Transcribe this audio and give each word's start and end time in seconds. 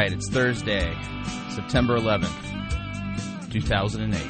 Right, 0.00 0.14
it's 0.14 0.30
Thursday, 0.30 0.96
September 1.50 1.98
11th, 1.98 2.32
2008. 3.50 4.22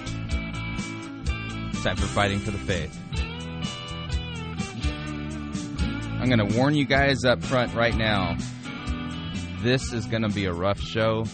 Time 1.84 1.96
for 1.96 2.06
Fighting 2.06 2.40
for 2.40 2.50
the 2.50 2.58
Faith. 2.58 2.98
I'm 6.20 6.26
going 6.28 6.44
to 6.44 6.56
warn 6.58 6.74
you 6.74 6.84
guys 6.84 7.24
up 7.24 7.40
front 7.44 7.72
right 7.76 7.94
now. 7.94 8.36
This 9.60 9.92
is 9.92 10.06
going 10.06 10.22
to 10.22 10.28
be 10.28 10.46
a 10.46 10.52
rough 10.52 10.80
show 10.80 11.24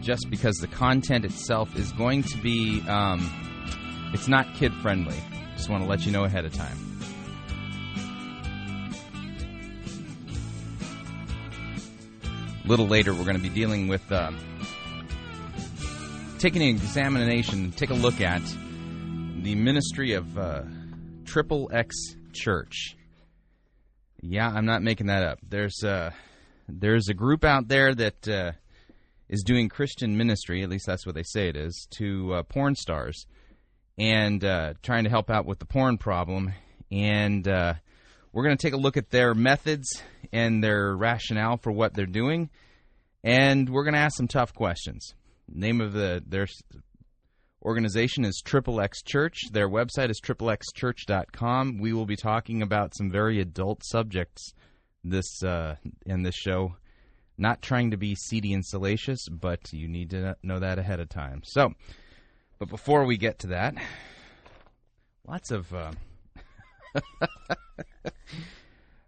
just 0.00 0.30
because 0.30 0.56
the 0.56 0.68
content 0.68 1.26
itself 1.26 1.76
is 1.76 1.92
going 1.92 2.22
to 2.22 2.38
be, 2.38 2.80
um, 2.88 3.20
it's 4.14 4.28
not 4.28 4.54
kid 4.54 4.72
friendly. 4.76 5.22
Just 5.56 5.68
want 5.68 5.82
to 5.84 5.90
let 5.90 6.06
you 6.06 6.10
know 6.10 6.24
ahead 6.24 6.46
of 6.46 6.54
time. 6.54 6.83
Little 12.66 12.86
later, 12.86 13.12
we're 13.12 13.24
going 13.24 13.36
to 13.36 13.42
be 13.42 13.50
dealing 13.50 13.88
with 13.88 14.10
um, 14.10 14.38
taking 16.38 16.62
an 16.62 16.68
examination, 16.68 17.72
take 17.72 17.90
a 17.90 17.94
look 17.94 18.22
at 18.22 18.40
the 19.42 19.54
ministry 19.54 20.14
of 20.14 20.38
uh, 20.38 20.62
Triple 21.26 21.70
X 21.74 21.94
Church. 22.32 22.96
Yeah, 24.22 24.48
I'm 24.48 24.64
not 24.64 24.82
making 24.82 25.08
that 25.08 25.22
up. 25.22 25.40
There's 25.46 25.82
a 25.82 26.14
there's 26.66 27.10
a 27.10 27.14
group 27.14 27.44
out 27.44 27.68
there 27.68 27.94
that 27.94 28.26
uh, 28.26 28.52
is 29.28 29.42
doing 29.42 29.68
Christian 29.68 30.16
ministry. 30.16 30.62
At 30.62 30.70
least 30.70 30.86
that's 30.86 31.04
what 31.04 31.14
they 31.14 31.22
say 31.22 31.48
it 31.48 31.56
is 31.56 31.86
to 31.98 32.32
uh, 32.32 32.42
porn 32.44 32.76
stars, 32.76 33.26
and 33.98 34.42
uh, 34.42 34.72
trying 34.82 35.04
to 35.04 35.10
help 35.10 35.28
out 35.28 35.44
with 35.44 35.58
the 35.58 35.66
porn 35.66 35.98
problem. 35.98 36.54
And 36.90 37.46
uh, 37.46 37.74
we're 38.34 38.42
going 38.42 38.56
to 38.56 38.62
take 38.62 38.74
a 38.74 38.78
look 38.78 38.96
at 38.96 39.10
their 39.10 39.32
methods 39.32 40.02
and 40.32 40.62
their 40.62 40.96
rationale 40.96 41.56
for 41.56 41.70
what 41.70 41.94
they're 41.94 42.04
doing, 42.04 42.50
and 43.22 43.70
we're 43.70 43.84
going 43.84 43.94
to 43.94 44.00
ask 44.00 44.16
some 44.16 44.26
tough 44.26 44.52
questions. 44.52 45.14
Name 45.48 45.80
of 45.80 45.92
the 45.92 46.22
their 46.26 46.48
organization 47.62 48.24
is 48.24 48.42
Triple 48.44 48.80
X 48.80 49.02
Church. 49.02 49.38
Their 49.52 49.68
website 49.68 50.10
is 50.10 50.20
triplexchurch.com. 50.20 51.78
We 51.78 51.92
will 51.92 52.06
be 52.06 52.16
talking 52.16 52.60
about 52.60 52.96
some 52.96 53.08
very 53.08 53.40
adult 53.40 53.84
subjects 53.84 54.52
this 55.04 55.42
uh, 55.44 55.76
in 56.04 56.24
this 56.24 56.34
show. 56.34 56.74
Not 57.38 57.62
trying 57.62 57.92
to 57.92 57.96
be 57.96 58.16
seedy 58.16 58.52
and 58.52 58.66
salacious, 58.66 59.28
but 59.28 59.60
you 59.72 59.86
need 59.86 60.10
to 60.10 60.36
know 60.42 60.58
that 60.58 60.78
ahead 60.80 60.98
of 60.98 61.08
time. 61.08 61.42
So, 61.44 61.72
but 62.58 62.68
before 62.68 63.04
we 63.04 63.16
get 63.16 63.38
to 63.40 63.46
that, 63.48 63.74
lots 65.24 65.52
of. 65.52 65.72
Uh, 65.72 65.92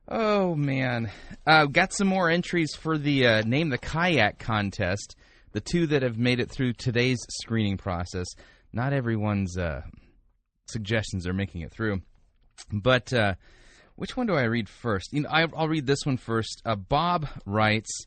oh 0.08 0.54
man, 0.54 1.10
uh, 1.46 1.66
got 1.66 1.92
some 1.92 2.08
more 2.08 2.30
entries 2.30 2.74
for 2.74 2.98
the 2.98 3.26
uh, 3.26 3.42
name 3.42 3.68
the 3.68 3.78
kayak 3.78 4.38
contest 4.38 5.16
the 5.56 5.60
two 5.62 5.86
that 5.86 6.02
have 6.02 6.18
made 6.18 6.38
it 6.38 6.50
through 6.50 6.74
today's 6.74 7.16
screening 7.40 7.78
process. 7.78 8.26
Not 8.74 8.92
everyone's 8.92 9.56
uh, 9.56 9.80
suggestions 10.66 11.26
are 11.26 11.32
making 11.32 11.62
it 11.62 11.72
through, 11.72 12.02
but 12.70 13.10
uh, 13.14 13.36
which 13.94 14.18
one 14.18 14.26
do 14.26 14.34
I 14.34 14.42
read 14.42 14.68
first? 14.68 15.14
You 15.14 15.22
know, 15.22 15.30
I, 15.30 15.46
will 15.46 15.66
read 15.66 15.86
this 15.86 16.04
one 16.04 16.18
first. 16.18 16.60
Uh, 16.66 16.76
Bob 16.76 17.26
writes, 17.46 18.04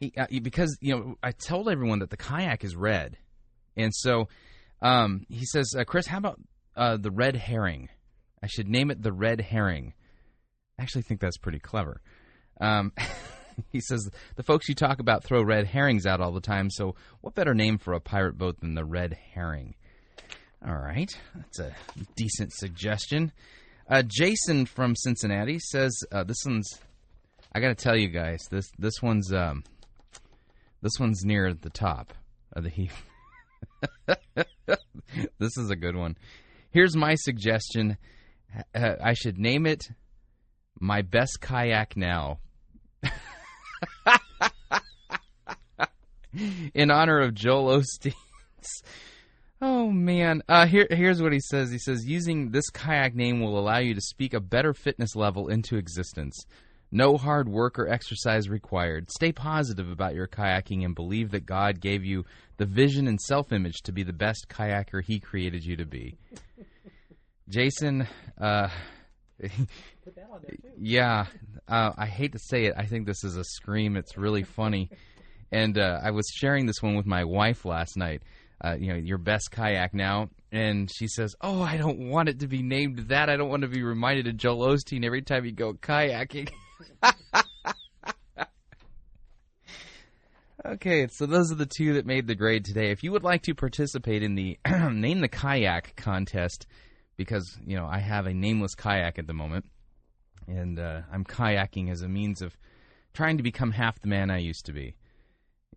he, 0.00 0.14
uh, 0.16 0.28
because 0.42 0.74
you 0.80 0.96
know 0.96 1.18
I 1.22 1.32
told 1.32 1.68
everyone 1.68 1.98
that 1.98 2.08
the 2.08 2.16
kayak 2.16 2.64
is 2.64 2.74
red, 2.74 3.18
and 3.76 3.94
so 3.94 4.28
um, 4.80 5.26
he 5.28 5.44
says, 5.44 5.74
uh, 5.78 5.84
Chris, 5.84 6.06
how 6.06 6.16
about 6.16 6.40
uh, 6.74 6.96
the 6.96 7.10
red 7.10 7.36
herring? 7.36 7.90
I 8.42 8.46
should 8.46 8.68
name 8.68 8.90
it 8.90 9.02
the 9.02 9.12
red 9.12 9.40
herring. 9.40 9.94
I 10.78 10.82
actually 10.82 11.02
think 11.02 11.20
that's 11.20 11.36
pretty 11.36 11.58
clever. 11.58 12.00
Um, 12.60 12.92
he 13.70 13.80
says 13.80 14.10
the 14.36 14.42
folks 14.42 14.68
you 14.68 14.74
talk 14.74 15.00
about 15.00 15.24
throw 15.24 15.42
red 15.42 15.66
herrings 15.66 16.06
out 16.06 16.20
all 16.20 16.32
the 16.32 16.40
time. 16.40 16.70
So, 16.70 16.94
what 17.20 17.34
better 17.34 17.54
name 17.54 17.78
for 17.78 17.92
a 17.92 18.00
pirate 18.00 18.38
boat 18.38 18.60
than 18.60 18.74
the 18.74 18.84
Red 18.84 19.16
Herring? 19.34 19.74
All 20.66 20.76
right, 20.76 21.10
that's 21.34 21.58
a 21.58 21.74
decent 22.16 22.52
suggestion. 22.52 23.32
Uh, 23.88 24.02
Jason 24.06 24.64
from 24.64 24.94
Cincinnati 24.94 25.58
says 25.58 25.92
uh, 26.12 26.24
this 26.24 26.38
one's. 26.46 26.68
I 27.54 27.60
got 27.60 27.68
to 27.68 27.74
tell 27.74 27.96
you 27.96 28.08
guys 28.08 28.40
this 28.50 28.70
this 28.78 29.02
one's 29.02 29.32
um, 29.32 29.64
this 30.80 30.98
one's 30.98 31.24
near 31.24 31.52
the 31.52 31.70
top 31.70 32.14
of 32.52 32.64
the 32.64 32.70
heap. 32.70 32.92
this 34.36 35.56
is 35.56 35.70
a 35.70 35.76
good 35.76 35.96
one. 35.96 36.16
Here's 36.70 36.96
my 36.96 37.14
suggestion. 37.16 37.98
Uh, 38.74 38.94
I 39.02 39.14
should 39.14 39.38
name 39.38 39.66
it 39.66 39.88
"My 40.80 41.02
Best 41.02 41.40
Kayak 41.40 41.96
Now." 41.96 42.38
in 46.74 46.90
honor 46.90 47.20
of 47.20 47.34
Joel 47.34 47.78
Osteen. 47.78 48.14
oh 49.60 49.90
man, 49.90 50.42
uh, 50.48 50.66
here 50.66 50.86
here's 50.90 51.22
what 51.22 51.32
he 51.32 51.40
says. 51.40 51.70
He 51.70 51.78
says 51.78 52.04
using 52.06 52.50
this 52.50 52.68
kayak 52.70 53.14
name 53.14 53.40
will 53.40 53.58
allow 53.58 53.78
you 53.78 53.94
to 53.94 54.00
speak 54.00 54.34
a 54.34 54.40
better 54.40 54.74
fitness 54.74 55.14
level 55.16 55.48
into 55.48 55.76
existence. 55.76 56.44
No 56.94 57.16
hard 57.16 57.48
work 57.48 57.78
or 57.78 57.88
exercise 57.88 58.50
required. 58.50 59.10
Stay 59.10 59.32
positive 59.32 59.90
about 59.90 60.14
your 60.14 60.28
kayaking 60.28 60.84
and 60.84 60.94
believe 60.94 61.30
that 61.30 61.46
God 61.46 61.80
gave 61.80 62.04
you 62.04 62.26
the 62.58 62.66
vision 62.66 63.08
and 63.08 63.18
self 63.18 63.50
image 63.50 63.80
to 63.84 63.92
be 63.92 64.02
the 64.02 64.12
best 64.12 64.46
kayaker 64.48 65.02
He 65.02 65.18
created 65.18 65.64
you 65.64 65.76
to 65.76 65.86
be. 65.86 66.18
Jason, 67.48 68.06
uh, 68.40 68.68
yeah, 70.78 71.26
uh, 71.68 71.92
I 71.96 72.06
hate 72.06 72.32
to 72.32 72.38
say 72.38 72.66
it. 72.66 72.74
I 72.76 72.86
think 72.86 73.06
this 73.06 73.24
is 73.24 73.36
a 73.36 73.44
scream. 73.44 73.96
It's 73.96 74.16
really 74.16 74.44
funny. 74.44 74.90
And 75.54 75.76
uh, 75.76 76.00
I 76.02 76.12
was 76.12 76.26
sharing 76.34 76.64
this 76.64 76.82
one 76.82 76.96
with 76.96 77.04
my 77.04 77.24
wife 77.24 77.66
last 77.66 77.94
night. 77.98 78.22
Uh, 78.64 78.74
you 78.78 78.88
know, 78.88 78.96
your 78.98 79.18
best 79.18 79.50
kayak 79.50 79.92
now. 79.92 80.30
And 80.50 80.90
she 80.90 81.06
says, 81.08 81.34
"Oh, 81.42 81.60
I 81.60 81.76
don't 81.76 82.08
want 82.08 82.30
it 82.30 82.38
to 82.40 82.48
be 82.48 82.62
named 82.62 83.08
that. 83.08 83.28
I 83.28 83.36
don't 83.36 83.50
want 83.50 83.60
to 83.60 83.68
be 83.68 83.82
reminded 83.82 84.26
of 84.28 84.38
Joel 84.38 84.66
Osteen 84.66 85.04
every 85.04 85.20
time 85.20 85.44
you 85.44 85.52
go 85.52 85.74
kayaking." 85.74 86.48
okay, 90.64 91.06
so 91.08 91.26
those 91.26 91.52
are 91.52 91.56
the 91.56 91.66
two 91.66 91.92
that 91.94 92.06
made 92.06 92.26
the 92.26 92.34
grade 92.34 92.64
today. 92.64 92.90
If 92.90 93.02
you 93.02 93.12
would 93.12 93.24
like 93.24 93.42
to 93.42 93.54
participate 93.54 94.22
in 94.22 94.34
the 94.34 94.58
name 94.90 95.20
the 95.20 95.28
kayak 95.28 95.96
contest, 95.96 96.66
because 97.16 97.58
you 97.66 97.76
know 97.76 97.86
I 97.86 97.98
have 97.98 98.26
a 98.26 98.34
nameless 98.34 98.74
kayak 98.74 99.18
at 99.18 99.26
the 99.26 99.34
moment, 99.34 99.66
and 100.46 100.78
uh, 100.78 101.02
I'm 101.12 101.24
kayaking 101.24 101.90
as 101.90 102.02
a 102.02 102.08
means 102.08 102.42
of 102.42 102.56
trying 103.14 103.36
to 103.36 103.42
become 103.42 103.72
half 103.72 104.00
the 104.00 104.08
man 104.08 104.30
I 104.30 104.38
used 104.38 104.66
to 104.66 104.72
be. 104.72 104.94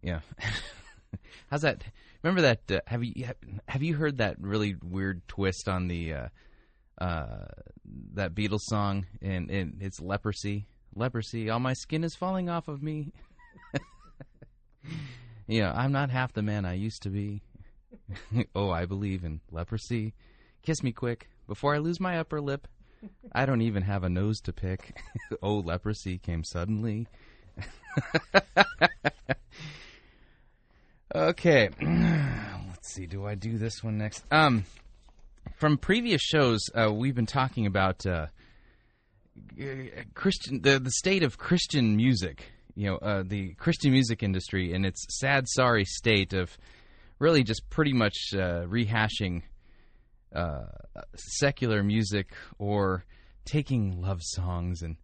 Yeah. 0.01 0.19
How's 1.49 1.61
that? 1.61 1.83
Remember 2.23 2.41
that? 2.41 2.71
Uh, 2.71 2.79
have 2.87 3.03
you 3.03 3.27
have 3.67 3.83
you 3.83 3.95
heard 3.95 4.17
that 4.17 4.39
really 4.39 4.75
weird 4.83 5.27
twist 5.27 5.67
on 5.69 5.87
the 5.87 6.13
uh, 6.13 6.27
uh, 6.99 7.45
that 8.13 8.33
Beatles 8.33 8.61
song? 8.61 9.05
And, 9.21 9.49
and 9.49 9.77
it's 9.81 10.01
leprosy. 10.01 10.67
Leprosy. 10.95 11.49
All 11.49 11.59
my 11.59 11.73
skin 11.73 12.03
is 12.03 12.15
falling 12.15 12.49
off 12.49 12.67
of 12.67 12.81
me. 12.81 13.11
yeah, 15.47 15.73
I'm 15.73 15.91
not 15.91 16.09
half 16.09 16.33
the 16.33 16.41
man 16.41 16.65
I 16.65 16.73
used 16.73 17.03
to 17.03 17.09
be. 17.09 17.41
oh, 18.55 18.69
I 18.69 18.85
believe 18.85 19.23
in 19.23 19.41
leprosy. 19.51 20.13
Kiss 20.65 20.83
me 20.83 20.91
quick 20.91 21.29
before 21.47 21.75
I 21.75 21.77
lose 21.77 21.99
my 21.99 22.17
upper 22.17 22.41
lip. 22.41 22.67
I 23.31 23.45
don't 23.45 23.61
even 23.61 23.83
have 23.83 24.03
a 24.03 24.09
nose 24.09 24.41
to 24.41 24.53
pick. 24.53 24.97
oh, 25.43 25.59
leprosy 25.59 26.17
came 26.17 26.43
suddenly. 26.43 27.07
Okay. 31.15 31.69
Let's 31.81 32.93
see. 32.93 33.05
Do 33.05 33.25
I 33.25 33.35
do 33.35 33.57
this 33.57 33.81
one 33.81 33.97
next? 33.97 34.25
Um, 34.31 34.65
from 35.55 35.77
previous 35.77 36.21
shows, 36.21 36.59
uh, 36.75 36.91
we've 36.91 37.15
been 37.15 37.25
talking 37.25 37.65
about 37.67 38.05
uh, 38.05 38.27
Christian, 40.13 40.61
the 40.61 40.79
the 40.79 40.91
state 40.91 41.23
of 41.23 41.37
Christian 41.37 41.95
music. 41.95 42.51
You 42.75 42.87
know, 42.87 42.97
uh, 42.97 43.23
the 43.25 43.53
Christian 43.53 43.91
music 43.91 44.23
industry 44.23 44.73
and 44.73 44.85
its 44.85 45.05
sad, 45.19 45.47
sorry 45.47 45.85
state 45.85 46.33
of 46.33 46.57
really 47.19 47.43
just 47.43 47.69
pretty 47.69 47.93
much 47.93 48.17
uh, 48.33 48.65
rehashing 48.65 49.43
uh, 50.33 50.65
secular 51.15 51.83
music 51.83 52.33
or 52.57 53.05
taking 53.45 54.01
love 54.01 54.19
songs 54.21 54.81
and 54.81 54.97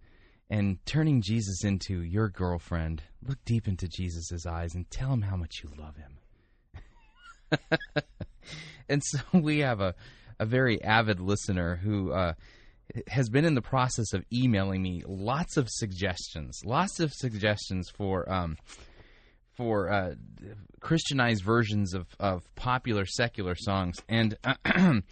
and 0.49 0.85
turning 0.85 1.21
Jesus 1.21 1.63
into 1.63 2.01
your 2.01 2.27
girlfriend, 2.27 3.01
look 3.25 3.37
deep 3.45 3.69
into 3.69 3.87
Jesus' 3.87 4.45
eyes 4.45 4.75
and 4.75 4.89
tell 4.91 5.13
him 5.13 5.21
how 5.21 5.37
much 5.37 5.61
you 5.63 5.71
love 5.77 5.95
him. 5.95 7.59
and 8.89 9.01
so 9.01 9.19
we 9.33 9.59
have 9.59 9.79
a, 9.79 9.95
a 10.39 10.45
very 10.45 10.83
avid 10.83 11.21
listener 11.21 11.77
who 11.77 12.11
uh, 12.11 12.33
has 13.07 13.29
been 13.29 13.45
in 13.45 13.55
the 13.55 13.61
process 13.61 14.11
of 14.11 14.25
emailing 14.33 14.81
me 14.81 15.03
lots 15.07 15.55
of 15.55 15.69
suggestions, 15.69 16.59
lots 16.65 16.99
of 16.99 17.13
suggestions 17.13 17.89
for 17.89 18.29
um, 18.29 18.57
for 19.61 19.91
uh, 19.91 20.15
Christianized 20.79 21.43
versions 21.43 21.93
of, 21.93 22.07
of 22.19 22.43
popular 22.55 23.05
secular 23.05 23.53
songs. 23.55 23.97
And 24.09 24.35
I, 24.65 25.03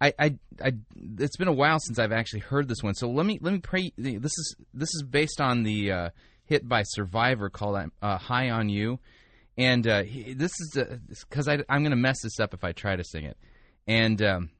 I, 0.00 0.36
I, 0.64 0.72
it's 1.18 1.36
been 1.36 1.48
a 1.48 1.52
while 1.52 1.78
since 1.78 1.98
I've 1.98 2.10
actually 2.10 2.40
heard 2.40 2.68
this 2.68 2.82
one. 2.82 2.94
So 2.94 3.10
let 3.10 3.26
me 3.26 3.38
let 3.42 3.52
me 3.52 3.58
pray. 3.58 3.92
This 3.98 4.32
is 4.32 4.56
this 4.72 4.88
is 4.94 5.02
based 5.02 5.42
on 5.42 5.62
the 5.62 5.92
uh, 5.92 6.10
hit 6.46 6.66
by 6.66 6.84
Survivor 6.84 7.50
called 7.50 7.90
uh, 8.00 8.16
"High 8.16 8.48
on 8.48 8.70
You," 8.70 8.98
and 9.58 9.86
uh, 9.86 10.04
he, 10.04 10.32
this 10.32 10.52
is 10.58 10.78
because 11.28 11.46
I'm 11.46 11.82
going 11.82 11.90
to 11.90 11.96
mess 11.96 12.22
this 12.22 12.40
up 12.40 12.54
if 12.54 12.64
I 12.64 12.72
try 12.72 12.96
to 12.96 13.04
sing 13.04 13.26
it, 13.26 13.36
and 13.86 14.22
um, 14.22 14.50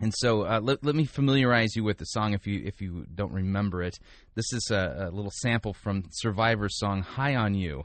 and 0.00 0.14
so 0.16 0.46
uh, 0.46 0.60
let, 0.62 0.82
let 0.82 0.94
me 0.94 1.04
familiarize 1.04 1.76
you 1.76 1.84
with 1.84 1.98
the 1.98 2.06
song 2.06 2.32
if 2.32 2.46
you 2.46 2.62
if 2.64 2.80
you 2.80 3.04
don't 3.14 3.32
remember 3.32 3.82
it. 3.82 3.98
This 4.34 4.50
is 4.54 4.70
a, 4.70 5.10
a 5.10 5.14
little 5.14 5.32
sample 5.42 5.74
from 5.74 6.04
Survivor's 6.10 6.78
song 6.78 7.02
"High 7.02 7.34
on 7.36 7.54
You." 7.54 7.84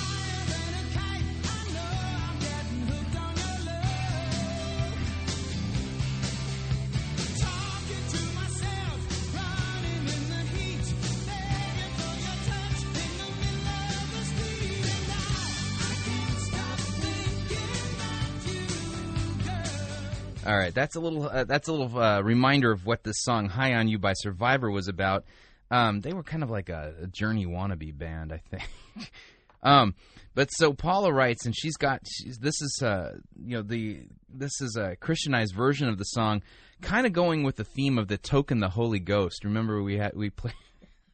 All 20.43 20.57
right, 20.57 20.73
that's 20.73 20.95
a 20.95 20.99
little 20.99 21.29
uh, 21.29 21.43
that's 21.43 21.67
a 21.67 21.71
little 21.71 21.99
uh, 21.99 22.21
reminder 22.21 22.71
of 22.71 22.85
what 22.85 23.03
this 23.03 23.21
song 23.21 23.47
"High 23.47 23.75
on 23.75 23.87
You" 23.87 23.99
by 23.99 24.13
Survivor 24.13 24.71
was 24.71 24.87
about. 24.87 25.23
Um, 25.69 26.01
they 26.01 26.13
were 26.13 26.23
kind 26.23 26.41
of 26.41 26.49
like 26.49 26.69
a, 26.69 26.95
a 27.03 27.07
Journey 27.07 27.45
wannabe 27.45 27.95
band, 27.95 28.33
I 28.33 28.41
think. 28.49 28.67
um, 29.63 29.93
but 30.33 30.49
so 30.51 30.73
Paula 30.73 31.13
writes, 31.13 31.45
and 31.45 31.55
she's 31.55 31.77
got 31.77 32.01
she's, 32.07 32.39
this 32.39 32.59
is 32.59 32.81
uh, 32.83 33.17
you 33.39 33.57
know 33.57 33.61
the 33.61 34.07
this 34.29 34.59
is 34.61 34.77
a 34.77 34.95
Christianized 34.95 35.53
version 35.53 35.87
of 35.87 35.99
the 35.99 36.05
song, 36.05 36.41
kind 36.81 37.05
of 37.05 37.13
going 37.13 37.43
with 37.43 37.57
the 37.57 37.63
theme 37.63 37.99
of 37.99 38.07
the 38.07 38.17
token, 38.17 38.61
the 38.61 38.69
Holy 38.69 38.99
Ghost. 38.99 39.43
Remember 39.43 39.83
we 39.83 39.97
had 39.97 40.15
we 40.15 40.31
play 40.31 40.53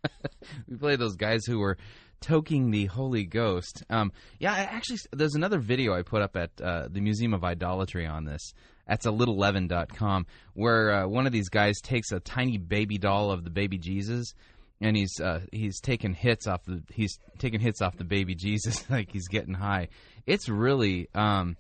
we 0.70 0.78
played 0.78 1.00
those 1.00 1.18
guys 1.18 1.46
who 1.46 1.60
were 1.60 1.78
toking 2.22 2.72
the 2.72 2.86
Holy 2.86 3.24
Ghost. 3.24 3.84
Um, 3.90 4.12
yeah, 4.40 4.54
actually, 4.54 4.98
there's 5.12 5.36
another 5.36 5.60
video 5.60 5.94
I 5.94 6.02
put 6.02 6.22
up 6.22 6.36
at 6.36 6.52
uh, 6.62 6.88
the 6.90 7.02
Museum 7.02 7.34
of 7.34 7.44
Idolatry 7.44 8.06
on 8.06 8.26
this. 8.26 8.54
That's 8.88 9.06
a 9.06 9.10
littleleaven.com, 9.10 10.26
where 10.54 10.92
uh, 10.92 11.08
one 11.08 11.28
of 11.28 11.34
these 11.34 11.50
guys 11.50 11.80
takes 11.82 12.12
a 12.12 12.20
tiny 12.20 12.58
baby 12.58 12.98
doll 12.98 13.32
of 13.32 13.44
the 13.44 13.50
baby 13.50 13.78
Jesus, 13.78 14.34
and 14.80 14.96
he's 14.96 15.20
uh, 15.20 15.42
he's 15.52 15.80
taking 15.82 16.14
hits 16.14 16.48
off 16.48 16.64
the 16.64 16.82
he's 16.94 17.20
taking 17.38 17.60
hits 17.60 17.82
off 17.82 17.98
the 17.98 18.06
baby 18.06 18.36
Jesus 18.36 18.84
like 18.90 19.12
he's 19.12 19.28
getting 19.28 19.54
high. 19.54 19.90
It's 20.26 20.48
really 20.48 21.10
um, 21.14 21.58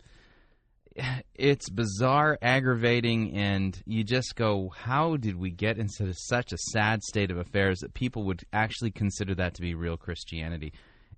it's 1.36 1.70
bizarre, 1.70 2.38
aggravating, 2.42 3.34
and 3.34 3.80
you 3.86 4.04
just 4.04 4.36
go, 4.36 4.70
how 4.76 5.18
did 5.18 5.36
we 5.36 5.52
get 5.52 5.78
into 5.78 6.14
such 6.14 6.52
a 6.52 6.58
sad 6.58 7.04
state 7.04 7.32
of 7.32 7.38
affairs 7.38 7.80
that 7.80 7.94
people 7.94 8.24
would 8.24 8.44
actually 8.54 8.92
consider 8.92 9.36
that 9.36 9.54
to 9.56 9.62
be 9.62 9.76
real 9.76 9.98
Christianity? 9.98 10.74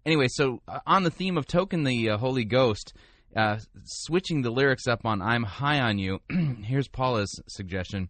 Anyway, 0.05 0.27
so 0.29 0.61
uh, 0.67 0.79
on 0.85 1.03
the 1.03 1.11
theme 1.11 1.37
of 1.37 1.45
token 1.45 1.83
the 1.83 2.11
uh, 2.11 2.17
Holy 2.17 2.45
Ghost, 2.45 2.93
uh, 3.35 3.57
switching 3.83 4.41
the 4.41 4.49
lyrics 4.49 4.87
up 4.87 5.05
on 5.05 5.21
I'm 5.21 5.43
High 5.43 5.79
on 5.79 5.99
You, 5.99 6.19
here's 6.63 6.87
Paula's 6.87 7.41
suggestion. 7.47 8.09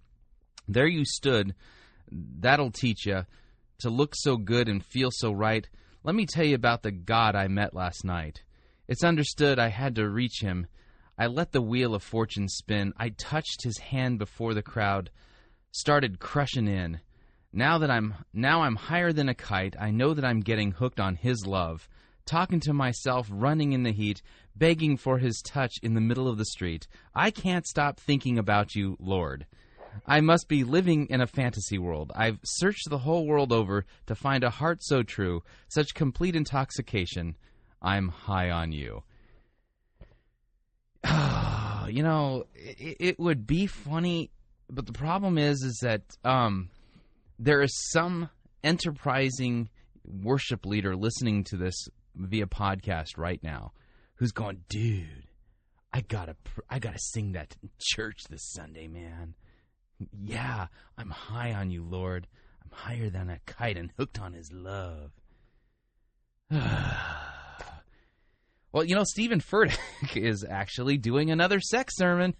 There 0.68 0.88
you 0.88 1.04
stood, 1.06 1.56
that'll 2.12 2.71
teach 2.71 3.06
you 3.06 3.25
to 3.80 3.89
look 3.89 4.13
so 4.16 4.38
good 4.38 4.68
and 4.68 4.86
feel 4.86 5.10
so 5.12 5.31
right. 5.31 5.68
Let 6.04 6.16
me 6.16 6.25
tell 6.25 6.45
you 6.45 6.56
about 6.56 6.83
the 6.83 6.92
God 6.92 7.36
I 7.36 7.48
met 7.48 7.74
last 7.74 8.06
night. 8.06 8.44
It's 8.88 9.04
understood 9.04 9.60
I 9.60 9.69
had 9.69 9.95
to 9.95 10.10
reach 10.10 10.42
him. 10.42 10.68
I 11.19 11.27
let 11.27 11.51
the 11.51 11.62
wheel 11.62 11.94
of 11.94 12.01
fortune 12.01 12.48
spin. 12.48 12.94
I 12.98 13.10
touched 13.10 13.63
his 13.63 13.77
hand 13.77 14.18
before 14.18 14.56
the 14.56 14.63
crowd 14.63 15.12
started 15.71 16.19
crushing 16.19 16.68
in. 16.68 17.01
Now 17.54 17.77
that 17.77 17.92
I'm 17.92 18.16
now 18.33 18.62
I'm 18.63 18.77
higher 18.77 19.12
than 19.12 19.30
a 19.30 19.36
kite, 19.36 19.75
I 19.77 19.92
know 19.92 20.16
that 20.16 20.25
I'm 20.25 20.39
getting 20.39 20.71
hooked 20.71 21.00
on 21.00 21.16
his 21.16 21.45
love 21.45 21.88
talking 22.30 22.60
to 22.60 22.74
myself, 22.74 23.27
running 23.31 23.74
in 23.74 23.81
the 23.81 23.92
heat, 23.92 24.21
begging 24.56 24.95
for 24.95 25.18
his 25.18 25.42
touch 25.42 25.74
in 25.81 25.95
the 25.95 26.01
middle 26.01 26.27
of 26.27 26.38
the 26.38 26.45
street. 26.45 26.88
I 27.16 27.31
can't 27.31 27.66
stop 27.66 28.00
thinking 28.00 28.38
about 28.38 28.75
you, 28.75 28.95
Lord. 29.00 29.48
I 30.06 30.21
must 30.21 30.48
be 30.48 30.63
living 30.63 31.07
in 31.10 31.21
a 31.21 31.27
fantasy 31.27 31.80
world. 31.80 32.12
I've 32.16 32.39
searched 32.44 32.88
the 32.88 33.00
whole 33.00 33.25
world 33.25 33.51
over 33.51 33.83
to 34.06 34.13
find 34.13 34.44
a 34.44 34.51
heart 34.51 34.83
so 34.83 35.01
true, 35.01 35.42
such 35.69 35.95
complete 35.95 36.36
intoxication. 36.36 37.36
I'm 37.81 38.10
high 38.10 38.51
on 38.51 38.71
you. 38.74 39.01
you 41.90 42.04
know, 42.04 42.46
it, 42.56 42.98
it, 43.00 43.19
would 43.19 43.48
be 43.48 43.68
funny, 43.68 44.31
but 44.69 44.86
the 44.86 44.94
problem 44.94 45.38
is, 45.38 45.62
is 45.63 45.80
that 45.81 46.01
um, 46.24 46.69
there 47.38 47.62
is 47.62 47.72
some 47.92 48.30
enterprising 48.63 49.69
worship 50.04 50.66
leader 50.66 50.96
listening 50.96 51.44
to 51.46 51.57
this 51.57 51.88
via 52.16 52.46
podcast 52.46 53.18
right 53.18 53.42
now 53.44 53.72
who's 54.16 54.31
going, 54.31 54.62
dude, 54.69 55.28
I 55.94 56.01
gotta, 56.01 56.36
I 56.69 56.80
gotta 56.80 57.00
sing 57.00 57.31
that 57.34 57.56
in 57.63 57.69
church 57.80 58.24
this 58.30 58.52
Sunday, 58.52 58.88
man. 58.88 59.36
Yeah, 60.22 60.68
I'm 60.98 61.10
high 61.10 61.54
on 61.54 61.72
you, 61.72 61.84
Lord. 61.84 62.28
I'm 62.63 62.72
higher 62.72 63.10
than 63.10 63.30
a 63.30 63.40
kite 63.45 63.78
and 63.78 63.92
hooked 63.98 64.19
on 64.19 64.34
His 64.34 64.52
love. 64.52 65.12
well, 68.71 68.83
you 68.83 68.95
know, 68.95 69.04
Steven 69.04 69.39
Furtick 69.39 69.77
is 70.16 70.45
actually 70.48 70.98
doing 70.98 71.31
another 71.31 71.60
sex 71.60 71.95
sermon 71.98 72.36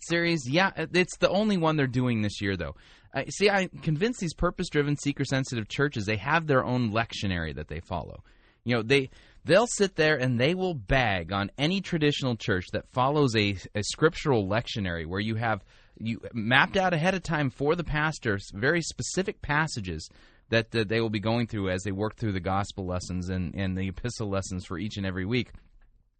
series. 0.00 0.48
Yeah, 0.48 0.70
it's 0.76 1.16
the 1.18 1.28
only 1.28 1.56
one 1.56 1.76
they're 1.76 1.86
doing 1.86 2.22
this 2.22 2.40
year, 2.40 2.56
though. 2.56 2.76
Uh, 3.14 3.24
see, 3.28 3.48
I 3.48 3.68
convinced 3.82 4.20
these 4.20 4.34
purpose-driven, 4.34 4.96
seeker-sensitive 4.96 5.68
churches 5.68 6.04
they 6.04 6.16
have 6.16 6.46
their 6.46 6.64
own 6.64 6.92
lectionary 6.92 7.54
that 7.54 7.68
they 7.68 7.80
follow. 7.80 8.22
You 8.64 8.76
know, 8.76 8.82
they 8.82 9.10
they'll 9.44 9.68
sit 9.68 9.94
there 9.94 10.16
and 10.16 10.40
they 10.40 10.54
will 10.54 10.74
bag 10.74 11.32
on 11.32 11.50
any 11.56 11.80
traditional 11.80 12.36
church 12.36 12.66
that 12.72 12.88
follows 12.92 13.34
a, 13.36 13.56
a 13.74 13.82
scriptural 13.82 14.46
lectionary 14.46 15.06
where 15.06 15.20
you 15.20 15.36
have 15.36 15.64
you 15.98 16.20
mapped 16.34 16.76
out 16.76 16.92
ahead 16.92 17.14
of 17.14 17.22
time 17.22 17.48
for 17.48 17.74
the 17.74 17.84
pastors 17.84 18.50
very 18.52 18.82
specific 18.82 19.40
passages 19.40 20.10
that, 20.48 20.72
that 20.72 20.88
they 20.88 21.00
will 21.00 21.10
be 21.10 21.20
going 21.20 21.46
through 21.46 21.70
as 21.70 21.82
they 21.82 21.92
work 21.92 22.16
through 22.16 22.32
the 22.32 22.40
gospel 22.40 22.86
lessons 22.86 23.28
and, 23.28 23.54
and 23.54 23.76
the 23.76 23.88
epistle 23.88 24.28
lessons 24.28 24.64
for 24.64 24.78
each 24.78 24.96
and 24.96 25.06
every 25.06 25.24
week. 25.24 25.50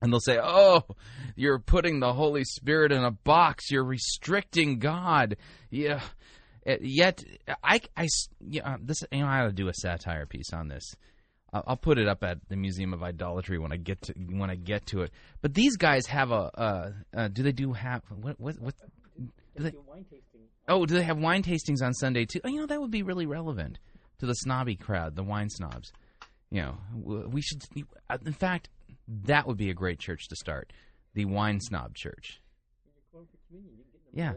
And 0.02 0.12
they'll 0.12 0.20
say, 0.20 0.38
"Oh, 0.42 0.82
you're 1.36 1.58
putting 1.58 2.00
the 2.00 2.12
Holy 2.12 2.44
Spirit 2.44 2.92
in 2.92 3.02
a 3.02 3.10
box. 3.10 3.70
You're 3.70 3.84
restricting 3.84 4.78
God." 4.78 5.36
Yeah. 5.70 6.00
Yet, 6.80 7.22
I, 7.62 7.80
I, 7.96 8.08
yeah, 8.40 8.76
this, 8.80 9.04
you 9.12 9.20
know, 9.20 9.26
I 9.26 9.42
ought 9.42 9.46
to 9.46 9.52
do 9.52 9.68
a 9.68 9.74
satire 9.74 10.26
piece 10.26 10.52
on 10.52 10.66
this. 10.66 10.96
I'll 11.52 11.76
put 11.76 11.98
it 11.98 12.08
up 12.08 12.22
at 12.24 12.38
the 12.48 12.56
Museum 12.56 12.92
of 12.92 13.02
Idolatry 13.02 13.58
when 13.58 13.72
I 13.72 13.76
get 13.76 14.02
to 14.02 14.12
when 14.14 14.50
I 14.50 14.56
get 14.56 14.86
to 14.86 15.02
it. 15.02 15.12
But 15.40 15.54
these 15.54 15.76
guys 15.76 16.06
have 16.06 16.30
a. 16.30 16.50
Uh, 16.58 16.92
uh, 17.16 17.28
do 17.28 17.42
they 17.42 17.52
do 17.52 17.72
have 17.72 18.02
what 18.10 18.38
what 18.40 18.58
what? 18.58 18.74
Do 19.56 19.62
they, 19.62 19.72
oh, 20.68 20.84
do 20.84 20.94
they 20.94 21.02
have 21.02 21.18
wine 21.18 21.42
tastings 21.42 21.82
on 21.82 21.94
Sunday 21.94 22.26
too? 22.26 22.40
Oh, 22.44 22.48
you 22.48 22.60
know 22.60 22.66
that 22.66 22.80
would 22.80 22.90
be 22.90 23.02
really 23.02 23.26
relevant 23.26 23.78
to 24.18 24.26
the 24.26 24.34
snobby 24.34 24.76
crowd, 24.76 25.16
the 25.16 25.22
wine 25.22 25.48
snobs. 25.48 25.92
You 26.50 26.62
know, 26.62 26.78
we 27.28 27.40
should. 27.40 27.62
Uh, 28.10 28.18
in 28.26 28.32
fact, 28.32 28.68
that 29.08 29.46
would 29.46 29.56
be 29.56 29.70
a 29.70 29.74
great 29.74 29.98
church 29.98 30.28
to 30.28 30.36
start, 30.36 30.72
the 31.14 31.24
wine 31.24 31.60
snob 31.60 31.94
church. 31.94 32.40
Yeah. 34.12 34.34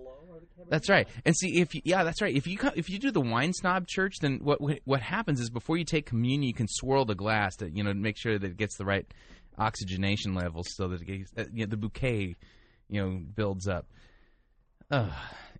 That's 0.69 0.89
right. 0.89 1.07
And 1.25 1.35
see 1.35 1.61
if 1.61 1.73
you, 1.73 1.81
yeah, 1.85 2.03
that's 2.03 2.21
right. 2.21 2.35
If 2.35 2.45
you 2.45 2.57
if 2.75 2.89
you 2.89 2.99
do 2.99 3.11
the 3.11 3.21
wine 3.21 3.53
snob 3.53 3.87
church, 3.87 4.15
then 4.21 4.39
what 4.43 4.59
what 4.83 5.01
happens 5.01 5.39
is 5.39 5.49
before 5.49 5.77
you 5.77 5.85
take 5.85 6.05
communion, 6.05 6.43
you 6.43 6.53
can 6.53 6.67
swirl 6.67 7.05
the 7.05 7.15
glass 7.15 7.55
to 7.57 7.69
you 7.69 7.83
know 7.83 7.93
make 7.93 8.17
sure 8.17 8.37
that 8.37 8.45
it 8.45 8.57
gets 8.57 8.77
the 8.77 8.85
right 8.85 9.05
oxygenation 9.57 10.33
levels 10.35 10.67
so 10.75 10.87
that 10.87 11.05
gets, 11.05 11.31
uh, 11.37 11.45
you 11.53 11.65
know, 11.65 11.69
the 11.69 11.77
bouquet 11.77 12.35
you 12.89 13.01
know 13.01 13.19
builds 13.35 13.67
up. 13.67 13.87
Uh, 14.91 15.09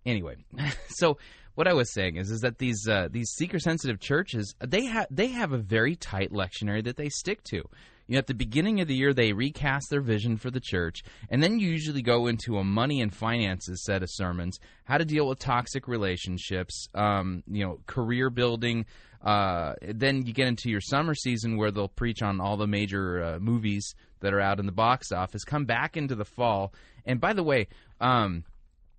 anyway, 0.04 0.36
so 0.88 1.18
what 1.54 1.66
I 1.66 1.72
was 1.72 1.92
saying 1.92 2.16
is 2.16 2.30
is 2.30 2.40
that 2.40 2.58
these 2.58 2.86
uh, 2.88 3.08
these 3.10 3.30
seeker 3.30 3.58
sensitive 3.58 4.00
churches 4.00 4.54
they 4.64 4.84
have 4.84 5.06
they 5.10 5.28
have 5.28 5.52
a 5.52 5.58
very 5.58 5.96
tight 5.96 6.30
lectionary 6.30 6.84
that 6.84 6.96
they 6.96 7.08
stick 7.08 7.42
to. 7.44 7.62
You 8.10 8.16
know, 8.16 8.18
at 8.18 8.26
the 8.26 8.34
beginning 8.34 8.80
of 8.80 8.88
the 8.88 8.94
year, 8.96 9.14
they 9.14 9.32
recast 9.32 9.88
their 9.88 10.00
vision 10.00 10.36
for 10.36 10.50
the 10.50 10.58
church, 10.58 11.04
and 11.28 11.40
then 11.40 11.60
you 11.60 11.70
usually 11.70 12.02
go 12.02 12.26
into 12.26 12.58
a 12.58 12.64
money 12.64 13.00
and 13.00 13.14
finances 13.14 13.84
set 13.84 14.02
of 14.02 14.08
sermons, 14.10 14.58
how 14.82 14.98
to 14.98 15.04
deal 15.04 15.28
with 15.28 15.38
toxic 15.38 15.86
relationships, 15.86 16.88
um, 16.96 17.44
you 17.46 17.64
know, 17.64 17.78
career 17.86 18.28
building. 18.28 18.84
Uh, 19.22 19.74
then 19.80 20.26
you 20.26 20.32
get 20.32 20.48
into 20.48 20.68
your 20.68 20.80
summer 20.80 21.14
season 21.14 21.56
where 21.56 21.70
they'll 21.70 21.86
preach 21.86 22.20
on 22.20 22.40
all 22.40 22.56
the 22.56 22.66
major 22.66 23.22
uh, 23.22 23.38
movies 23.38 23.94
that 24.18 24.34
are 24.34 24.40
out 24.40 24.58
in 24.58 24.66
the 24.66 24.72
box 24.72 25.12
office. 25.12 25.44
Come 25.44 25.64
back 25.64 25.96
into 25.96 26.16
the 26.16 26.24
fall, 26.24 26.74
and 27.06 27.20
by 27.20 27.32
the 27.32 27.44
way, 27.44 27.68
um, 28.00 28.42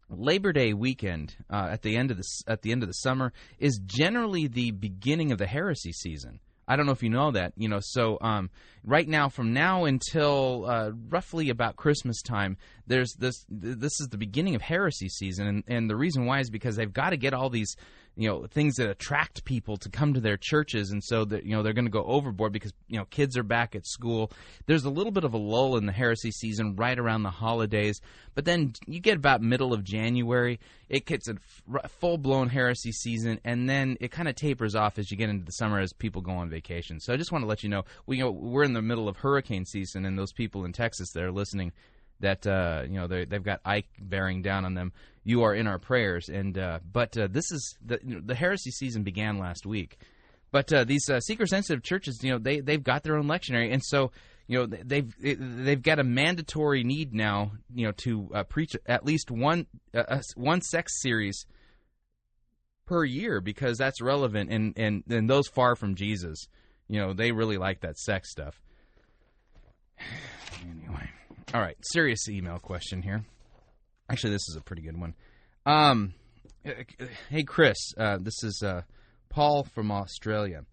Labor 0.09 0.53
Day 0.53 0.71
weekend 0.71 1.35
uh, 1.49 1.67
at 1.69 1.81
the 1.81 1.97
end 1.97 2.11
of 2.11 2.17
the 2.17 2.23
at 2.47 2.61
the 2.61 2.71
end 2.71 2.81
of 2.81 2.87
the 2.87 2.93
summer 2.93 3.33
is 3.59 3.77
generally 3.83 4.47
the 4.47 4.71
beginning 4.71 5.33
of 5.33 5.37
the 5.37 5.47
heresy 5.47 5.91
season. 5.91 6.39
I 6.67 6.75
don't 6.75 6.85
know 6.85 6.91
if 6.91 7.03
you 7.03 7.09
know 7.09 7.31
that. 7.31 7.53
You 7.55 7.67
know, 7.67 7.79
so 7.81 8.17
um, 8.21 8.49
right 8.83 9.07
now, 9.07 9.29
from 9.29 9.53
now 9.53 9.85
until 9.85 10.65
uh, 10.65 10.91
roughly 11.09 11.49
about 11.49 11.75
Christmas 11.75 12.21
time, 12.21 12.57
there's 12.87 13.13
this. 13.13 13.45
This 13.49 13.99
is 13.99 14.07
the 14.09 14.17
beginning 14.17 14.55
of 14.55 14.61
heresy 14.61 15.09
season, 15.09 15.47
and, 15.47 15.63
and 15.67 15.89
the 15.89 15.95
reason 15.95 16.25
why 16.25 16.39
is 16.39 16.49
because 16.49 16.75
they've 16.75 16.91
got 16.91 17.11
to 17.11 17.17
get 17.17 17.33
all 17.33 17.49
these 17.49 17.75
you 18.15 18.27
know 18.27 18.45
things 18.45 18.75
that 18.75 18.89
attract 18.89 19.45
people 19.45 19.77
to 19.77 19.89
come 19.89 20.13
to 20.13 20.19
their 20.19 20.37
churches 20.37 20.91
and 20.91 21.03
so 21.03 21.23
that 21.23 21.45
you 21.45 21.55
know 21.55 21.63
they're 21.63 21.73
going 21.73 21.85
to 21.85 21.91
go 21.91 22.03
overboard 22.03 22.51
because 22.51 22.73
you 22.87 22.97
know 22.97 23.05
kids 23.05 23.37
are 23.37 23.43
back 23.43 23.75
at 23.75 23.85
school 23.85 24.31
there's 24.65 24.83
a 24.83 24.89
little 24.89 25.11
bit 25.11 25.23
of 25.23 25.33
a 25.33 25.37
lull 25.37 25.77
in 25.77 25.85
the 25.85 25.91
heresy 25.91 26.31
season 26.31 26.75
right 26.75 26.99
around 26.99 27.23
the 27.23 27.29
holidays 27.29 28.01
but 28.35 28.43
then 28.43 28.73
you 28.85 28.99
get 28.99 29.15
about 29.15 29.41
middle 29.41 29.73
of 29.73 29.83
january 29.83 30.59
it 30.89 31.05
gets 31.05 31.29
a 31.29 31.35
full 31.87 32.17
blown 32.17 32.49
heresy 32.49 32.91
season 32.91 33.39
and 33.45 33.69
then 33.69 33.95
it 34.01 34.11
kind 34.11 34.27
of 34.27 34.35
tapers 34.35 34.75
off 34.75 34.99
as 34.99 35.09
you 35.09 35.15
get 35.15 35.29
into 35.29 35.45
the 35.45 35.51
summer 35.53 35.79
as 35.79 35.93
people 35.93 36.21
go 36.21 36.31
on 36.31 36.49
vacation 36.49 36.99
so 36.99 37.13
i 37.13 37.17
just 37.17 37.31
want 37.31 37.43
to 37.43 37.47
let 37.47 37.63
you 37.63 37.69
know 37.69 37.83
we 38.05 38.17
you 38.17 38.23
know 38.23 38.31
we're 38.31 38.63
in 38.63 38.73
the 38.73 38.81
middle 38.81 39.07
of 39.07 39.17
hurricane 39.17 39.65
season 39.65 40.05
and 40.05 40.19
those 40.19 40.33
people 40.33 40.65
in 40.65 40.73
texas 40.73 41.11
that 41.11 41.23
are 41.23 41.31
listening 41.31 41.71
that 42.21 42.47
uh, 42.47 42.83
you 42.87 42.95
know 42.95 43.07
they've 43.07 43.43
got 43.43 43.59
Ike 43.65 43.87
bearing 43.99 44.41
down 44.41 44.63
on 44.63 44.73
them. 44.73 44.93
You 45.23 45.43
are 45.43 45.53
in 45.53 45.67
our 45.67 45.77
prayers, 45.77 46.29
and 46.29 46.57
uh, 46.57 46.79
but 46.91 47.15
uh, 47.17 47.27
this 47.29 47.51
is 47.51 47.77
the 47.85 47.99
you 48.03 48.15
know, 48.15 48.21
the 48.23 48.35
heresy 48.35 48.71
season 48.71 49.03
began 49.03 49.37
last 49.37 49.65
week. 49.65 49.97
But 50.51 50.73
uh, 50.73 50.83
these 50.83 51.09
uh, 51.09 51.19
seeker 51.19 51.45
sensitive 51.45 51.83
churches, 51.83 52.19
you 52.23 52.31
know, 52.31 52.39
they 52.39 52.59
they've 52.59 52.83
got 52.83 53.03
their 53.03 53.17
own 53.17 53.25
lectionary, 53.25 53.71
and 53.71 53.83
so 53.83 54.11
you 54.47 54.59
know 54.59 54.65
they've 54.65 55.13
they've 55.19 55.81
got 55.81 55.99
a 55.99 56.03
mandatory 56.03 56.83
need 56.83 57.13
now, 57.13 57.51
you 57.73 57.85
know, 57.85 57.93
to 58.03 58.29
uh, 58.33 58.43
preach 58.43 58.75
at 58.85 59.05
least 59.05 59.29
one 59.29 59.67
one 60.35 60.61
sex 60.61 61.01
series 61.01 61.45
per 62.87 63.05
year 63.05 63.41
because 63.41 63.77
that's 63.77 64.01
relevant, 64.01 64.49
and 64.51 64.73
and 64.77 65.03
and 65.07 65.29
those 65.29 65.47
far 65.47 65.75
from 65.75 65.95
Jesus, 65.95 66.47
you 66.89 66.99
know, 66.99 67.13
they 67.13 67.31
really 67.31 67.57
like 67.57 67.81
that 67.81 67.97
sex 67.97 68.31
stuff. 68.31 68.59
anyway. 70.61 71.09
All 71.53 71.61
right, 71.61 71.77
serious 71.81 72.29
email 72.29 72.59
question 72.59 73.01
here. 73.01 73.25
Actually, 74.11 74.31
this 74.31 74.49
is 74.49 74.57
a 74.57 74.61
pretty 74.61 74.81
good 74.81 74.99
one. 74.99 75.13
Um, 75.65 76.13
hey, 77.29 77.43
Chris, 77.43 77.77
uh, 77.97 78.17
this 78.19 78.43
is 78.43 78.61
uh, 78.61 78.81
Paul 79.29 79.63
from 79.63 79.89
Australia. 79.89 80.65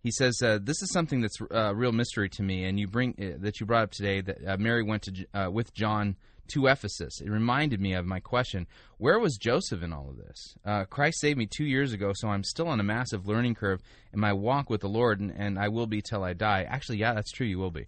He 0.00 0.12
says 0.12 0.40
uh, 0.40 0.60
this 0.62 0.80
is 0.80 0.92
something 0.92 1.20
that's 1.20 1.40
a 1.40 1.58
uh, 1.58 1.72
real 1.72 1.90
mystery 1.90 2.28
to 2.28 2.42
me, 2.44 2.66
and 2.66 2.78
you 2.78 2.86
bring 2.86 3.16
uh, 3.20 3.38
that 3.40 3.58
you 3.58 3.66
brought 3.66 3.82
up 3.82 3.90
today 3.90 4.20
that 4.20 4.46
uh, 4.46 4.56
Mary 4.58 4.84
went 4.84 5.02
to 5.02 5.50
with 5.50 5.74
John 5.74 6.14
to 6.52 6.68
Ephesus. 6.68 7.20
It 7.20 7.30
reminded 7.30 7.80
me 7.80 7.94
of 7.94 8.06
my 8.06 8.20
question: 8.20 8.68
Where 8.98 9.18
was 9.18 9.38
Joseph 9.38 9.82
in 9.82 9.92
all 9.92 10.10
of 10.10 10.16
this? 10.16 10.56
Christ 10.88 11.18
saved 11.20 11.38
me 11.38 11.46
two 11.46 11.64
years 11.64 11.92
ago, 11.92 12.12
so 12.14 12.28
I'm 12.28 12.44
still 12.44 12.68
on 12.68 12.78
a 12.78 12.84
massive 12.84 13.26
learning 13.26 13.56
curve 13.56 13.82
in 14.12 14.20
my 14.20 14.32
walk 14.32 14.70
with 14.70 14.82
the 14.82 14.88
Lord, 14.88 15.18
and, 15.18 15.32
and 15.36 15.58
I 15.58 15.66
will 15.66 15.88
be 15.88 16.00
till 16.00 16.22
I 16.22 16.34
die. 16.34 16.64
Actually, 16.68 16.98
yeah, 16.98 17.14
that's 17.14 17.32
true. 17.32 17.46
You 17.46 17.58
will 17.58 17.72
be. 17.72 17.86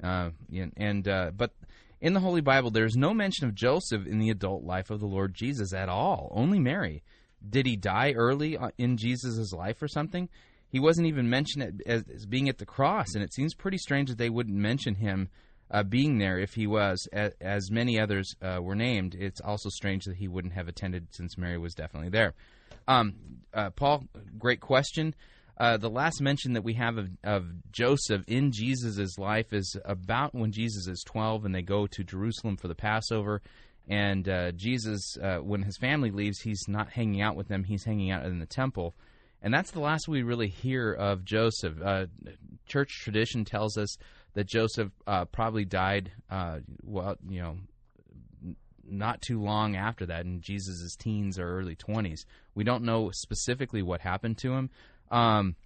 and 0.00 1.04
but 1.04 1.52
in 2.00 2.12
the 2.12 2.20
Holy 2.20 2.40
Bible, 2.40 2.70
there 2.70 2.84
is 2.84 2.96
no 2.96 3.12
mention 3.12 3.46
of 3.46 3.54
Joseph 3.54 4.06
in 4.06 4.18
the 4.18 4.30
adult 4.30 4.64
life 4.64 4.90
of 4.90 5.00
the 5.00 5.06
Lord 5.06 5.34
Jesus 5.34 5.72
at 5.72 5.88
all. 5.88 6.30
Only 6.34 6.58
Mary. 6.58 7.02
Did 7.48 7.66
he 7.66 7.76
die 7.76 8.12
early 8.12 8.56
uh, 8.56 8.70
in 8.78 8.96
Jesus' 8.96 9.52
life 9.52 9.82
or 9.82 9.88
something? 9.88 10.28
He 10.68 10.80
wasn't 10.80 11.06
even 11.06 11.30
mentioned 11.30 11.82
as, 11.86 12.04
being 12.26 12.48
at 12.48 12.58
the 12.58 12.66
cross, 12.66 13.14
and 13.14 13.22
it 13.22 13.32
seems 13.32 13.54
pretty 13.54 13.78
strange 13.78 14.10
that 14.10 14.18
they 14.18 14.30
wouldn't 14.30 14.56
mention 14.56 14.96
him 14.96 15.28
uh, 15.70 15.82
being 15.82 16.18
there 16.18 16.38
if 16.38 16.54
he 16.54 16.66
was, 16.66 17.08
as, 17.12 17.32
as 17.40 17.70
many 17.70 17.98
others 17.98 18.34
uh, 18.42 18.58
were 18.60 18.74
named. 18.74 19.14
It's 19.14 19.40
also 19.40 19.68
strange 19.70 20.04
that 20.04 20.16
he 20.16 20.28
wouldn't 20.28 20.54
have 20.54 20.68
attended 20.68 21.08
since 21.10 21.38
Mary 21.38 21.58
was 21.58 21.74
definitely 21.74 22.10
there. 22.10 22.34
Um, 22.86 23.14
uh, 23.52 23.70
Paul, 23.70 24.04
great 24.38 24.60
question. 24.60 25.14
Uh, 25.58 25.76
the 25.76 25.90
last 25.90 26.20
mention 26.20 26.52
that 26.52 26.62
we 26.62 26.74
have 26.74 26.98
of, 26.98 27.08
of 27.24 27.46
Joseph 27.72 28.22
in 28.28 28.52
Jesus' 28.52 29.18
life 29.18 29.52
is 29.52 29.76
about 29.84 30.34
when 30.34 30.52
Jesus 30.52 30.86
is 30.86 31.02
12 31.04 31.44
and 31.44 31.54
they 31.54 31.62
go 31.62 31.86
to 31.88 32.04
Jerusalem 32.04 32.56
for 32.56 32.68
the 32.68 32.76
Passover. 32.76 33.42
And 33.88 34.28
uh, 34.28 34.52
Jesus, 34.52 35.16
uh, 35.20 35.38
when 35.38 35.62
his 35.62 35.76
family 35.76 36.10
leaves, 36.12 36.40
he's 36.40 36.62
not 36.68 36.90
hanging 36.90 37.22
out 37.22 37.34
with 37.34 37.48
them, 37.48 37.64
he's 37.64 37.84
hanging 37.84 38.10
out 38.12 38.24
in 38.24 38.38
the 38.38 38.46
temple. 38.46 38.94
And 39.42 39.52
that's 39.52 39.72
the 39.72 39.80
last 39.80 40.06
we 40.06 40.22
really 40.22 40.48
hear 40.48 40.92
of 40.92 41.24
Joseph. 41.24 41.74
Uh, 41.82 42.06
church 42.66 42.90
tradition 43.02 43.44
tells 43.44 43.76
us 43.76 43.96
that 44.34 44.46
Joseph 44.46 44.92
uh, 45.06 45.24
probably 45.24 45.64
died, 45.64 46.12
uh, 46.30 46.58
well, 46.82 47.16
you 47.28 47.40
know, 47.40 47.56
not 48.90 49.20
too 49.22 49.40
long 49.40 49.76
after 49.76 50.06
that 50.06 50.24
in 50.24 50.40
Jesus' 50.40 50.96
teens 50.96 51.38
or 51.38 51.58
early 51.58 51.76
20s. 51.76 52.20
We 52.54 52.64
don't 52.64 52.84
know 52.84 53.10
specifically 53.12 53.82
what 53.82 54.00
happened 54.00 54.38
to 54.38 54.52
him, 54.52 54.70
um, 55.10 55.56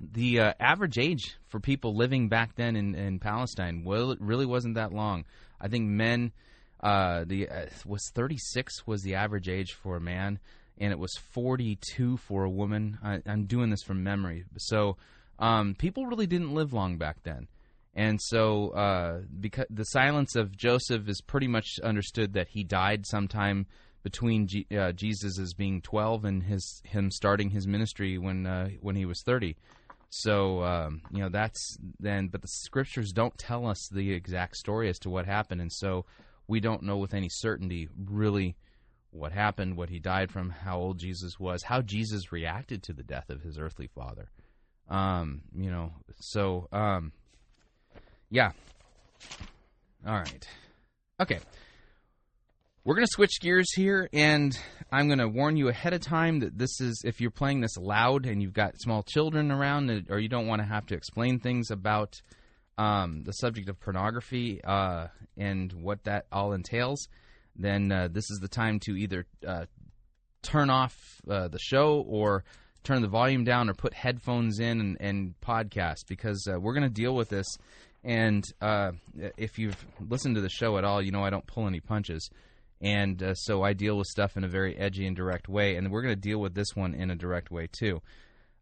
the 0.00 0.40
uh, 0.40 0.52
average 0.60 0.98
age 0.98 1.36
for 1.48 1.60
people 1.60 1.96
living 1.96 2.28
back 2.28 2.54
then 2.56 2.76
in, 2.76 2.94
in 2.94 3.18
Palestine 3.18 3.82
well, 3.84 4.10
it 4.10 4.20
really 4.20 4.46
wasn't 4.46 4.74
that 4.74 4.92
long. 4.92 5.24
I 5.60 5.68
think 5.68 5.88
men 5.88 6.32
uh, 6.80 7.24
the 7.26 7.48
uh, 7.48 7.66
was 7.84 8.10
36 8.14 8.86
was 8.86 9.02
the 9.02 9.14
average 9.14 9.48
age 9.48 9.72
for 9.72 9.96
a 9.96 10.00
man, 10.00 10.38
and 10.78 10.92
it 10.92 10.98
was 10.98 11.14
42 11.32 12.18
for 12.18 12.44
a 12.44 12.50
woman. 12.50 12.98
I, 13.02 13.20
am 13.26 13.46
doing 13.46 13.70
this 13.70 13.82
from 13.82 14.02
memory, 14.02 14.44
so 14.58 14.96
um, 15.38 15.74
people 15.74 16.06
really 16.06 16.26
didn't 16.26 16.54
live 16.54 16.72
long 16.72 16.98
back 16.98 17.16
then. 17.22 17.48
And 17.94 18.20
so, 18.20 18.70
uh, 18.70 19.20
because 19.40 19.64
the 19.70 19.84
silence 19.84 20.36
of 20.36 20.54
Joseph 20.54 21.08
is 21.08 21.22
pretty 21.22 21.48
much 21.48 21.78
understood 21.82 22.34
that 22.34 22.48
he 22.48 22.62
died 22.62 23.06
sometime 23.06 23.66
between 24.06 24.46
G- 24.46 24.68
uh, 24.70 24.92
Jesus 24.92 25.36
as 25.36 25.52
being 25.52 25.82
12 25.82 26.24
and 26.24 26.44
his 26.44 26.80
him 26.84 27.10
starting 27.10 27.50
his 27.50 27.66
ministry 27.66 28.18
when 28.18 28.46
uh, 28.46 28.68
when 28.80 28.94
he 28.94 29.04
was 29.04 29.20
30. 29.22 29.56
So 30.10 30.62
um, 30.62 31.02
you 31.10 31.20
know 31.20 31.28
that's 31.28 31.76
then, 31.98 32.28
but 32.28 32.40
the 32.40 32.46
scriptures 32.46 33.10
don't 33.10 33.36
tell 33.36 33.66
us 33.66 33.88
the 33.90 34.12
exact 34.12 34.58
story 34.58 34.88
as 34.88 35.00
to 35.00 35.10
what 35.10 35.26
happened, 35.26 35.60
and 35.60 35.72
so 35.72 36.04
we 36.46 36.60
don't 36.60 36.84
know 36.84 36.98
with 36.98 37.14
any 37.14 37.28
certainty 37.28 37.88
really 38.08 38.54
what 39.10 39.32
happened, 39.32 39.76
what 39.76 39.88
he 39.88 39.98
died 39.98 40.30
from, 40.30 40.50
how 40.50 40.78
old 40.78 40.98
Jesus 40.98 41.40
was, 41.40 41.64
how 41.64 41.82
Jesus 41.82 42.30
reacted 42.30 42.84
to 42.84 42.92
the 42.92 43.02
death 43.02 43.28
of 43.28 43.42
his 43.42 43.58
earthly 43.58 43.88
father. 43.88 44.30
Um, 44.88 45.40
you 45.52 45.68
know, 45.68 45.90
so 46.20 46.68
um, 46.70 47.10
yeah. 48.30 48.52
All 50.06 50.14
right. 50.14 50.48
Okay. 51.18 51.40
We're 52.86 52.94
going 52.94 53.06
to 53.06 53.12
switch 53.12 53.40
gears 53.40 53.74
here, 53.74 54.08
and 54.12 54.56
I'm 54.92 55.08
going 55.08 55.18
to 55.18 55.26
warn 55.26 55.56
you 55.56 55.66
ahead 55.66 55.92
of 55.92 56.02
time 56.02 56.38
that 56.38 56.56
this 56.56 56.80
is, 56.80 57.02
if 57.04 57.20
you're 57.20 57.32
playing 57.32 57.60
this 57.60 57.76
loud 57.76 58.26
and 58.26 58.40
you've 58.40 58.52
got 58.52 58.80
small 58.80 59.02
children 59.02 59.50
around, 59.50 59.90
or 60.08 60.20
you 60.20 60.28
don't 60.28 60.46
want 60.46 60.62
to 60.62 60.68
have 60.68 60.86
to 60.86 60.94
explain 60.94 61.40
things 61.40 61.72
about 61.72 62.14
um, 62.78 63.24
the 63.24 63.32
subject 63.32 63.68
of 63.68 63.80
pornography 63.80 64.62
uh, 64.62 65.08
and 65.36 65.72
what 65.72 66.04
that 66.04 66.26
all 66.30 66.52
entails, 66.52 67.08
then 67.56 67.90
uh, 67.90 68.06
this 68.08 68.30
is 68.30 68.38
the 68.40 68.46
time 68.46 68.78
to 68.84 68.92
either 68.92 69.26
uh, 69.44 69.64
turn 70.42 70.70
off 70.70 70.94
uh, 71.28 71.48
the 71.48 71.58
show 71.58 72.04
or 72.06 72.44
turn 72.84 73.02
the 73.02 73.08
volume 73.08 73.42
down 73.42 73.68
or 73.68 73.74
put 73.74 73.94
headphones 73.94 74.60
in 74.60 74.80
and, 74.80 74.96
and 75.00 75.34
podcast 75.40 76.06
because 76.06 76.46
uh, 76.48 76.56
we're 76.60 76.72
going 76.72 76.84
to 76.84 76.88
deal 76.88 77.16
with 77.16 77.30
this. 77.30 77.48
And 78.04 78.44
uh, 78.60 78.92
if 79.36 79.58
you've 79.58 79.84
listened 80.08 80.36
to 80.36 80.40
the 80.40 80.48
show 80.48 80.78
at 80.78 80.84
all, 80.84 81.02
you 81.02 81.10
know 81.10 81.24
I 81.24 81.30
don't 81.30 81.48
pull 81.48 81.66
any 81.66 81.80
punches 81.80 82.30
and 82.80 83.22
uh, 83.22 83.34
so 83.34 83.62
I 83.62 83.72
deal 83.72 83.96
with 83.96 84.06
stuff 84.06 84.36
in 84.36 84.44
a 84.44 84.48
very 84.48 84.76
edgy 84.76 85.06
and 85.06 85.16
direct 85.16 85.48
way, 85.48 85.76
and 85.76 85.90
we're 85.90 86.02
going 86.02 86.14
to 86.14 86.20
deal 86.20 86.38
with 86.38 86.54
this 86.54 86.74
one 86.74 86.94
in 86.94 87.10
a 87.10 87.16
direct 87.16 87.50
way 87.50 87.68
too. 87.70 88.02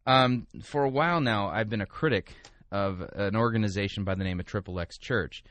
Um, 0.07 0.47
for 0.63 0.85
a 0.85 0.89
while 0.89 1.21
now, 1.21 1.49
I've 1.49 1.71
been 1.71 1.81
a 1.81 1.87
critic 1.87 2.35
of 2.71 3.01
an 3.01 3.37
organization 3.37 4.05
by 4.05 4.15
the 4.15 4.25
name 4.25 4.41
of 4.41 4.47
Triple 4.47 4.79
X 4.79 4.99
Church, 4.99 5.43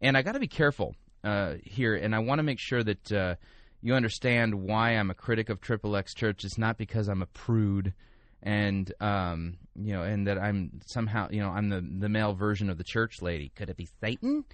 and 0.00 0.16
I 0.16 0.22
got 0.22 0.32
to 0.32 0.40
be 0.40 0.48
careful 0.48 0.94
uh, 1.24 1.54
here, 1.62 1.94
and 1.94 2.14
I 2.14 2.18
want 2.20 2.38
to 2.38 2.42
make 2.42 2.60
sure 2.60 2.82
that 2.82 3.12
uh, 3.12 3.34
you 3.80 3.94
understand 3.94 4.54
why 4.54 4.90
I'm 4.90 5.10
a 5.10 5.14
critic 5.14 5.48
of 5.48 5.60
Triple 5.60 5.96
X 5.96 6.14
Church. 6.14 6.44
It's 6.44 6.58
not 6.58 6.76
because 6.76 7.08
I'm 7.08 7.22
a 7.22 7.26
prude, 7.26 7.94
and 8.42 8.92
um, 9.00 9.56
you 9.74 9.92
know, 9.92 10.02
and 10.02 10.26
that 10.26 10.38
I'm 10.38 10.80
somehow, 10.86 11.28
you 11.30 11.40
know, 11.40 11.50
I'm 11.50 11.68
the 11.68 11.80
the 11.80 12.08
male 12.08 12.34
version 12.34 12.70
of 12.70 12.78
the 12.78 12.84
church 12.84 13.22
lady. 13.22 13.50
Could 13.56 13.70
it 13.70 13.76
be 13.76 13.88
Satan? 14.00 14.44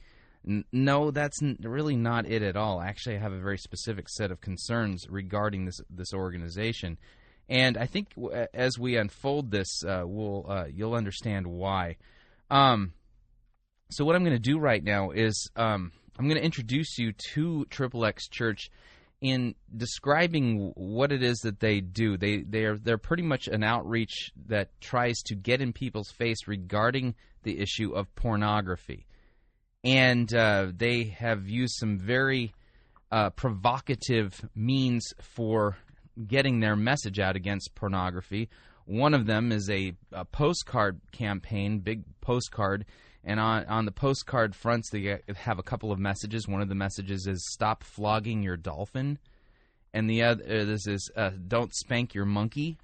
No, 0.45 1.11
that's 1.11 1.41
really 1.61 1.97
not 1.97 2.27
it 2.27 2.43
at 2.43 2.57
all. 2.57 2.81
Actually, 2.81 3.17
I 3.17 3.21
have 3.21 3.33
a 3.33 3.41
very 3.41 3.59
specific 3.59 4.09
set 4.09 4.31
of 4.31 4.41
concerns 4.41 5.07
regarding 5.09 5.67
this 5.67 5.81
this 5.91 6.15
organization, 6.15 6.99
and 7.49 7.77
I 7.77 7.87
think 7.87 8.09
as 8.55 8.79
we 8.79 8.97
unfold 8.97 9.51
this, 9.51 9.85
uh, 9.85 10.03
we'll 10.07 10.47
uh, 10.49 10.65
you'll 10.73 10.95
understand 10.95 11.47
why. 11.47 11.97
Um, 12.51 12.95
so 13.91 14.05
what 14.05 14.17
I'm 14.17 14.25
going 14.25 14.37
to 14.37 14.39
do 14.39 14.59
right 14.59 14.83
now 14.83 15.11
is 15.11 15.51
um, 15.57 15.93
I'm 16.19 16.27
going 16.27 16.39
to 16.39 16.45
introduce 16.45 16.99
you 16.99 17.13
to 17.35 17.67
Triple 17.67 18.07
X 18.07 18.29
Church 18.29 18.71
in 19.21 19.55
describing 19.77 20.73
what 20.75 21.13
it 21.13 21.23
is 21.23 21.39
that 21.41 21.61
they 21.61 21.81
do. 21.81 22.17
They 22.17 22.39
they 22.39 22.65
are 22.65 22.79
they're 22.79 22.99
pretty 22.99 23.25
much 23.25 23.47
an 23.47 23.63
outreach 23.63 24.33
that 24.47 24.81
tries 24.81 25.21
to 25.27 25.35
get 25.35 25.61
in 25.61 25.75
people's 25.75 26.11
face 26.11 26.49
regarding 26.49 27.15
the 27.43 27.61
issue 27.61 27.93
of 27.93 28.15
pornography 28.15 29.07
and 29.85 30.33
uh, 30.35 30.67
they 30.75 31.05
have 31.19 31.49
used 31.49 31.75
some 31.79 31.99
very 31.99 32.53
uh, 33.11 33.31
provocative 33.31 34.41
means 34.55 35.13
for 35.21 35.77
getting 36.27 36.61
their 36.61 36.77
message 36.77 37.19
out 37.19 37.37
against 37.37 37.75
pornography. 37.75 38.49
One 38.85 39.15
of 39.15 39.27
them 39.27 39.53
is 39.53 39.71
a, 39.71 39.95
a 40.13 40.25
postcard 40.25 41.01
campaign, 41.13 41.79
big 41.79 42.03
postcard, 42.21 42.85
and 43.23 43.39
on 43.39 43.65
on 43.67 43.85
the 43.85 43.93
postcard 43.93 44.55
fronts 44.55 44.91
they 44.91 45.21
have 45.37 45.59
a 45.59 45.63
couple 45.63 45.93
of 45.93 45.99
messages. 45.99 46.49
One 46.49 46.63
of 46.63 46.69
the 46.69 46.75
messages 46.75 47.27
is 47.27 47.47
"Stop 47.53 47.85
flogging 47.85 48.43
your 48.43 48.57
dolphin," 48.57 49.19
and 49.93 50.09
the 50.09 50.23
other 50.23 50.43
uh, 50.45 50.65
this 50.65 50.87
is 50.87 51.11
uh, 51.17 51.31
"Don't 51.47 51.75
spank 51.75 52.15
your 52.15 52.25
monkey." 52.25 52.79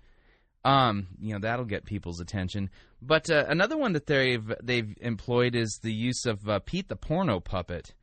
Um, 0.65 1.09
you 1.21 1.33
know 1.33 1.41
that'll 1.41 1.65
get 1.65 1.85
people's 1.85 2.21
attention. 2.21 2.71
But 3.03 3.31
uh, 3.31 3.45
another 3.49 3.76
one 3.76 3.93
that 3.93 4.07
they've 4.07 4.53
they've 4.62 4.97
employed 5.00 5.55
is 5.55 5.79
the 5.83 5.93
use 5.93 6.25
of 6.26 6.49
uh, 6.49 6.61
Pete 6.61 6.88
the 6.88 6.97
Porno 6.97 7.41
Puppet. 7.41 7.95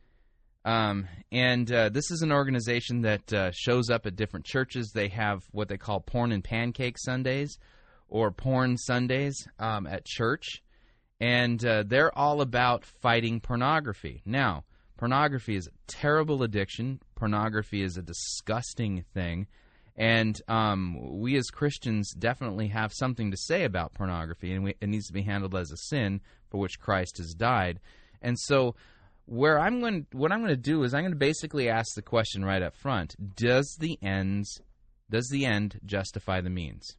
Um, 0.65 1.07
and 1.31 1.69
uh, 1.71 1.89
this 1.89 2.09
is 2.09 2.21
an 2.21 2.31
organization 2.31 3.01
that 3.01 3.33
uh, 3.33 3.51
shows 3.51 3.89
up 3.89 4.05
at 4.05 4.15
different 4.15 4.45
churches. 4.45 4.91
They 4.93 5.09
have 5.09 5.41
what 5.51 5.67
they 5.67 5.77
call 5.77 5.99
porn 5.99 6.31
and 6.31 6.43
pancake 6.43 6.97
Sundays, 6.97 7.57
or 8.07 8.31
porn 8.31 8.77
Sundays 8.77 9.35
um, 9.59 9.87
at 9.87 10.05
church, 10.05 10.63
and 11.19 11.63
uh, 11.65 11.83
they're 11.85 12.17
all 12.17 12.39
about 12.41 12.85
fighting 12.85 13.41
pornography. 13.41 14.21
Now, 14.25 14.63
pornography 14.97 15.55
is 15.55 15.67
a 15.67 15.71
terrible 15.87 16.43
addiction. 16.43 17.01
Pornography 17.15 17.83
is 17.83 17.97
a 17.97 18.01
disgusting 18.01 19.03
thing. 19.13 19.47
And 19.95 20.41
um, 20.47 21.19
we 21.19 21.35
as 21.37 21.49
Christians 21.51 22.11
definitely 22.11 22.67
have 22.69 22.91
something 22.93 23.29
to 23.31 23.37
say 23.37 23.63
about 23.63 23.93
pornography, 23.93 24.51
and 24.51 24.63
we, 24.63 24.75
it 24.81 24.89
needs 24.89 25.07
to 25.07 25.13
be 25.13 25.21
handled 25.21 25.55
as 25.55 25.71
a 25.71 25.77
sin 25.77 26.21
for 26.49 26.59
which 26.59 26.79
Christ 26.79 27.17
has 27.17 27.33
died. 27.35 27.79
And 28.21 28.39
so, 28.39 28.75
where 29.25 29.59
I'm 29.59 29.79
going, 29.79 30.07
what 30.11 30.31
I'm 30.31 30.39
going 30.39 30.49
to 30.49 30.57
do 30.57 30.83
is 30.83 30.93
I'm 30.93 31.03
going 31.03 31.11
to 31.11 31.17
basically 31.17 31.69
ask 31.69 31.93
the 31.93 32.01
question 32.01 32.43
right 32.43 32.63
up 32.63 32.75
front: 32.75 33.15
Does 33.35 33.77
the 33.79 33.99
ends, 34.01 34.59
does 35.09 35.27
the 35.29 35.45
end 35.45 35.79
justify 35.85 36.41
the 36.41 36.49
means? 36.49 36.97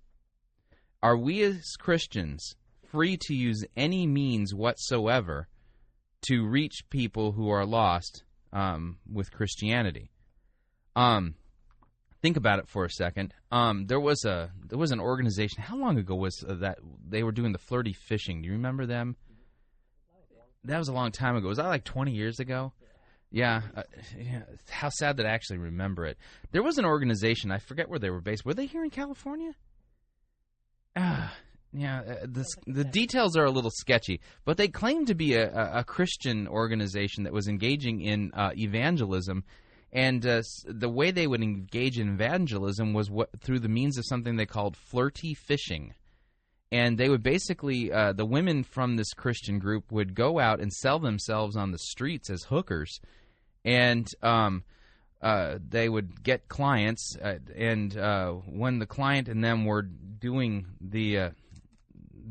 Are 1.03 1.17
we 1.17 1.43
as 1.43 1.75
Christians 1.79 2.55
free 2.91 3.19
to 3.23 3.35
use 3.35 3.65
any 3.77 4.07
means 4.07 4.55
whatsoever 4.55 5.49
to 6.29 6.47
reach 6.47 6.89
people 6.91 7.33
who 7.33 7.51
are 7.51 7.67
lost 7.67 8.23
um, 8.53 8.99
with 9.13 9.33
Christianity? 9.33 10.11
Um, 10.97 11.35
think 12.25 12.39
about 12.39 12.59
it 12.59 12.67
for 12.67 12.87
a 12.87 12.91
second. 12.91 13.35
Um, 13.53 13.85
there 13.87 14.01
was 14.01 14.25
a 14.25 14.51
there 14.67 14.79
was 14.79 14.93
an 14.93 15.01
organization. 15.01 15.63
How 15.63 15.77
long 15.77 15.99
ago 15.99 16.15
was 16.15 16.43
uh, 16.49 16.55
that 16.55 16.79
they 17.07 17.23
were 17.23 17.33
doing 17.33 17.53
the 17.53 17.59
flirty 17.59 17.93
fishing? 17.93 18.41
Do 18.41 18.47
you 18.47 18.55
remember 18.55 18.87
them? 18.87 19.17
That 20.65 20.79
was 20.79 20.89
a 20.89 20.95
long 20.95 21.13
time 21.13 21.37
ago. 21.37 21.49
Was 21.49 21.59
that 21.59 21.67
like 21.67 21.85
twenty 21.85 22.13
years 22.13 22.41
ago? 22.41 22.73
Yeah, 23.31 23.61
uh, 23.77 23.83
yeah. 24.19 24.45
How 24.71 24.89
sad 24.89 25.19
that 25.19 25.27
I 25.27 25.31
actually 25.31 25.59
remember 25.59 26.07
it. 26.07 26.17
There 26.53 26.63
was 26.63 26.79
an 26.79 26.87
organization. 26.87 27.51
I 27.51 27.59
forget 27.59 27.91
where 27.91 27.99
they 27.99 28.09
were 28.09 28.23
based. 28.23 28.47
Were 28.47 28.55
they 28.55 28.67
here 28.67 28.85
in 28.85 28.91
California? 28.91 29.53
Ah. 30.97 31.27
Uh, 31.27 31.35
yeah, 31.77 32.03
uh, 32.09 32.15
the 32.23 32.47
the 32.69 32.85
details 32.85 33.37
are 33.37 33.45
a 33.45 33.51
little 33.51 33.73
sketchy, 33.73 34.21
but 34.45 34.57
they 34.57 34.69
claimed 34.69 35.09
to 35.09 35.15
be 35.15 35.35
a, 35.35 35.51
a 35.81 35.85
Christian 35.85 36.47
organization 36.47 37.25
that 37.25 37.33
was 37.33 37.49
engaging 37.49 38.01
in 38.01 38.31
uh, 38.33 38.53
evangelism 38.57 39.43
and 39.95 40.27
uh, 40.27 40.43
the 40.67 40.89
way 40.89 41.13
they 41.13 41.29
would 41.29 41.41
engage 41.41 42.01
in 42.01 42.15
evangelism 42.15 42.93
was 42.93 43.09
what, 43.09 43.31
through 43.41 43.61
the 43.61 43.69
means 43.69 43.97
of 43.97 44.05
something 44.05 44.35
they 44.35 44.45
called 44.45 44.77
flirty 44.77 45.35
fishing. 45.35 45.95
And 46.73 46.99
they 46.99 47.09
would 47.09 47.23
basically, 47.23 47.93
uh, 47.93 48.13
the 48.13 48.27
women 48.27 48.65
from 48.65 48.97
this 48.97 49.15
Christian 49.15 49.61
group 49.61 49.93
would 49.93 50.17
go 50.17 50.41
out 50.41 50.59
and 50.59 50.73
sell 50.73 50.99
themselves 50.99 51.57
on 51.57 51.71
the 51.71 51.79
streets 51.79 52.29
as 52.29 52.43
hookers. 52.43 52.99
And 53.65 54.09
um, 54.21 54.65
uh, 55.23 55.59
they 55.67 55.89
would 55.89 56.25
get 56.25 56.49
clients. 56.49 57.17
Uh, 57.23 57.39
and 57.55 57.97
uh, 57.97 58.33
when 58.33 58.81
the 58.81 58.87
client 58.87 59.29
and 59.29 59.45
them 59.45 59.65
were 59.65 59.83
doing 59.83 60.67
the 60.81 61.19
uh, 61.19 61.31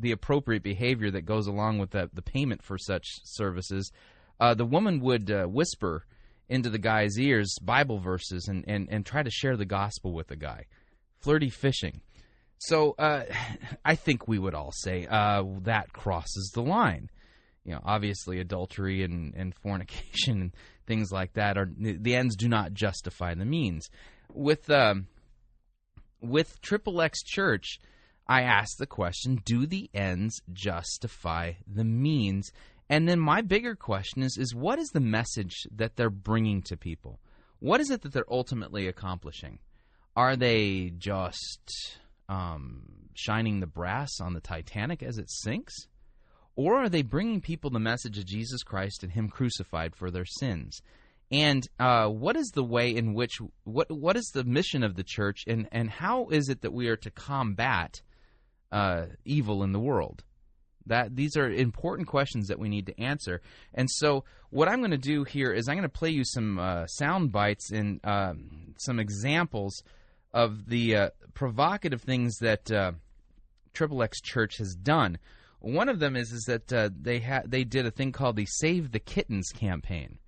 the 0.00 0.12
appropriate 0.12 0.62
behavior 0.62 1.10
that 1.12 1.22
goes 1.22 1.46
along 1.46 1.78
with 1.78 1.90
the, 1.92 2.10
the 2.12 2.20
payment 2.20 2.62
for 2.62 2.76
such 2.76 3.06
services, 3.22 3.90
the 4.56 4.66
woman 4.66 5.00
would 5.00 5.30
whisper 5.46 6.04
into 6.48 6.70
the 6.70 6.78
guy's 6.78 7.18
ears 7.18 7.54
Bible 7.62 7.98
verses 7.98 8.48
and, 8.48 8.64
and, 8.68 8.88
and 8.90 9.06
try 9.06 9.22
to 9.22 9.30
share 9.30 9.56
the 9.56 9.64
gospel 9.64 10.12
with 10.12 10.28
the 10.28 10.36
guy. 10.36 10.66
Flirty 11.20 11.50
fishing. 11.50 12.00
So 12.58 12.94
uh, 12.98 13.24
I 13.84 13.94
think 13.94 14.28
we 14.28 14.38
would 14.38 14.54
all 14.54 14.72
say 14.72 15.06
uh, 15.08 15.42
that 15.62 15.92
crosses 15.92 16.50
the 16.54 16.62
line. 16.62 17.10
You 17.64 17.72
know, 17.72 17.80
obviously 17.84 18.40
adultery 18.40 19.02
and, 19.04 19.34
and 19.34 19.54
fornication 19.54 20.40
and 20.40 20.56
things 20.86 21.10
like 21.10 21.32
that 21.34 21.56
are 21.56 21.70
the 21.78 22.14
ends 22.14 22.36
do 22.36 22.48
not 22.48 22.74
justify 22.74 23.34
the 23.34 23.46
means. 23.46 23.88
With 24.32 24.68
um, 24.70 25.06
with 26.20 26.60
Triple 26.60 27.00
X 27.00 27.22
Church, 27.22 27.78
I 28.26 28.42
ask 28.42 28.76
the 28.76 28.86
question: 28.86 29.40
Do 29.44 29.66
the 29.66 29.88
ends 29.94 30.42
justify 30.52 31.52
the 31.66 31.84
means? 31.84 32.50
And 32.88 33.08
then 33.08 33.18
my 33.18 33.40
bigger 33.40 33.74
question 33.74 34.22
is 34.22 34.36
is 34.38 34.54
what 34.54 34.78
is 34.78 34.88
the 34.90 35.00
message 35.00 35.66
that 35.74 35.96
they're 35.96 36.10
bringing 36.10 36.62
to 36.62 36.76
people? 36.76 37.20
What 37.58 37.80
is 37.80 37.90
it 37.90 38.02
that 38.02 38.12
they're 38.12 38.30
ultimately 38.30 38.86
accomplishing? 38.88 39.58
Are 40.16 40.36
they 40.36 40.92
just 40.96 41.98
um, 42.28 42.82
shining 43.14 43.60
the 43.60 43.66
brass 43.66 44.20
on 44.20 44.34
the 44.34 44.40
Titanic 44.40 45.02
as 45.02 45.18
it 45.18 45.30
sinks? 45.30 45.74
Or 46.56 46.76
are 46.76 46.88
they 46.88 47.02
bringing 47.02 47.40
people 47.40 47.70
the 47.70 47.80
message 47.80 48.18
of 48.18 48.26
Jesus 48.26 48.62
Christ 48.62 49.02
and 49.02 49.12
Him 49.12 49.28
crucified 49.28 49.96
for 49.96 50.10
their 50.10 50.26
sins? 50.26 50.80
And 51.32 51.66
uh, 51.80 52.08
what 52.08 52.36
is 52.36 52.52
the 52.54 52.62
way 52.62 52.94
in 52.94 53.14
which 53.14 53.38
what 53.64 53.90
what 53.90 54.16
is 54.16 54.30
the 54.34 54.44
mission 54.44 54.84
of 54.84 54.94
the 54.94 55.02
church, 55.02 55.44
and 55.46 55.68
and 55.72 55.90
how 55.90 56.28
is 56.28 56.48
it 56.48 56.60
that 56.60 56.72
we 56.72 56.88
are 56.88 56.96
to 56.98 57.10
combat 57.10 58.02
uh, 58.70 59.06
evil 59.24 59.64
in 59.64 59.72
the 59.72 59.80
world? 59.80 60.22
That 60.86 61.16
these 61.16 61.36
are 61.36 61.50
important 61.50 62.08
questions 62.08 62.48
that 62.48 62.58
we 62.58 62.68
need 62.68 62.86
to 62.86 63.00
answer. 63.00 63.40
And 63.72 63.90
so, 63.90 64.24
what 64.50 64.68
I'm 64.68 64.80
going 64.80 64.90
to 64.90 64.98
do 64.98 65.24
here 65.24 65.52
is 65.52 65.68
I'm 65.68 65.76
going 65.76 65.82
to 65.82 65.88
play 65.88 66.10
you 66.10 66.24
some 66.24 66.58
uh, 66.58 66.86
sound 66.86 67.32
bites 67.32 67.70
and 67.70 68.00
um, 68.04 68.74
some 68.78 69.00
examples 69.00 69.82
of 70.32 70.68
the 70.68 70.96
uh, 70.96 71.10
provocative 71.32 72.02
things 72.02 72.36
that 72.38 72.70
uh, 72.70 72.92
Triple 73.72 74.02
X 74.02 74.20
Church 74.20 74.58
has 74.58 74.74
done. 74.74 75.18
One 75.60 75.88
of 75.88 75.98
them 75.98 76.16
is 76.16 76.32
is 76.32 76.44
that 76.44 76.72
uh, 76.72 76.90
they 77.00 77.20
had 77.20 77.50
they 77.50 77.64
did 77.64 77.86
a 77.86 77.90
thing 77.90 78.12
called 78.12 78.36
the 78.36 78.46
Save 78.46 78.92
the 78.92 79.00
Kittens 79.00 79.50
campaign. 79.54 80.18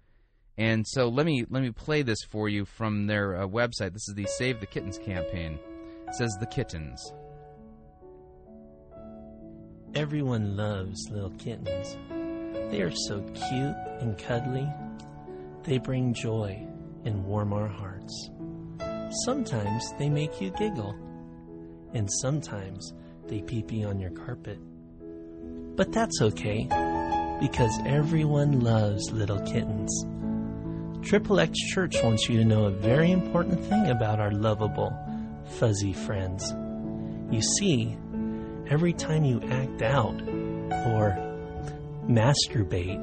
And 0.58 0.86
so 0.86 1.08
let 1.08 1.26
me 1.26 1.44
let 1.50 1.62
me 1.62 1.70
play 1.70 2.02
this 2.02 2.22
for 2.22 2.48
you 2.48 2.64
from 2.64 3.06
their 3.06 3.36
uh, 3.36 3.46
website. 3.46 3.92
This 3.92 4.08
is 4.08 4.14
the 4.16 4.26
Save 4.26 4.60
the 4.60 4.66
Kittens 4.66 4.98
campaign. 4.98 5.58
It 6.08 6.14
says 6.14 6.36
the 6.40 6.46
kittens. 6.46 7.12
Everyone 9.94 10.56
loves 10.56 11.08
little 11.10 11.30
kittens. 11.30 11.96
They 12.70 12.82
are 12.82 12.90
so 12.90 13.20
cute 13.34 13.76
and 14.00 14.18
cuddly. 14.18 14.68
They 15.62 15.78
bring 15.78 16.12
joy 16.12 16.66
and 17.04 17.24
warm 17.24 17.52
our 17.52 17.68
hearts. 17.68 18.30
Sometimes 19.24 19.92
they 19.98 20.10
make 20.10 20.40
you 20.40 20.50
giggle, 20.58 20.94
and 21.94 22.10
sometimes 22.20 22.92
they 23.28 23.40
pee 23.40 23.62
pee 23.62 23.84
on 23.84 23.98
your 24.00 24.10
carpet. 24.10 24.58
But 25.76 25.92
that's 25.92 26.20
okay, 26.20 26.64
because 27.40 27.72
everyone 27.86 28.60
loves 28.60 29.10
little 29.12 29.40
kittens. 29.40 29.92
Triple 31.06 31.38
X 31.40 31.56
Church 31.72 32.02
wants 32.02 32.28
you 32.28 32.38
to 32.38 32.44
know 32.44 32.64
a 32.64 32.70
very 32.70 33.12
important 33.12 33.60
thing 33.64 33.88
about 33.88 34.18
our 34.18 34.32
lovable, 34.32 34.92
fuzzy 35.58 35.92
friends. 35.92 36.52
You 37.30 37.42
see, 37.42 37.96
every 38.68 38.92
time 38.92 39.24
you 39.24 39.40
act 39.42 39.82
out 39.82 40.20
or 40.86 41.16
masturbate. 42.08 43.02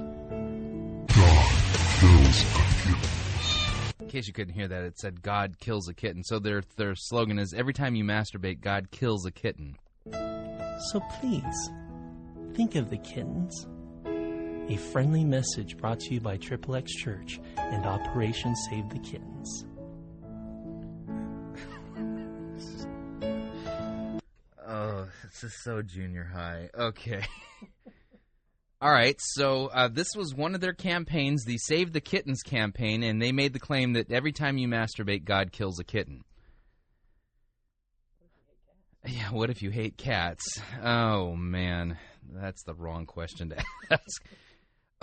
In 3.99 4.09
case 4.09 4.27
you 4.27 4.33
couldn't 4.33 4.53
hear 4.53 4.67
that, 4.67 4.83
it 4.83 4.99
said 4.99 5.21
God 5.21 5.57
kills 5.59 5.87
a 5.87 5.93
kitten. 5.93 6.23
So 6.23 6.39
their 6.39 6.63
their 6.77 6.95
slogan 6.95 7.39
is 7.39 7.53
every 7.53 7.73
time 7.73 7.95
you 7.95 8.03
masturbate, 8.03 8.61
God 8.61 8.91
kills 8.91 9.25
a 9.25 9.31
kitten. 9.31 9.75
So 10.11 10.99
please, 11.19 11.71
think 12.53 12.75
of 12.75 12.89
the 12.89 12.97
kittens. 12.97 13.67
A 14.69 14.77
friendly 14.77 15.25
message 15.25 15.77
brought 15.77 15.99
to 16.01 16.13
you 16.13 16.21
by 16.21 16.37
Triple 16.37 16.75
X 16.75 16.93
Church 16.93 17.39
and 17.57 17.85
Operation 17.85 18.55
Save 18.69 18.89
the 18.89 18.99
Kittens. 18.99 19.65
Oh, 24.73 25.07
this 25.23 25.43
is 25.43 25.63
so 25.63 25.83
junior 25.83 26.23
high. 26.23 26.67
Okay. 26.73 27.23
All 28.81 28.91
right, 28.91 29.15
so 29.19 29.67
uh, 29.67 29.87
this 29.87 30.07
was 30.15 30.33
one 30.33 30.55
of 30.55 30.61
their 30.61 30.73
campaigns, 30.73 31.45
the 31.45 31.59
Save 31.59 31.93
the 31.93 32.01
Kittens 32.01 32.41
campaign, 32.41 33.03
and 33.03 33.21
they 33.21 33.31
made 33.31 33.53
the 33.53 33.59
claim 33.59 33.93
that 33.93 34.11
every 34.11 34.31
time 34.31 34.57
you 34.57 34.67
masturbate, 34.67 35.25
God 35.25 35.51
kills 35.51 35.79
a 35.79 35.83
kitten. 35.83 36.23
Yeah, 39.05 39.29
what 39.29 39.51
if 39.51 39.61
you 39.61 39.69
hate 39.69 39.95
cats? 39.95 40.43
Oh, 40.83 41.35
man. 41.35 41.99
That's 42.33 42.63
the 42.63 42.73
wrong 42.73 43.05
question 43.05 43.49
to 43.49 43.57
ask. 43.91 44.25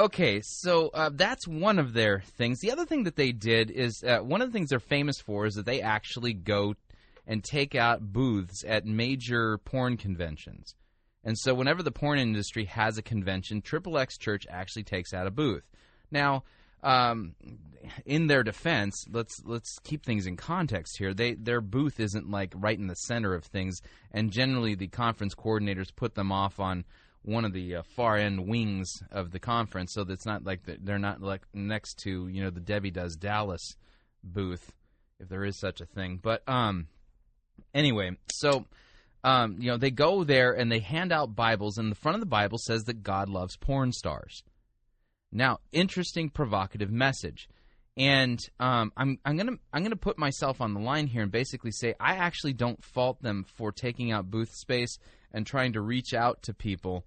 Okay, 0.00 0.40
so 0.42 0.88
uh, 0.88 1.10
that's 1.12 1.46
one 1.46 1.78
of 1.78 1.92
their 1.92 2.24
things. 2.36 2.58
The 2.60 2.72
other 2.72 2.86
thing 2.86 3.04
that 3.04 3.14
they 3.14 3.30
did 3.30 3.70
is 3.70 4.02
uh, 4.04 4.18
one 4.18 4.42
of 4.42 4.48
the 4.48 4.52
things 4.52 4.70
they're 4.70 4.80
famous 4.80 5.20
for 5.24 5.46
is 5.46 5.54
that 5.54 5.66
they 5.66 5.80
actually 5.80 6.32
go 6.32 6.74
and 7.30 7.44
take 7.44 7.76
out 7.76 8.12
booths 8.12 8.64
at 8.66 8.84
major 8.84 9.56
porn 9.58 9.96
conventions. 9.96 10.74
And 11.22 11.38
so, 11.38 11.54
whenever 11.54 11.80
the 11.80 11.92
porn 11.92 12.18
industry 12.18 12.64
has 12.64 12.98
a 12.98 13.02
convention, 13.02 13.62
Triple 13.62 13.98
X 13.98 14.18
Church 14.18 14.48
actually 14.50 14.82
takes 14.82 15.14
out 15.14 15.28
a 15.28 15.30
booth. 15.30 15.62
Now, 16.10 16.42
um, 16.82 17.36
in 18.04 18.26
their 18.26 18.42
defense, 18.42 19.04
let's 19.12 19.40
let's 19.44 19.78
keep 19.84 20.04
things 20.04 20.26
in 20.26 20.36
context 20.36 20.96
here. 20.98 21.14
They 21.14 21.34
their 21.34 21.60
booth 21.60 22.00
isn't 22.00 22.28
like 22.28 22.52
right 22.56 22.76
in 22.76 22.88
the 22.88 22.94
center 22.94 23.32
of 23.32 23.44
things, 23.44 23.80
and 24.10 24.32
generally 24.32 24.74
the 24.74 24.88
conference 24.88 25.36
coordinators 25.36 25.94
put 25.94 26.16
them 26.16 26.32
off 26.32 26.58
on 26.58 26.84
one 27.22 27.44
of 27.44 27.52
the 27.52 27.76
uh, 27.76 27.82
far 27.94 28.16
end 28.16 28.48
wings 28.48 28.90
of 29.12 29.30
the 29.30 29.38
conference, 29.38 29.92
so 29.94 30.02
that's 30.02 30.26
not 30.26 30.42
like 30.42 30.62
they're 30.82 30.98
not 30.98 31.22
like 31.22 31.42
next 31.54 32.00
to 32.00 32.26
you 32.26 32.42
know 32.42 32.50
the 32.50 32.58
Debbie 32.58 32.90
Does 32.90 33.14
Dallas 33.14 33.76
booth, 34.24 34.72
if 35.20 35.28
there 35.28 35.44
is 35.44 35.60
such 35.60 35.80
a 35.80 35.86
thing. 35.86 36.18
But 36.20 36.42
um, 36.48 36.88
anyway, 37.74 38.16
so 38.32 38.66
um, 39.24 39.56
you 39.58 39.70
know 39.70 39.76
they 39.76 39.90
go 39.90 40.24
there 40.24 40.52
and 40.52 40.70
they 40.70 40.80
hand 40.80 41.12
out 41.12 41.36
Bibles, 41.36 41.78
and 41.78 41.90
the 41.90 41.96
front 41.96 42.16
of 42.16 42.20
the 42.20 42.26
Bible 42.26 42.58
says 42.58 42.84
that 42.84 43.02
God 43.02 43.28
loves 43.28 43.56
porn 43.56 43.92
stars. 43.92 44.42
Now, 45.32 45.58
interesting, 45.72 46.30
provocative 46.30 46.90
message. 46.90 47.48
And 47.96 48.40
um, 48.58 48.92
I'm 48.96 49.18
I'm 49.24 49.36
gonna 49.36 49.58
I'm 49.72 49.82
gonna 49.82 49.96
put 49.96 50.18
myself 50.18 50.60
on 50.60 50.74
the 50.74 50.80
line 50.80 51.06
here 51.06 51.22
and 51.22 51.30
basically 51.30 51.72
say 51.72 51.94
I 52.00 52.16
actually 52.16 52.52
don't 52.52 52.82
fault 52.82 53.20
them 53.20 53.44
for 53.56 53.72
taking 53.72 54.12
out 54.12 54.30
booth 54.30 54.54
space 54.54 54.98
and 55.32 55.46
trying 55.46 55.74
to 55.74 55.80
reach 55.80 56.14
out 56.14 56.42
to 56.44 56.54
people, 56.54 57.04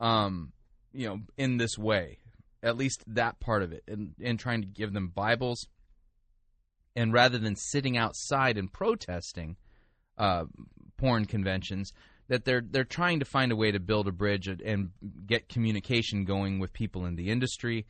um, 0.00 0.52
you 0.92 1.06
know, 1.06 1.20
in 1.36 1.58
this 1.58 1.78
way. 1.78 2.18
At 2.62 2.76
least 2.76 3.04
that 3.08 3.40
part 3.40 3.62
of 3.62 3.72
it, 3.72 3.84
and 3.86 4.14
and 4.22 4.38
trying 4.38 4.62
to 4.62 4.66
give 4.66 4.92
them 4.92 5.12
Bibles. 5.14 5.68
And 6.96 7.12
rather 7.12 7.38
than 7.38 7.56
sitting 7.56 7.96
outside 7.96 8.58
and 8.58 8.72
protesting 8.72 9.56
uh, 10.18 10.44
porn 10.96 11.24
conventions, 11.26 11.92
that 12.28 12.44
they're 12.44 12.62
they're 12.62 12.84
trying 12.84 13.18
to 13.18 13.24
find 13.24 13.52
a 13.52 13.56
way 13.56 13.72
to 13.72 13.80
build 13.80 14.08
a 14.08 14.12
bridge 14.12 14.48
and 14.48 14.90
get 15.26 15.48
communication 15.48 16.24
going 16.24 16.58
with 16.58 16.72
people 16.72 17.04
in 17.06 17.16
the 17.16 17.30
industry, 17.30 17.86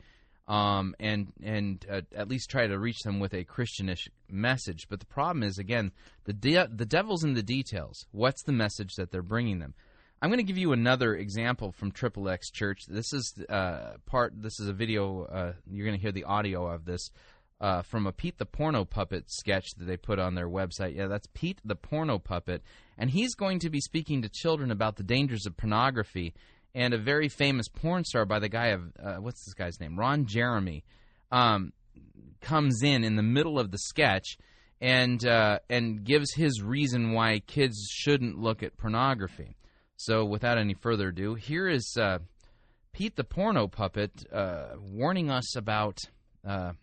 um, 0.47 0.95
and 0.99 1.31
and 1.41 1.85
uh, 1.89 2.01
at 2.15 2.27
least 2.27 2.49
try 2.49 2.67
to 2.67 2.77
reach 2.77 2.99
them 3.03 3.19
with 3.19 3.33
a 3.33 3.43
Christianish 3.43 4.09
message. 4.29 4.87
But 4.89 4.99
the 4.99 5.05
problem 5.05 5.43
is 5.43 5.57
again 5.57 5.91
the 6.25 6.33
de- 6.33 6.67
the 6.67 6.85
devil's 6.85 7.23
in 7.23 7.33
the 7.33 7.43
details. 7.43 8.05
What's 8.11 8.43
the 8.43 8.51
message 8.51 8.95
that 8.95 9.11
they're 9.11 9.21
bringing 9.21 9.59
them? 9.59 9.73
I'm 10.21 10.29
going 10.29 10.37
to 10.37 10.43
give 10.43 10.57
you 10.57 10.71
another 10.71 11.15
example 11.15 11.73
from 11.73 11.91
Triple 11.91 12.29
X 12.29 12.49
Church. 12.49 12.85
This 12.87 13.11
is 13.11 13.33
uh, 13.49 13.95
part. 14.05 14.33
This 14.41 14.57
is 14.57 14.69
a 14.69 14.73
video. 14.73 15.23
Uh, 15.25 15.53
you're 15.69 15.85
going 15.85 15.97
to 15.97 16.01
hear 16.01 16.13
the 16.13 16.23
audio 16.23 16.65
of 16.65 16.85
this 16.85 17.11
uh, 17.61 17.81
from 17.81 18.07
a 18.07 18.11
Pete 18.11 18.37
the 18.37 18.45
Porno 18.45 18.85
Puppet 18.85 19.31
sketch 19.31 19.65
that 19.77 19.85
they 19.85 19.97
put 19.97 20.19
on 20.19 20.35
their 20.35 20.49
website. 20.49 20.95
Yeah, 20.95 21.07
that's 21.07 21.27
Pete 21.33 21.59
the 21.63 21.75
Porno 21.75 22.19
Puppet. 22.19 22.61
And 22.97 23.09
he's 23.09 23.35
going 23.35 23.59
to 23.59 23.69
be 23.69 23.79
speaking 23.79 24.21
to 24.21 24.29
children 24.29 24.71
about 24.71 24.95
the 24.95 25.03
dangers 25.03 25.45
of 25.45 25.57
pornography. 25.57 26.33
And 26.75 26.93
a 26.93 26.97
very 26.97 27.29
famous 27.29 27.67
porn 27.67 28.03
star 28.03 28.25
by 28.25 28.39
the 28.39 28.49
guy 28.49 28.67
of, 28.67 28.81
uh, 29.01 29.15
what's 29.15 29.45
this 29.45 29.53
guy's 29.53 29.79
name? 29.79 29.97
Ron 29.97 30.25
Jeremy, 30.25 30.83
um, 31.31 31.71
comes 32.41 32.81
in 32.83 33.03
in 33.03 33.15
the 33.15 33.23
middle 33.23 33.59
of 33.59 33.71
the 33.71 33.77
sketch 33.77 34.37
and, 34.81 35.25
uh, 35.25 35.59
and 35.69 36.03
gives 36.03 36.33
his 36.33 36.61
reason 36.61 37.13
why 37.13 37.39
kids 37.39 37.87
shouldn't 37.89 38.37
look 38.37 38.63
at 38.63 38.75
pornography. 38.75 39.55
So, 39.95 40.25
without 40.25 40.57
any 40.57 40.73
further 40.73 41.09
ado, 41.09 41.35
here 41.35 41.69
is 41.69 41.95
uh, 41.97 42.19
Pete 42.91 43.15
the 43.15 43.23
Porno 43.23 43.67
Puppet 43.67 44.11
uh, 44.33 44.73
warning 44.77 45.29
us 45.29 45.55
about 45.55 45.97
uh, 46.45 46.73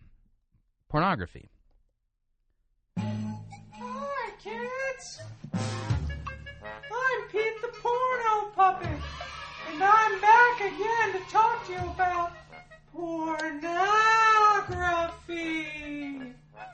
pornography. 0.91 1.49
Hi, 2.97 4.31
kids. 4.43 5.21
I'm 5.53 7.21
Pete 7.31 7.61
the 7.61 7.69
Porno 7.81 8.51
Puppet, 8.53 8.99
and 9.71 9.81
I'm 9.81 10.19
back 10.19 10.59
again 10.59 11.13
to 11.13 11.19
talk 11.31 11.65
to 11.67 11.71
you 11.71 11.79
about 11.79 12.31
pornography. 12.91 13.71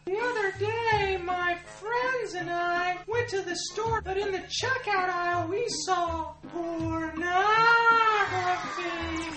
The 0.06 0.18
other 0.18 0.52
day, 0.60 1.18
my 1.24 1.56
friends 1.80 2.34
and 2.34 2.50
I 2.50 2.98
went 3.08 3.30
to 3.30 3.44
the 3.44 3.56
store, 3.72 4.02
but 4.02 4.18
in 4.18 4.32
the 4.32 4.40
checkout 4.40 5.10
aisle, 5.10 5.48
we 5.48 5.64
saw 5.86 6.34
pornography. 6.52 7.22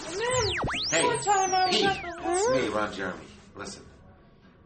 And 0.07 0.21
then, 0.21 0.55
Hey, 0.91 1.05
one 1.05 1.19
time 1.23 1.55
I 1.55 1.67
was 1.67 1.77
Pete, 1.77 1.85
at 1.85 2.03
the 2.03 2.09
it's 2.33 2.49
me, 2.51 2.69
Ron 2.69 2.93
Jeremy. 2.95 3.30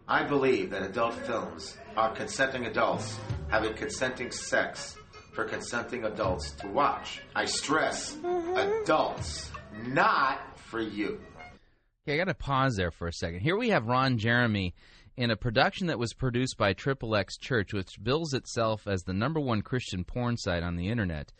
Listen, 0.07 0.25
I 0.25 0.29
believe 0.29 0.71
that 0.71 0.83
adult 0.83 1.15
films 1.15 1.77
are 1.97 2.13
consenting 2.15 2.67
adults 2.67 3.19
having 3.49 3.75
consenting 3.75 4.31
sex 4.31 4.97
for 5.33 5.45
consenting 5.45 6.05
adults 6.05 6.53
to 6.53 6.69
watch. 6.69 7.23
I 7.35 7.45
stress 7.45 8.17
adults, 8.55 9.51
not 9.87 10.59
for 10.59 10.81
you. 10.81 11.21
Okay, 12.07 12.15
I 12.15 12.17
got 12.17 12.31
to 12.31 12.35
pause 12.35 12.75
there 12.77 12.91
for 12.91 13.09
a 13.09 13.13
second. 13.13 13.41
Here 13.41 13.57
we 13.57 13.71
have 13.71 13.87
Ron 13.87 14.19
Jeremy 14.19 14.75
in 15.17 15.31
a 15.31 15.37
production 15.37 15.87
that 15.87 15.99
was 15.99 16.13
produced 16.13 16.57
by 16.59 16.73
Triple 16.73 17.17
X 17.17 17.37
Church, 17.39 17.73
which 17.73 18.03
bills 18.03 18.35
itself 18.35 18.87
as 18.87 19.03
the 19.03 19.15
number 19.15 19.41
one 19.41 19.63
Christian 19.63 20.05
porn 20.05 20.37
site 20.37 20.63
on 20.63 20.77
the 20.77 20.89
internet. 20.89 21.33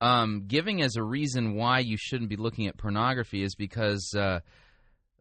Um, 0.00 0.44
giving 0.46 0.82
as 0.82 0.96
a 0.96 1.02
reason 1.02 1.54
why 1.54 1.78
you 1.80 1.96
shouldn't 1.96 2.28
be 2.28 2.36
looking 2.36 2.66
at 2.66 2.76
pornography 2.76 3.42
is 3.42 3.54
because 3.54 4.14
uh, 4.14 4.40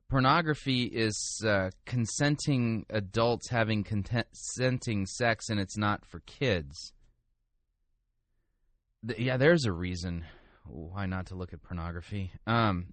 pornography 0.10 0.84
is 0.84 1.44
uh, 1.46 1.72
consenting 1.86 2.86
adults 2.90 3.50
having 3.50 3.84
consenting 3.84 5.06
sex, 5.06 5.50
and 5.50 5.60
it's 5.60 5.78
not 5.78 6.06
for 6.06 6.20
kids. 6.22 6.94
Yeah, 9.18 9.38
there's 9.38 9.66
a 9.66 9.72
reason 9.72 10.26
why 10.66 11.06
not 11.06 11.28
to 11.28 11.36
look 11.36 11.54
at 11.54 11.62
pornography. 11.62 12.32
Um, 12.48 12.88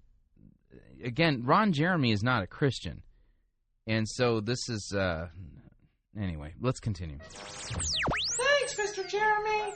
again, 1.03 1.43
Ron 1.43 1.73
Jeremy 1.73 2.11
is 2.11 2.23
not 2.23 2.43
a 2.43 2.47
Christian, 2.47 3.01
and 3.87 4.07
so 4.07 4.39
this 4.39 4.69
is 4.69 4.93
uh, 4.95 5.27
anyway. 6.19 6.53
Let's 6.61 6.79
continue. 6.79 7.17
Thanks, 7.19 8.75
Mr. 8.75 9.07
Jeremy. 9.07 9.73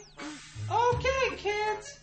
Okay, 0.69 1.36
kids, 1.38 2.00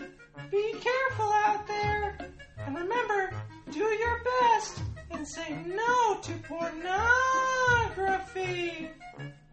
be 0.51 0.75
careful 0.81 1.27
out 1.27 1.67
there. 1.67 2.19
And 2.59 2.77
remember, 2.77 3.31
do 3.71 3.81
your 3.81 4.21
best 4.25 4.81
and 5.15 5.27
say 5.27 5.57
no 5.67 6.21
to 6.21 6.33
pornography. 6.49 6.91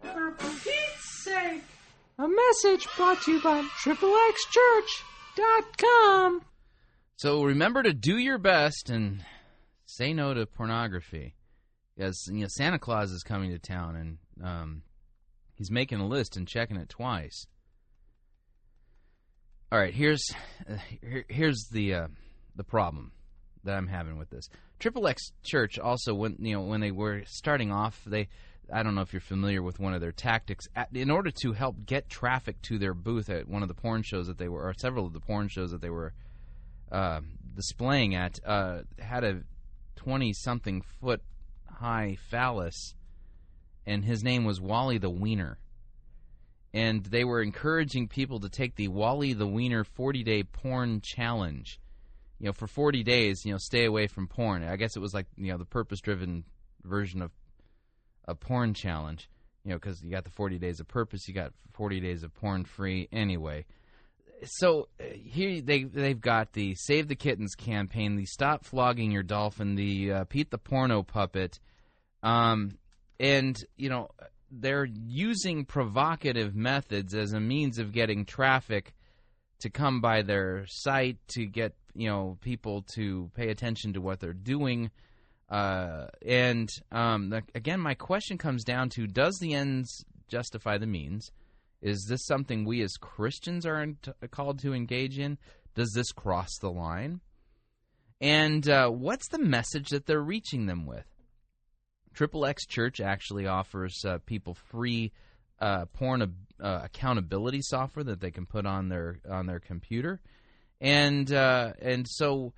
For 0.02 0.32
Pete's 0.32 1.24
sake. 1.24 1.62
A 2.18 2.28
message 2.28 2.86
brought 2.96 3.22
to 3.22 3.32
you 3.32 3.42
by 3.42 3.62
triplexchurch.com. 3.84 6.42
So 7.16 7.44
remember 7.44 7.82
to 7.82 7.92
do 7.92 8.16
your 8.18 8.38
best 8.38 8.88
and 8.90 9.24
say 9.86 10.12
no 10.12 10.34
to 10.34 10.46
pornography, 10.46 11.34
because 11.96 12.28
you 12.30 12.40
know 12.40 12.48
Santa 12.48 12.78
Claus 12.78 13.10
is 13.10 13.22
coming 13.22 13.50
to 13.52 13.58
town 13.58 13.96
and 13.96 14.18
um, 14.44 14.82
he's 15.54 15.70
making 15.70 16.00
a 16.00 16.06
list 16.06 16.36
and 16.36 16.46
checking 16.48 16.76
it 16.76 16.88
twice. 16.88 17.46
All 19.70 19.78
right, 19.78 19.94
here's 19.94 20.24
uh, 20.68 20.76
here, 21.00 21.24
here's 21.28 21.68
the 21.70 21.94
uh, 21.94 22.08
the 22.56 22.64
problem 22.64 23.12
that 23.64 23.76
I'm 23.76 23.88
having 23.88 24.18
with 24.18 24.30
this. 24.30 24.48
Triple 24.78 25.06
X 25.06 25.32
Church 25.42 25.78
also 25.78 26.14
when 26.14 26.36
you 26.40 26.54
know 26.54 26.62
when 26.62 26.80
they 26.80 26.90
were 26.90 27.22
starting 27.26 27.70
off, 27.70 28.00
they 28.06 28.28
I 28.72 28.82
don't 28.82 28.94
know 28.94 29.02
if 29.02 29.12
you're 29.12 29.20
familiar 29.20 29.62
with 29.62 29.78
one 29.78 29.94
of 29.94 30.00
their 30.00 30.12
tactics. 30.12 30.66
In 30.92 31.10
order 31.10 31.30
to 31.42 31.52
help 31.52 31.84
get 31.84 32.08
traffic 32.08 32.60
to 32.62 32.78
their 32.78 32.94
booth 32.94 33.28
at 33.28 33.48
one 33.48 33.62
of 33.62 33.68
the 33.68 33.74
porn 33.74 34.02
shows 34.02 34.26
that 34.26 34.38
they 34.38 34.48
were, 34.48 34.62
or 34.62 34.74
several 34.74 35.06
of 35.06 35.12
the 35.12 35.20
porn 35.20 35.48
shows 35.48 35.70
that 35.72 35.80
they 35.80 35.90
were 35.90 36.14
uh, 36.90 37.20
displaying 37.54 38.14
at, 38.14 38.38
uh, 38.46 38.80
had 38.98 39.24
a 39.24 39.42
20 39.96 40.32
something 40.32 40.82
foot 41.00 41.22
high 41.70 42.16
phallus, 42.30 42.94
and 43.86 44.04
his 44.04 44.22
name 44.22 44.44
was 44.44 44.60
Wally 44.60 44.98
the 44.98 45.10
Wiener. 45.10 45.58
And 46.74 47.04
they 47.04 47.24
were 47.24 47.42
encouraging 47.42 48.08
people 48.08 48.40
to 48.40 48.48
take 48.48 48.76
the 48.76 48.88
Wally 48.88 49.34
the 49.34 49.46
Wiener 49.46 49.84
40 49.84 50.22
day 50.22 50.42
porn 50.42 51.00
challenge. 51.02 51.78
You 52.42 52.48
know, 52.48 52.52
for 52.54 52.66
40 52.66 53.04
days, 53.04 53.44
you 53.44 53.52
know, 53.52 53.58
stay 53.58 53.84
away 53.84 54.08
from 54.08 54.26
porn. 54.26 54.64
I 54.64 54.74
guess 54.74 54.96
it 54.96 54.98
was 54.98 55.14
like, 55.14 55.26
you 55.36 55.52
know, 55.52 55.58
the 55.58 55.64
purpose 55.64 56.00
driven 56.00 56.42
version 56.82 57.22
of 57.22 57.30
a 58.26 58.34
porn 58.34 58.74
challenge. 58.74 59.30
You 59.64 59.70
know, 59.70 59.76
because 59.76 60.02
you 60.02 60.10
got 60.10 60.24
the 60.24 60.30
40 60.30 60.58
days 60.58 60.80
of 60.80 60.88
purpose, 60.88 61.28
you 61.28 61.34
got 61.34 61.52
40 61.74 62.00
days 62.00 62.24
of 62.24 62.34
porn 62.34 62.64
free 62.64 63.08
anyway. 63.12 63.64
So 64.44 64.88
uh, 64.98 65.04
here 65.14 65.60
they 65.60 65.84
they've 65.84 66.20
got 66.20 66.52
the 66.52 66.74
Save 66.74 67.06
the 67.06 67.14
Kittens 67.14 67.54
campaign, 67.54 68.16
the 68.16 68.26
Stop 68.26 68.64
Flogging 68.64 69.12
Your 69.12 69.22
Dolphin, 69.22 69.76
the 69.76 70.12
uh, 70.12 70.24
Pete 70.24 70.50
the 70.50 70.58
Porno 70.58 71.04
Puppet, 71.04 71.60
um, 72.24 72.76
and 73.20 73.56
you 73.76 73.88
know 73.88 74.08
they're 74.50 74.84
using 74.84 75.64
provocative 75.64 76.56
methods 76.56 77.14
as 77.14 77.34
a 77.34 77.38
means 77.38 77.78
of 77.78 77.92
getting 77.92 78.24
traffic 78.24 78.94
to 79.62 79.70
come 79.70 80.00
by 80.00 80.22
their 80.22 80.64
site 80.68 81.16
to 81.28 81.46
get 81.46 81.74
you 81.94 82.08
know 82.08 82.38
people 82.40 82.82
to 82.94 83.30
pay 83.34 83.48
attention 83.48 83.94
to 83.94 84.00
what 84.00 84.20
they're 84.20 84.32
doing. 84.32 84.90
Uh, 85.48 86.06
and 86.24 86.70
um, 86.90 87.28
the, 87.28 87.42
again, 87.54 87.80
my 87.80 87.94
question 87.94 88.38
comes 88.38 88.64
down 88.64 88.88
to: 88.90 89.06
Does 89.06 89.38
the 89.40 89.54
ends 89.54 90.04
justify 90.28 90.78
the 90.78 90.86
means? 90.86 91.30
Is 91.80 92.06
this 92.08 92.24
something 92.26 92.64
we 92.64 92.80
as 92.82 92.96
Christians 92.96 93.66
are 93.66 93.82
in- 93.82 93.98
called 94.30 94.60
to 94.60 94.72
engage 94.72 95.18
in? 95.18 95.36
Does 95.74 95.92
this 95.94 96.12
cross 96.12 96.50
the 96.60 96.70
line? 96.70 97.20
And 98.20 98.68
uh, 98.68 98.88
what's 98.88 99.28
the 99.28 99.38
message 99.38 99.88
that 99.88 100.06
they're 100.06 100.22
reaching 100.22 100.66
them 100.66 100.86
with? 100.86 101.06
Triple 102.14 102.46
X 102.46 102.66
Church 102.66 103.00
actually 103.00 103.46
offers 103.46 104.00
uh, 104.06 104.18
people 104.26 104.54
free 104.54 105.12
uh, 105.62 105.84
porn 105.92 106.22
uh, 106.22 106.80
accountability 106.82 107.60
software 107.62 108.04
that 108.04 108.20
they 108.20 108.32
can 108.32 108.46
put 108.46 108.66
on 108.66 108.88
their 108.88 109.20
on 109.30 109.46
their 109.46 109.60
computer, 109.60 110.20
and 110.80 111.32
uh, 111.32 111.72
and 111.80 112.06
so 112.08 112.52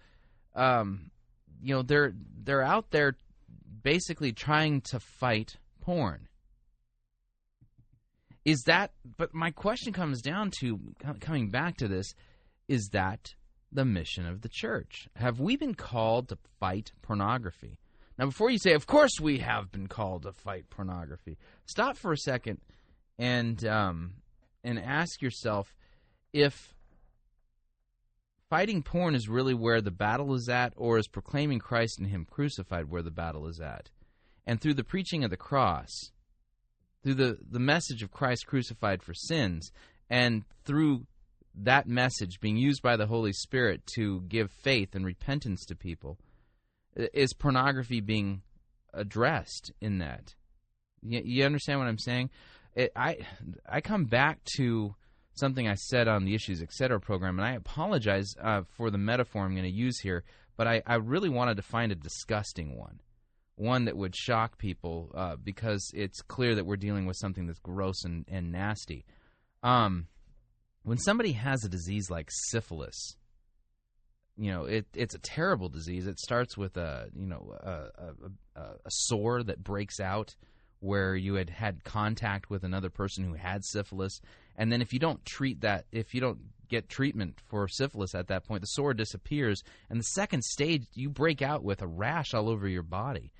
um, 0.57 1.11
you 1.63 1.75
know 1.75 1.83
they're 1.83 2.15
they're 2.43 2.63
out 2.63 2.91
there 2.91 3.17
basically 3.83 4.33
trying 4.33 4.81
to 4.81 4.99
fight 4.99 5.59
porn. 5.83 6.29
Is 8.47 8.63
that? 8.67 8.93
But 9.19 9.35
my 9.35 9.51
question 9.51 9.93
comes 9.93 10.23
down 10.23 10.51
to 10.61 10.81
coming 11.21 11.51
back 11.51 11.77
to 11.79 11.89
this: 11.89 12.15
Is 12.69 12.89
that 12.93 13.35
the 13.71 13.85
mission 13.85 14.27
of 14.27 14.41
the 14.41 14.49
church? 14.49 15.09
Have 15.17 15.41
we 15.41 15.57
been 15.57 15.75
called 15.75 16.31
to 16.31 16.39
fight 16.59 16.93
pornography? 17.03 17.79
Now, 18.19 18.27
before 18.27 18.49
you 18.49 18.59
say, 18.59 18.73
"Of 18.73 18.87
course 18.87 19.21
we 19.21 19.41
have 19.41 19.71
been 19.73 19.89
called 19.89 20.23
to 20.23 20.33
fight 20.33 20.71
pornography," 20.71 21.37
stop 21.67 21.99
for 21.99 22.13
a 22.13 22.17
second 22.17 22.61
and 23.19 23.65
um, 23.67 24.15
and 24.63 24.79
ask 24.79 25.23
yourself 25.23 25.75
if 26.33 26.75
fighting 28.51 28.83
porn 28.83 29.15
is 29.15 29.29
really 29.29 29.55
where 29.55 29.81
the 29.81 29.91
battle 29.91 30.35
is 30.35 30.49
at, 30.49 30.73
or 30.77 30.99
is 30.99 31.09
proclaiming 31.09 31.59
Christ 31.59 31.99
and 31.99 32.09
Him 32.09 32.27
crucified 32.29 32.91
where 32.91 33.03
the 33.03 33.11
battle 33.11 33.47
is 33.47 33.61
at? 33.61 33.91
And 34.47 34.61
through 34.61 34.75
the 34.75 34.85
preaching 34.85 35.25
of 35.25 35.31
the 35.31 35.37
cross, 35.37 35.91
through 37.03 37.15
the, 37.15 37.39
the 37.51 37.59
message 37.59 38.03
of 38.03 38.11
Christ 38.11 38.47
crucified 38.47 39.03
for 39.03 39.15
sins, 39.15 39.71
and 40.11 40.45
through 40.65 41.07
that 41.55 41.87
message 41.87 42.41
being 42.41 42.57
used 42.57 42.83
by 42.83 42.97
the 42.97 43.07
Holy 43.07 43.33
Spirit 43.33 43.83
to 43.95 44.23
give 44.23 44.51
faith 44.51 44.95
and 44.95 45.05
repentance 45.05 45.65
to 45.67 45.77
people, 45.77 46.19
is 46.97 47.33
pornography 47.33 48.01
being 48.01 48.43
addressed 48.93 49.73
in 49.81 49.99
that? 49.99 50.35
You, 51.03 51.23
you 51.25 51.45
understand 51.45 51.79
what 51.79 51.89
I'm 51.89 51.99
saying? 51.99 52.31
It, 52.75 52.93
I 52.97 53.19
I 53.69 53.81
come 53.81 54.05
back 54.05 54.39
to 54.57 54.95
something 55.35 55.69
I 55.69 55.75
said 55.75 56.09
on 56.09 56.25
the 56.25 56.35
Issues 56.35 56.63
Etc. 56.63 56.99
program, 57.01 57.39
and 57.39 57.47
I 57.47 57.53
apologize 57.53 58.35
uh, 58.41 58.63
for 58.77 58.91
the 58.91 58.99
metaphor 58.99 59.43
I'm 59.43 59.53
going 59.53 59.65
to 59.65 59.71
use 59.71 60.01
here, 60.01 60.25
but 60.57 60.67
I, 60.67 60.83
I 60.87 60.97
really 60.97 61.29
wanted 61.29 61.57
to 61.57 61.63
find 61.63 61.93
a 61.93 61.97
disgusting 61.97 62.77
one, 62.77 63.01
one 63.57 63.85
that 63.87 63.97
would 63.97 64.15
shock 64.15 64.59
people 64.59 65.11
uh, 65.15 65.37
because 65.37 65.91
it's 65.95 66.23
clear 66.23 66.55
that 66.55 66.67
we're 66.67 66.77
dealing 66.77 67.07
with 67.07 67.17
something 67.17 67.47
that's 67.47 67.59
gross 67.59 68.05
and, 68.05 68.25
and 68.29 68.53
nasty. 68.53 69.05
Um, 69.63 70.07
when 70.83 70.99
somebody 70.99 71.33
has 71.33 71.65
a 71.65 71.69
disease 71.69 72.11
like 72.11 72.29
syphilis, 72.51 73.17
you 74.37 74.51
know 74.51 74.65
it, 74.65 74.87
it's 74.95 75.15
a 75.15 75.21
terrible 75.21 75.69
disease. 75.69 76.07
It 76.07 76.19
starts 76.19 76.57
with 76.57 76.77
a 76.77 77.09
you 77.17 77.27
know 77.27 77.57
a, 77.61 78.61
a, 78.61 78.63
a 78.85 78.91
sore 78.91 79.43
that 79.45 79.63
breaks 79.63 80.01
out 80.01 80.35
where 80.85 81.17
you 81.17 81.35
had 81.35 81.49
had 81.49 81.83
contact 81.83 82.51
with 82.51 82.63
another 82.63 82.91
person 82.91 83.25
who 83.25 83.35
had 83.35 83.65
syphilis, 83.65 84.21
and 84.57 84.71
then 84.71 84.83
if 84.83 84.93
you 84.93 84.99
don't 84.99 85.25
treat 85.25 85.63
that, 85.63 85.87
if 85.91 86.15
you 86.15 86.21
don't 86.21 86.39
get 86.69 86.89
treatment 86.89 87.41
for 87.47 87.67
syphilis 87.67 88.15
at 88.15 88.29
that 88.29 88.45
point, 88.45 88.61
the 88.61 88.67
sore 88.67 88.93
disappears, 88.93 89.63
and 89.89 89.99
the 89.99 90.05
second 90.05 90.45
stage 90.45 90.85
you 90.93 91.09
break 91.09 91.41
out 91.41 91.65
with 91.65 91.81
a 91.81 91.87
rash 91.87 92.35
all 92.35 92.51
over 92.51 92.69
your 92.69 92.83
body, 92.83 93.33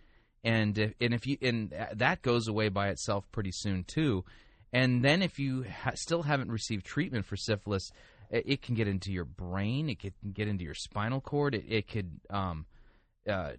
and 0.43 0.79
if, 0.79 0.95
and 1.01 1.13
if 1.13 1.27
you 1.27 1.37
and 1.43 1.75
that 1.93 2.23
goes 2.23 2.49
away 2.49 2.71
by 2.71 2.89
itself 2.89 3.31
pretty 3.31 3.53
soon 3.53 3.85
too, 3.85 4.25
and 4.73 5.05
then 5.05 5.21
if 5.21 5.39
you 5.39 5.65
ha- 5.65 5.93
still 5.95 6.23
haven't 6.23 6.51
received 6.51 6.87
treatment 6.87 7.27
for 7.27 7.37
syphilis, 7.37 7.91
it, 8.31 8.45
it, 8.47 8.63
can 8.63 8.75
get 8.75 8.89
into 8.89 9.13
your 9.13 9.27
brain, 9.27 9.91
it 9.91 10.01
can 10.01 10.13
get 10.33 10.49
into 10.49 10.65
your 10.65 10.75
spinal 10.75 11.21
cord, 11.21 11.55
it, 11.55 11.65
it 11.69 11.89
could 11.89 12.21
um, 12.31 12.65
uh, 13.29 13.53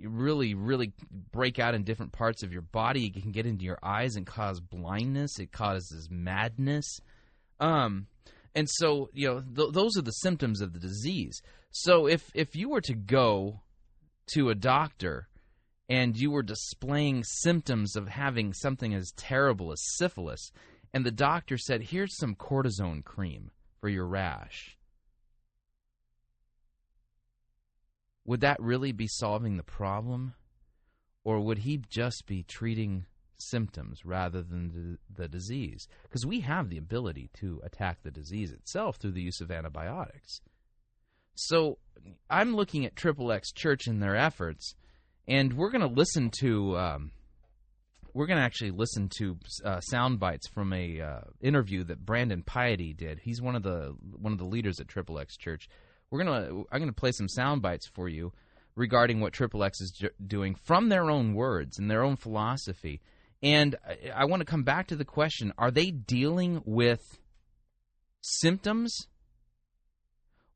really, 0.00 0.54
really 0.54 0.92
break 1.30 1.58
out 1.58 1.74
in 1.74 1.84
different 1.84 2.12
parts 2.12 2.42
of 2.42 2.52
your 2.52 2.62
body. 2.62 3.06
It 3.06 3.22
can 3.22 3.32
get 3.32 3.46
into 3.46 3.64
your 3.64 3.78
eyes 3.82 4.16
and 4.16 4.26
cause 4.26 4.60
blindness. 4.60 5.38
It 5.38 5.52
causes 5.52 6.08
madness. 6.10 7.00
Um, 7.60 8.06
and 8.54 8.68
so, 8.68 9.08
you 9.12 9.28
know, 9.28 9.40
th- 9.40 9.72
those 9.72 9.96
are 9.96 10.02
the 10.02 10.10
symptoms 10.10 10.60
of 10.60 10.72
the 10.72 10.80
disease. 10.80 11.40
So 11.70 12.06
if 12.06 12.30
if 12.34 12.54
you 12.54 12.68
were 12.68 12.82
to 12.82 12.94
go 12.94 13.60
to 14.34 14.50
a 14.50 14.54
doctor 14.54 15.28
and 15.88 16.16
you 16.16 16.30
were 16.30 16.42
displaying 16.42 17.24
symptoms 17.24 17.96
of 17.96 18.08
having 18.08 18.52
something 18.52 18.94
as 18.94 19.12
terrible 19.16 19.72
as 19.72 19.96
syphilis, 19.96 20.52
and 20.92 21.04
the 21.04 21.10
doctor 21.10 21.56
said, 21.56 21.82
"Here's 21.82 22.16
some 22.16 22.34
cortisone 22.34 23.04
cream 23.04 23.50
for 23.80 23.88
your 23.88 24.06
rash," 24.06 24.76
would 28.24 28.40
that 28.40 28.60
really 28.60 28.92
be 28.92 29.08
solving 29.08 29.56
the 29.56 29.62
problem? 29.62 30.34
Or 31.24 31.40
would 31.40 31.58
he 31.58 31.82
just 31.88 32.24
be 32.26 32.42
treating 32.42 33.06
symptoms 33.38 34.04
rather 34.04 34.42
than 34.42 34.98
the, 35.16 35.22
the 35.22 35.28
disease? 35.28 35.86
Because 36.02 36.26
we 36.26 36.40
have 36.40 36.68
the 36.68 36.78
ability 36.78 37.30
to 37.34 37.60
attack 37.64 38.02
the 38.02 38.10
disease 38.10 38.52
itself 38.52 38.96
through 38.96 39.12
the 39.12 39.22
use 39.22 39.40
of 39.40 39.50
antibiotics. 39.50 40.40
So 41.34 41.78
I'm 42.28 42.54
looking 42.54 42.84
at 42.84 42.96
Triple 42.96 43.32
X 43.32 43.52
Church 43.52 43.86
and 43.86 44.02
their 44.02 44.16
efforts, 44.16 44.74
and 45.26 45.52
we're 45.54 45.70
going 45.70 45.88
to 45.88 45.94
listen 45.94 46.30
to. 46.40 46.76
Um, 46.76 47.10
we're 48.14 48.26
going 48.26 48.38
to 48.38 48.44
actually 48.44 48.72
listen 48.72 49.08
to 49.18 49.38
uh, 49.64 49.80
sound 49.80 50.20
bites 50.20 50.46
from 50.46 50.74
a 50.74 51.00
uh, 51.00 51.20
interview 51.40 51.82
that 51.84 52.04
Brandon 52.04 52.42
Piety 52.42 52.92
did. 52.92 53.20
He's 53.22 53.40
one 53.40 53.56
of 53.56 53.62
the 53.62 53.94
one 54.18 54.32
of 54.32 54.38
the 54.38 54.44
leaders 54.44 54.80
at 54.80 54.88
Triple 54.88 55.18
X 55.18 55.36
Church 55.38 55.68
we're 56.12 56.22
gonna 56.22 56.64
I'm 56.70 56.78
gonna 56.78 56.92
play 56.92 57.10
some 57.10 57.28
sound 57.28 57.62
bites 57.62 57.86
for 57.86 58.08
you 58.08 58.32
regarding 58.76 59.20
what 59.20 59.32
Triple 59.32 59.64
X 59.64 59.80
is 59.80 60.04
doing 60.24 60.54
from 60.54 60.90
their 60.90 61.10
own 61.10 61.34
words 61.34 61.78
and 61.78 61.90
their 61.90 62.04
own 62.04 62.16
philosophy. 62.16 63.00
And 63.42 63.74
I, 63.86 64.10
I 64.14 64.24
want 64.26 64.40
to 64.40 64.46
come 64.46 64.62
back 64.62 64.88
to 64.88 64.96
the 64.96 65.06
question: 65.06 65.52
Are 65.56 65.70
they 65.70 65.90
dealing 65.90 66.62
with 66.66 67.18
symptoms? 68.20 69.08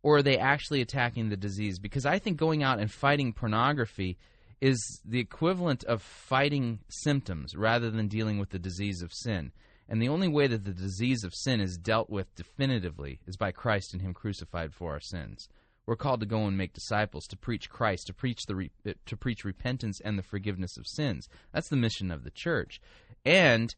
Or 0.03 0.19
are 0.19 0.23
they 0.23 0.39
actually 0.39 0.83
attacking 0.83 1.31
the 1.31 1.37
disease? 1.37 1.81
Because 1.81 2.07
I 2.07 2.21
think 2.21 2.37
going 2.37 2.63
out 2.63 2.79
and 2.79 2.89
fighting 2.89 3.33
pornography 3.33 4.19
is 4.61 5.01
the 5.05 5.19
equivalent 5.19 5.83
of 5.83 6.01
fighting 6.01 6.79
symptoms 6.89 7.57
rather 7.57 7.91
than 7.91 8.07
dealing 8.07 8.39
with 8.39 8.51
the 8.51 8.59
disease 8.61 9.03
of 9.03 9.13
sin. 9.13 9.51
And 9.89 10.03
the 10.03 10.09
only 10.09 10.29
way 10.29 10.47
that 10.47 10.65
the 10.65 10.73
disease 10.73 11.23
of 11.23 11.35
sin 11.35 11.61
is 11.61 11.79
dealt 11.79 12.11
with 12.11 12.35
definitively 12.35 13.21
is 13.27 13.37
by 13.37 13.53
Christ 13.53 13.93
and 13.93 14.03
Him 14.03 14.15
crucified 14.15 14.75
for 14.75 14.93
our 14.93 15.01
sins. 15.01 15.49
We're 15.87 15.97
called 15.97 16.21
to 16.21 16.27
go 16.27 16.47
and 16.47 16.59
make 16.59 16.73
disciples, 16.73 17.29
to 17.29 17.37
preach 17.37 17.71
Christ, 17.71 18.09
to 18.09 18.13
preach 18.13 18.47
the 18.47 18.57
re- 18.57 18.73
to 19.07 19.17
preach 19.17 19.45
repentance 19.45 20.01
and 20.01 20.19
the 20.19 20.23
forgiveness 20.23 20.77
of 20.77 20.87
sins. 20.87 21.29
That's 21.53 21.69
the 21.69 21.77
mission 21.77 22.11
of 22.11 22.25
the 22.25 22.33
church, 22.33 22.81
and 23.25 23.73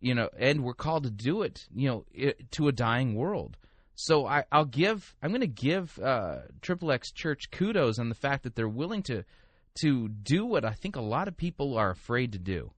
you 0.00 0.16
know, 0.16 0.28
and 0.36 0.64
we're 0.64 0.74
called 0.74 1.04
to 1.04 1.10
do 1.10 1.42
it, 1.42 1.68
you 1.72 1.88
know, 1.88 2.04
it, 2.12 2.50
to 2.52 2.66
a 2.66 2.72
dying 2.72 3.14
world. 3.14 3.56
So 3.94 4.26
I, 4.26 4.44
will 4.52 4.64
give, 4.64 5.14
I'm 5.22 5.30
going 5.30 5.42
to 5.42 5.46
give 5.46 5.96
uh, 6.00 6.38
Triple 6.60 6.90
X 6.90 7.12
Church 7.12 7.52
kudos 7.52 8.00
on 8.00 8.08
the 8.08 8.16
fact 8.16 8.42
that 8.42 8.56
they're 8.56 8.68
willing 8.68 9.04
to 9.04 9.24
to 9.80 10.08
do 10.08 10.44
what 10.44 10.64
I 10.64 10.72
think 10.72 10.96
a 10.96 11.00
lot 11.00 11.28
of 11.28 11.36
people 11.36 11.78
are 11.78 11.90
afraid 11.90 12.32
to 12.32 12.38
do 12.38 12.72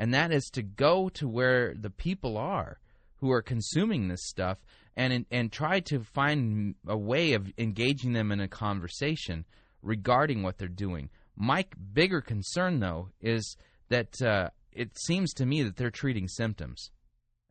and 0.00 0.14
that 0.14 0.32
is 0.32 0.46
to 0.46 0.62
go 0.62 1.10
to 1.10 1.28
where 1.28 1.74
the 1.78 1.90
people 1.90 2.38
are 2.38 2.80
who 3.16 3.30
are 3.30 3.42
consuming 3.42 4.08
this 4.08 4.26
stuff 4.26 4.58
and 4.96 5.26
and 5.30 5.52
try 5.52 5.78
to 5.78 6.00
find 6.00 6.74
a 6.88 6.96
way 6.96 7.34
of 7.34 7.52
engaging 7.58 8.14
them 8.14 8.32
in 8.32 8.40
a 8.40 8.48
conversation 8.48 9.44
regarding 9.82 10.42
what 10.42 10.56
they're 10.58 10.68
doing. 10.68 11.10
My 11.36 11.66
bigger 11.92 12.22
concern, 12.22 12.80
though, 12.80 13.10
is 13.20 13.56
that 13.88 14.20
uh, 14.22 14.48
it 14.72 14.98
seems 14.98 15.32
to 15.34 15.46
me 15.46 15.62
that 15.62 15.76
they're 15.76 15.90
treating 15.90 16.28
symptoms, 16.28 16.90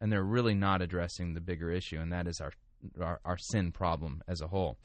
and 0.02 0.12
they're 0.12 0.24
really 0.24 0.56
not 0.56 0.82
addressing 0.82 1.34
the 1.34 1.42
bigger 1.42 1.72
issue, 1.72 2.00
and 2.00 2.12
that 2.12 2.28
is 2.28 2.42
our 2.42 2.52
our, 3.00 3.20
our 3.24 3.38
sin 3.38 3.72
problem 3.72 4.24
as 4.28 4.42
a 4.42 4.48
whole. 4.48 4.80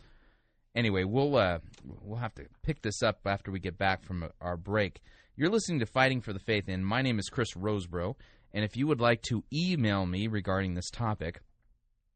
Anyway, 0.74 1.04
we'll 1.04 1.36
uh, 1.36 1.60
we'll 2.02 2.18
have 2.18 2.34
to 2.34 2.44
pick 2.62 2.82
this 2.82 3.02
up 3.02 3.20
after 3.24 3.50
we 3.50 3.58
get 3.58 3.78
back 3.78 4.04
from 4.04 4.28
our 4.42 4.58
break. 4.58 5.00
You're 5.36 5.50
listening 5.50 5.80
to 5.80 5.86
Fighting 5.86 6.20
for 6.20 6.32
the 6.32 6.38
Faith, 6.38 6.68
and 6.68 6.86
my 6.86 7.02
name 7.02 7.18
is 7.18 7.28
Chris 7.28 7.54
Rosebrough, 7.54 8.14
And 8.52 8.64
if 8.64 8.76
you 8.76 8.86
would 8.86 9.00
like 9.00 9.20
to 9.22 9.42
email 9.52 10.06
me 10.06 10.28
regarding 10.28 10.74
this 10.74 10.90
topic, 10.90 11.40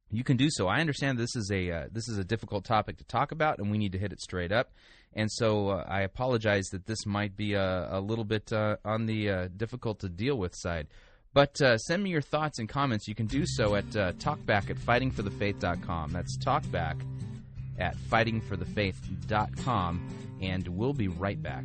you 0.08 0.22
can 0.22 0.36
do 0.36 0.48
so. 0.48 0.68
I 0.68 0.78
understand 0.78 1.18
this 1.18 1.34
is 1.34 1.50
a 1.50 1.68
uh, 1.68 1.88
this 1.90 2.08
is 2.08 2.18
a 2.18 2.22
difficult 2.22 2.64
topic 2.64 2.96
to 2.98 3.04
talk 3.04 3.32
about, 3.32 3.58
and 3.58 3.72
we 3.72 3.78
need 3.78 3.90
to 3.90 3.98
hit 3.98 4.12
it 4.12 4.20
straight 4.20 4.52
up. 4.52 4.70
And 5.14 5.28
so 5.32 5.70
uh, 5.70 5.84
I 5.88 6.02
apologize 6.02 6.66
that 6.66 6.86
this 6.86 7.06
might 7.06 7.36
be 7.36 7.54
a, 7.54 7.88
a 7.90 8.00
little 8.00 8.24
bit 8.24 8.52
uh, 8.52 8.76
on 8.84 9.06
the 9.06 9.30
uh, 9.30 9.48
difficult 9.56 9.98
to 10.00 10.08
deal 10.08 10.38
with 10.38 10.54
side. 10.54 10.86
But 11.34 11.60
uh, 11.60 11.76
send 11.76 12.04
me 12.04 12.10
your 12.10 12.22
thoughts 12.22 12.60
and 12.60 12.68
comments. 12.68 13.08
You 13.08 13.16
can 13.16 13.26
do 13.26 13.42
so 13.46 13.74
at 13.74 13.96
uh, 13.96 14.12
talkback 14.12 14.70
at 14.70 14.76
fightingforthefaith.com. 14.76 16.12
That's 16.12 16.38
talkback 16.38 17.00
at 17.80 17.96
fightingforthefaith.com, 17.96 20.08
and 20.40 20.68
we'll 20.68 20.94
be 20.94 21.08
right 21.08 21.42
back. 21.42 21.64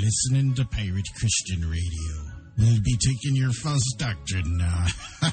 listening 0.00 0.54
to 0.54 0.64
Pirate 0.64 1.08
Christian 1.18 1.68
Radio. 1.68 2.32
We'll 2.56 2.80
be 2.80 2.96
taking 2.96 3.36
your 3.36 3.52
false 3.52 3.84
doctrine 3.98 4.56
now. 4.56 4.86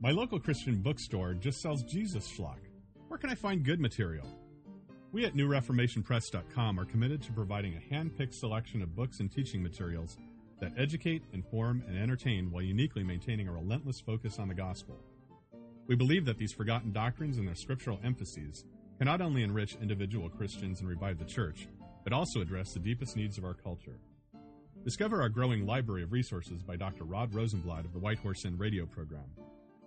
My 0.00 0.10
local 0.10 0.40
Christian 0.40 0.80
bookstore 0.80 1.34
just 1.34 1.60
sells 1.60 1.82
Jesus 1.82 2.26
Schlock. 2.32 2.60
Where 3.08 3.18
can 3.18 3.28
I 3.28 3.34
find 3.34 3.62
good 3.62 3.78
material? 3.78 4.26
We 5.12 5.26
at 5.26 5.34
NewReformationPress.com 5.34 6.80
are 6.80 6.86
committed 6.86 7.20
to 7.24 7.32
providing 7.32 7.74
a 7.74 7.94
hand 7.94 8.16
picked 8.16 8.34
selection 8.34 8.80
of 8.80 8.96
books 8.96 9.20
and 9.20 9.30
teaching 9.30 9.62
materials 9.62 10.16
that 10.60 10.72
educate, 10.76 11.22
inform, 11.32 11.82
and 11.88 11.98
entertain 11.98 12.50
while 12.50 12.62
uniquely 12.62 13.02
maintaining 13.02 13.48
a 13.48 13.52
relentless 13.52 14.00
focus 14.00 14.38
on 14.38 14.48
the 14.48 14.54
gospel. 14.54 14.96
We 15.86 15.96
believe 15.96 16.24
that 16.26 16.38
these 16.38 16.52
forgotten 16.52 16.92
doctrines 16.92 17.38
and 17.38 17.48
their 17.48 17.54
scriptural 17.54 17.98
emphases 18.04 18.64
can 18.98 19.06
not 19.06 19.20
only 19.20 19.42
enrich 19.42 19.76
individual 19.80 20.28
Christians 20.28 20.80
and 20.80 20.88
revive 20.88 21.18
the 21.18 21.24
church, 21.24 21.66
but 22.04 22.12
also 22.12 22.40
address 22.40 22.72
the 22.72 22.80
deepest 22.80 23.16
needs 23.16 23.38
of 23.38 23.44
our 23.44 23.54
culture. 23.54 23.98
Discover 24.84 25.20
our 25.20 25.28
growing 25.28 25.66
library 25.66 26.02
of 26.02 26.12
resources 26.12 26.62
by 26.62 26.76
Dr. 26.76 27.04
Rod 27.04 27.32
Rosenbladt 27.32 27.84
of 27.84 27.92
the 27.92 27.98
White 27.98 28.18
Horse 28.18 28.44
Inn 28.44 28.56
radio 28.56 28.86
program, 28.86 29.24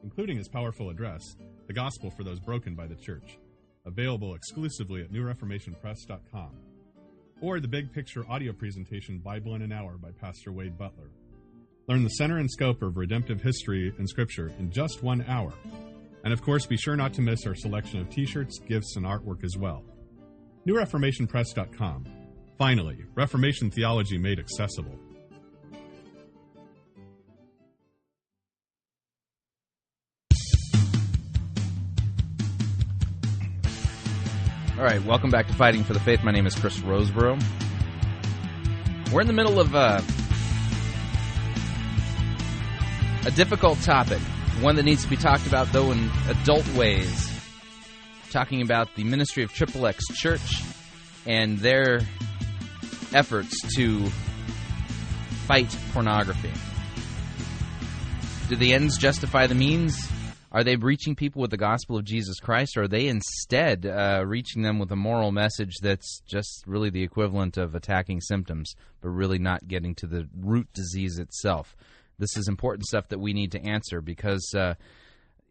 including 0.03 0.37
his 0.37 0.47
powerful 0.47 0.89
address, 0.89 1.35
The 1.67 1.73
Gospel 1.73 2.11
for 2.11 2.23
Those 2.23 2.39
Broken 2.39 2.75
by 2.75 2.85
the 2.85 2.95
Church, 2.95 3.39
available 3.85 4.35
exclusively 4.35 5.01
at 5.01 5.11
newreformationpress.com, 5.11 6.51
or 7.43 7.59
the 7.59 7.67
big 7.67 7.91
picture 7.91 8.25
audio 8.29 8.53
presentation 8.53 9.19
Bible 9.19 9.53
in 9.55 9.61
an 9.61 9.73
Hour 9.73 9.97
by 9.97 10.11
Pastor 10.11 10.53
Wade 10.53 10.77
Butler. 10.77 11.09
Learn 11.89 12.05
the 12.05 12.11
center 12.11 12.37
and 12.37 12.49
scope 12.49 12.81
of 12.81 12.95
redemptive 12.95 13.41
history 13.41 13.93
and 13.97 14.07
scripture 14.07 14.49
in 14.59 14.71
just 14.71 15.03
one 15.03 15.25
hour. 15.27 15.51
And 16.23 16.31
of 16.31 16.41
course, 16.41 16.65
be 16.65 16.77
sure 16.77 16.95
not 16.95 17.13
to 17.15 17.21
miss 17.21 17.45
our 17.45 17.53
selection 17.53 17.99
of 17.99 18.09
t 18.09 18.25
shirts, 18.25 18.59
gifts, 18.59 18.95
and 18.95 19.05
artwork 19.05 19.43
as 19.43 19.57
well. 19.57 19.83
NewReformationPress.com. 20.65 22.05
Finally, 22.57 23.03
Reformation 23.13 23.69
theology 23.69 24.17
made 24.17 24.39
accessible. 24.39 24.97
All 34.83 34.89
right, 34.89 35.01
welcome 35.05 35.29
back 35.29 35.47
to 35.47 35.53
Fighting 35.53 35.85
for 35.85 35.93
the 35.93 35.99
Faith. 36.01 36.25
My 36.25 36.31
name 36.31 36.45
is 36.45 36.55
Chris 36.55 36.77
Rosebrough. 36.79 37.41
We're 39.13 39.21
in 39.21 39.27
the 39.27 39.31
middle 39.31 39.57
of 39.57 39.73
uh, 39.73 40.01
a 43.25 43.31
difficult 43.31 43.79
topic, 43.79 44.19
one 44.59 44.75
that 44.75 44.83
needs 44.83 45.01
to 45.05 45.09
be 45.09 45.15
talked 45.15 45.47
about, 45.47 45.71
though, 45.71 45.93
in 45.93 46.11
adult 46.27 46.67
ways. 46.73 47.31
Talking 48.29 48.61
about 48.61 48.93
the 48.97 49.05
ministry 49.05 49.43
of 49.43 49.53
Triple 49.53 49.87
X 49.87 50.05
Church 50.15 50.61
and 51.25 51.57
their 51.59 52.01
efforts 53.13 53.57
to 53.77 54.07
fight 55.47 55.73
pornography. 55.93 56.51
Do 58.49 58.57
the 58.57 58.73
ends 58.73 58.97
justify 58.97 59.47
the 59.47 59.55
means? 59.55 60.11
Are 60.53 60.63
they 60.63 60.75
reaching 60.75 61.15
people 61.15 61.41
with 61.41 61.49
the 61.49 61.57
gospel 61.57 61.97
of 61.97 62.05
Jesus 62.05 62.39
Christ, 62.39 62.77
or 62.77 62.83
are 62.83 62.87
they 62.87 63.07
instead 63.07 63.87
uh, 63.87 64.23
reaching 64.25 64.61
them 64.61 64.77
with 64.77 64.91
a 64.91 64.95
moral 64.95 65.31
message 65.31 65.73
that's 65.81 66.21
just 66.27 66.63
really 66.67 66.91
the 66.91 67.01
equivalent 67.01 67.57
of 67.57 67.73
attacking 67.73 68.21
symptoms, 68.21 68.75
but 69.01 69.09
really 69.09 69.39
not 69.39 69.67
getting 69.67 69.95
to 69.95 70.05
the 70.05 70.27
root 70.39 70.67
disease 70.73 71.17
itself? 71.17 71.75
This 72.19 72.37
is 72.37 72.47
important 72.47 72.85
stuff 72.85 73.07
that 73.09 73.19
we 73.19 73.33
need 73.33 73.51
to 73.53 73.65
answer 73.65 73.99
because 73.99 74.53
uh, 74.55 74.75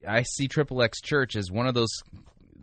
I 0.08 0.22
see 0.22 0.46
Triple 0.46 0.82
X 0.82 1.00
Church 1.00 1.34
as 1.34 1.50
one 1.50 1.66
of 1.66 1.74
those 1.74 1.92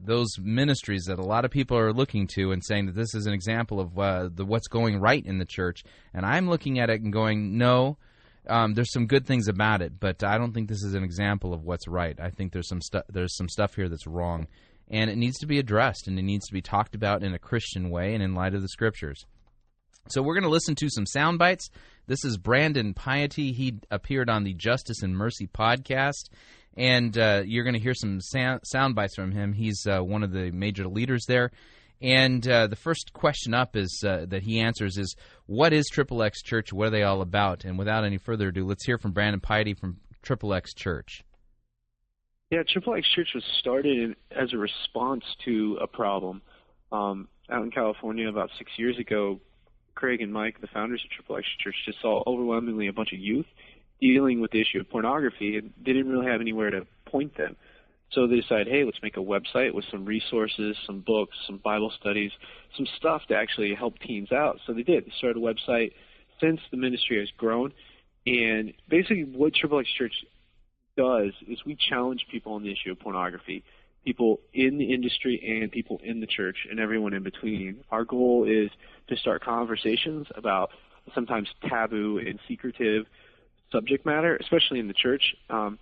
those 0.02 0.30
ministries 0.40 1.04
that 1.04 1.20
a 1.20 1.26
lot 1.26 1.44
of 1.44 1.52
people 1.52 1.78
are 1.78 1.92
looking 1.92 2.26
to 2.26 2.54
and 2.54 2.64
saying 2.64 2.86
that 2.86 2.96
this 2.96 3.14
is 3.14 3.26
an 3.26 3.34
example 3.34 3.82
of 3.82 4.00
uh, 4.00 4.30
the 4.34 4.46
what's 4.46 4.70
going 4.70 4.98
right 4.98 5.26
in 5.26 5.40
the 5.40 5.46
church, 5.46 5.84
and 6.14 6.26
I'm 6.26 6.50
looking 6.50 6.80
at 6.80 6.90
it 6.90 7.02
and 7.02 7.12
going, 7.12 7.58
no 7.58 7.98
um, 8.48 8.74
there's 8.74 8.92
some 8.92 9.08
good 9.08 9.26
things 9.26 9.48
about 9.48 9.82
it, 9.82 10.00
but 10.00 10.24
I 10.24 10.38
don't 10.38 10.54
think 10.54 10.70
this 10.70 10.84
is 10.84 10.94
an 10.94 11.04
example 11.04 11.54
of 11.54 11.64
what's 11.64 11.88
right. 11.88 12.20
I 12.20 12.30
think 12.30 12.52
there's 12.52 12.68
some 12.68 12.82
stuff 12.82 13.04
there's 13.10 13.36
some 13.36 13.50
stuff 13.50 13.76
here 13.76 13.90
that's 13.90 14.08
wrong, 14.08 14.48
and 14.90 15.10
it 15.10 15.18
needs 15.18 15.38
to 15.40 15.48
be 15.48 15.60
addressed 15.60 16.08
and 16.08 16.18
it 16.18 16.24
needs 16.24 16.48
to 16.48 16.54
be 16.54 16.62
talked 16.62 16.96
about 16.96 17.24
in 17.24 17.34
a 17.34 17.40
Christian 17.40 17.90
way 17.90 18.14
and 18.14 18.24
in 18.24 18.34
light 18.36 18.56
of 18.56 18.62
the 18.62 18.70
scriptures. 18.70 19.26
So 20.08 20.22
we're 20.22 20.34
going 20.34 20.44
to 20.44 20.50
listen 20.50 20.76
to 20.76 20.90
some 20.90 21.06
sound 21.06 21.38
bites. 21.38 21.70
This 22.08 22.26
is 22.26 22.38
Brandon 22.38 22.96
Piety. 22.96 23.52
He 23.52 23.80
appeared 23.92 24.30
on 24.30 24.44
the 24.44 24.56
Justice 24.56 25.04
and 25.04 25.16
Mercy 25.16 25.46
podcast, 25.46 26.30
and 26.76 27.16
uh, 27.18 27.44
you're 27.46 27.64
going 27.64 27.76
to 27.76 27.82
hear 27.82 27.94
some 27.94 28.20
sound 28.22 28.96
bites 28.96 29.16
from 29.16 29.32
him. 29.32 29.54
He's 29.54 29.86
uh, 29.86 30.00
one 30.00 30.24
of 30.24 30.32
the 30.32 30.50
major 30.52 30.88
leaders 30.88 31.26
there. 31.28 31.52
And 32.02 32.48
uh, 32.48 32.68
the 32.68 32.78
first 32.78 33.12
question 33.14 33.54
up 33.54 33.76
is 33.76 34.04
uh, 34.08 34.26
that 34.30 34.44
he 34.44 34.60
answers 34.60 34.98
is, 34.98 35.16
"What 35.48 35.74
is 35.74 35.86
Triple 35.92 36.24
X 36.24 36.42
Church? 36.42 36.72
What 36.72 36.88
are 36.88 36.92
they 36.92 37.04
all 37.04 37.22
about?" 37.22 37.66
And 37.66 37.78
without 37.78 38.06
any 38.06 38.18
further 38.18 38.50
ado, 38.50 38.66
let's 38.66 38.86
hear 38.86 38.98
from 38.98 39.12
Brandon 39.12 39.42
Piety 39.42 39.74
from 39.74 39.98
Triple 40.22 40.54
X 40.54 40.74
Church. 40.74 41.24
Yeah, 42.52 42.64
Triple 42.68 42.96
X 42.96 43.06
Church 43.14 43.30
was 43.36 43.44
started 43.60 44.16
as 44.32 44.54
a 44.54 44.58
response 44.58 45.24
to 45.46 45.78
a 45.82 45.88
problem 45.88 46.42
um, 46.92 47.28
out 47.50 47.64
in 47.64 47.72
California 47.72 48.30
about 48.30 48.50
six 48.58 48.72
years 48.78 48.98
ago. 48.98 49.40
Craig 49.96 50.22
and 50.22 50.32
Mike, 50.32 50.62
the 50.62 50.68
founders 50.68 51.04
of 51.04 51.12
Triple 51.12 51.36
X 51.36 51.46
Church, 51.62 51.76
just 51.86 52.02
saw 52.02 52.24
overwhelmingly 52.26 52.88
a 52.88 52.94
bunch 52.94 53.12
of 53.12 53.20
youth 53.20 53.46
dealing 54.00 54.40
with 54.40 54.52
the 54.52 54.62
issue 54.62 54.80
of 54.80 54.90
pornography, 54.90 55.58
and 55.58 55.74
they 55.84 55.92
didn't 55.92 56.10
really 56.10 56.26
have 56.26 56.40
anywhere 56.40 56.70
to 56.70 56.88
point 57.06 57.36
them. 57.36 57.58
So 58.12 58.28
they 58.28 58.42
decided, 58.42 58.68
hey, 58.68 58.84
let's 58.84 59.02
make 59.04 59.18
a 59.18 59.22
website 59.22 59.74
with 59.74 59.86
some 59.92 60.06
resources, 60.06 60.76
some 60.86 61.02
books, 61.02 61.38
some 61.46 61.58
Bible 61.58 61.92
studies, 62.00 62.32
some 62.76 62.88
stuff 62.98 63.22
to 63.28 63.36
actually 63.36 63.76
help 63.76 64.00
teens 64.00 64.32
out. 64.32 64.60
So 64.66 64.74
they 64.74 64.84
did. 64.84 65.06
They 65.06 65.12
started 65.18 65.38
a 65.38 65.42
website. 65.42 65.94
Since 66.42 66.62
the 66.72 66.78
ministry 66.78 67.20
has 67.20 67.30
grown, 67.38 67.74
and 68.26 68.74
basically 68.88 69.26
what 69.26 69.54
Triple 69.54 69.80
X 69.80 69.90
Church 69.92 70.14
does 70.96 71.34
is 71.48 71.66
we 71.66 71.76
challenge 71.76 72.26
people 72.32 72.54
on 72.54 72.64
the 72.64 72.72
issue 72.72 72.92
of 72.92 73.00
pornography, 73.00 73.64
people 74.06 74.40
in 74.54 74.78
the 74.78 74.94
industry 74.94 75.62
and 75.62 75.72
people 75.72 76.00
in 76.04 76.20
the 76.20 76.28
church 76.28 76.68
and 76.70 76.80
everyone 76.80 77.14
in 77.14 77.24
between. 77.24 77.84
Our 77.92 78.06
goal 78.06 78.46
is 78.48 78.70
to 79.08 79.18
start 79.18 79.44
conversations 79.44 80.28
about 80.36 80.72
sometimes 81.14 81.50
taboo 81.68 82.20
and 82.26 82.40
secretive 82.48 83.06
subject 83.72 84.06
matter, 84.06 84.38
especially 84.38 84.80
in 84.80 84.88
the 84.88 84.94
church. 84.94 85.36
Um, 85.50 85.78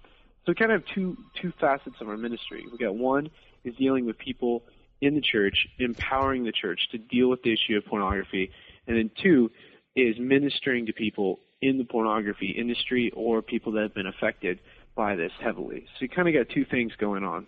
so 0.47 0.51
we 0.51 0.55
kind 0.55 0.71
of 0.71 0.81
have 0.81 0.95
two 0.95 1.17
two 1.41 1.51
facets 1.59 1.97
of 1.99 2.07
our 2.07 2.15
ministry. 2.15 2.65
We 2.71 2.77
got 2.77 2.95
one 2.95 3.29
is 3.65 3.75
dealing 3.75 4.05
with 4.05 4.17
people 4.17 4.63
in 5.01 5.13
the 5.13 5.21
church, 5.21 5.67
empowering 5.77 6.45
the 6.45 6.53
church 6.53 6.79
to 6.91 6.97
deal 6.97 7.29
with 7.29 7.43
the 7.43 7.51
issue 7.51 7.77
of 7.77 7.85
pornography, 7.85 8.49
and 8.87 8.97
then 8.97 9.11
two 9.21 9.51
is 9.97 10.15
ministering 10.17 10.85
to 10.85 10.93
people 10.93 11.41
in 11.61 11.77
the 11.77 11.83
pornography 11.83 12.55
industry 12.57 13.11
or 13.13 13.41
people 13.41 13.73
that 13.73 13.81
have 13.81 13.93
been 13.93 14.07
affected 14.07 14.59
by 14.95 15.15
this 15.15 15.33
heavily. 15.43 15.85
So 15.95 16.03
you 16.03 16.09
kind 16.09 16.29
of 16.29 16.33
got 16.33 16.53
two 16.53 16.63
things 16.63 16.93
going 16.97 17.25
on. 17.25 17.45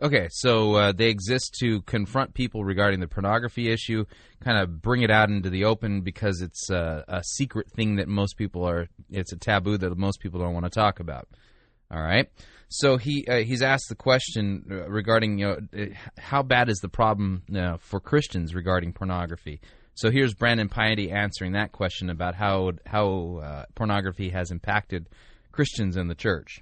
Okay, 0.00 0.28
so 0.30 0.74
uh, 0.74 0.92
they 0.92 1.08
exist 1.08 1.56
to 1.60 1.82
confront 1.82 2.34
people 2.34 2.64
regarding 2.64 3.00
the 3.00 3.08
pornography 3.08 3.70
issue, 3.70 4.04
kind 4.40 4.58
of 4.58 4.80
bring 4.80 5.02
it 5.02 5.10
out 5.10 5.28
into 5.30 5.50
the 5.50 5.64
open 5.64 6.00
because 6.02 6.40
it's 6.40 6.70
uh, 6.70 7.02
a 7.08 7.22
secret 7.24 7.70
thing 7.70 7.96
that 7.96 8.08
most 8.08 8.36
people 8.36 8.66
are, 8.66 8.88
it's 9.10 9.32
a 9.32 9.36
taboo 9.36 9.76
that 9.78 9.96
most 9.96 10.20
people 10.20 10.40
don't 10.40 10.54
want 10.54 10.64
to 10.64 10.70
talk 10.70 11.00
about. 11.00 11.28
All 11.90 12.02
right. 12.02 12.28
So 12.68 12.96
he 12.96 13.26
uh, 13.26 13.38
he's 13.38 13.62
asked 13.62 13.88
the 13.88 13.94
question 13.94 14.64
uh, 14.70 14.88
regarding 14.88 15.38
you 15.38 15.46
know 15.46 15.56
uh, 15.76 15.86
how 16.18 16.42
bad 16.42 16.68
is 16.68 16.78
the 16.78 16.88
problem 16.88 17.42
uh, 17.56 17.76
for 17.78 18.00
Christians 18.00 18.54
regarding 18.54 18.92
pornography. 18.92 19.60
So 19.94 20.10
here's 20.10 20.34
Brandon 20.34 20.68
Piety 20.68 21.10
answering 21.10 21.52
that 21.52 21.72
question 21.72 22.10
about 22.10 22.34
how 22.34 22.72
how 22.84 23.40
uh, 23.42 23.64
pornography 23.74 24.30
has 24.30 24.50
impacted 24.50 25.08
Christians 25.52 25.96
in 25.96 26.08
the 26.08 26.14
church. 26.14 26.60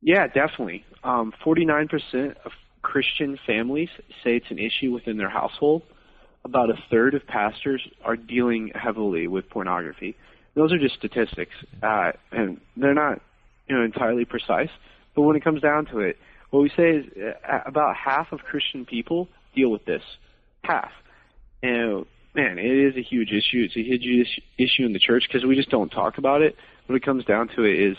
Yeah, 0.00 0.26
definitely. 0.26 0.84
Um, 1.02 1.32
49% 1.44 2.36
of 2.44 2.52
Christian 2.82 3.36
families 3.46 3.88
say 4.22 4.36
it's 4.36 4.50
an 4.50 4.58
issue 4.58 4.92
within 4.92 5.16
their 5.16 5.30
household. 5.30 5.82
About 6.44 6.70
a 6.70 6.76
third 6.88 7.14
of 7.14 7.26
pastors 7.26 7.82
are 8.04 8.16
dealing 8.16 8.70
heavily 8.74 9.26
with 9.26 9.50
pornography 9.50 10.16
those 10.58 10.72
are 10.72 10.78
just 10.78 10.96
statistics, 10.96 11.54
uh, 11.82 12.12
and 12.32 12.60
they're 12.76 12.94
not 12.94 13.20
you 13.68 13.76
know 13.76 13.84
entirely 13.84 14.24
precise. 14.24 14.70
But 15.14 15.22
when 15.22 15.36
it 15.36 15.44
comes 15.44 15.62
down 15.62 15.86
to 15.86 16.00
it, 16.00 16.18
what 16.50 16.62
we 16.62 16.70
say 16.76 16.90
is 16.90 17.06
uh, 17.16 17.60
about 17.64 17.96
half 17.96 18.32
of 18.32 18.40
Christian 18.40 18.84
people 18.84 19.28
deal 19.54 19.70
with 19.70 19.84
this. 19.84 20.02
Half. 20.62 20.90
And 21.62 22.06
man, 22.34 22.58
it 22.58 22.66
is 22.66 22.96
a 22.96 23.02
huge 23.02 23.30
issue. 23.30 23.64
It's 23.64 23.76
a 23.76 23.82
huge 23.82 24.40
issue 24.58 24.84
in 24.84 24.92
the 24.92 24.98
church 24.98 25.24
because 25.28 25.46
we 25.46 25.56
just 25.56 25.70
don't 25.70 25.90
talk 25.90 26.18
about 26.18 26.42
it. 26.42 26.56
When 26.86 26.96
it 26.96 27.04
comes 27.04 27.24
down 27.24 27.48
to 27.56 27.64
it, 27.64 27.78
is 27.78 27.96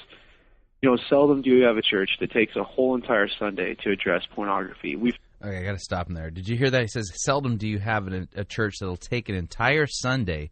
you 0.81 0.89
know, 0.89 0.97
seldom 1.09 1.41
do 1.41 1.49
you 1.49 1.63
have 1.65 1.77
a 1.77 1.81
church 1.81 2.09
that 2.19 2.31
takes 2.31 2.55
a 2.55 2.63
whole 2.63 2.95
entire 2.95 3.27
Sunday 3.27 3.75
to 3.83 3.91
address 3.91 4.23
pornography. 4.33 4.95
We've 4.95 5.15
Okay, 5.41 5.59
I 5.59 5.63
got 5.63 5.71
to 5.71 5.79
stop 5.79 6.09
him 6.09 6.15
there. 6.15 6.29
Did 6.29 6.49
you 6.49 6.57
hear 6.57 6.69
that? 6.69 6.81
He 6.81 6.87
says, 6.89 7.09
"Seldom 7.23 7.55
do 7.55 7.65
you 7.65 7.79
have 7.79 8.07
an, 8.07 8.27
a 8.35 8.43
church 8.43 8.75
that'll 8.79 8.97
take 8.97 9.29
an 9.29 9.35
entire 9.35 9.87
Sunday 9.87 10.49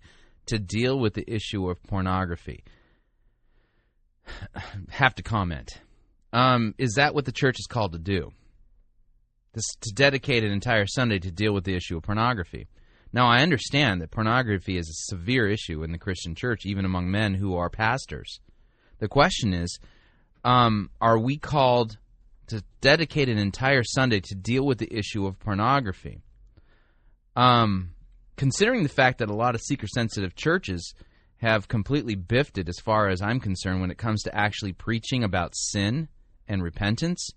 to 0.48 0.60
deal 0.60 1.00
with 1.00 1.14
the 1.14 1.30
issue 1.30 1.70
of 1.70 1.82
pornography." 1.84 2.64
have 4.90 5.16
to 5.16 5.24
comment. 5.24 5.80
Um, 6.34 6.76
is 6.78 6.94
that 6.96 7.16
what 7.16 7.26
the 7.26 7.32
church 7.32 7.58
is 7.60 7.68
called 7.68 7.94
to 7.94 8.00
do? 8.00 8.34
This, 9.54 9.66
to 9.82 9.94
dedicate 9.94 10.44
an 10.44 10.52
entire 10.52 10.86
Sunday 10.86 11.20
to 11.20 11.32
deal 11.32 11.54
with 11.54 11.64
the 11.64 11.76
issue 11.76 11.98
of 11.98 12.04
pornography. 12.04 12.68
Now, 13.14 13.28
I 13.28 13.42
understand 13.42 14.02
that 14.02 14.12
pornography 14.12 14.78
is 14.78 14.90
a 14.90 15.16
severe 15.16 15.48
issue 15.48 15.84
in 15.84 15.92
the 15.92 15.98
Christian 15.98 16.36
church, 16.36 16.66
even 16.66 16.86
among 16.86 17.10
men 17.10 17.34
who 17.34 17.56
are 17.56 17.70
pastors. 17.70 18.40
The 19.00 19.08
question 19.08 19.54
is, 19.54 19.80
um, 20.44 20.90
are 21.00 21.18
we 21.18 21.38
called 21.38 21.98
to 22.48 22.64
dedicate 22.82 23.30
an 23.30 23.38
entire 23.38 23.84
Sunday 23.84 24.20
to 24.20 24.36
deal 24.36 24.66
with 24.66 24.78
the 24.78 24.94
issue 24.94 25.26
of 25.26 25.40
pornography? 25.40 26.22
Um, 27.36 27.92
considering 28.38 28.84
the 28.84 28.90
fact 28.90 29.18
that 29.18 29.30
a 29.30 29.36
lot 29.36 29.56
of 29.56 29.62
seeker 29.62 29.88
sensitive 29.88 30.36
churches 30.36 30.94
have 31.38 31.68
completely 31.68 32.16
biffed 32.16 32.58
it 32.58 32.70
as 32.70 32.80
far 32.80 33.10
as 33.10 33.22
I'm 33.22 33.40
concerned 33.40 33.82
when 33.82 33.92
it 33.92 33.98
comes 33.98 34.24
to 34.24 34.36
actually 34.36 34.74
preaching 34.74 35.24
about 35.24 35.56
sin 35.56 36.08
and 36.48 36.64
repentance, 36.64 37.30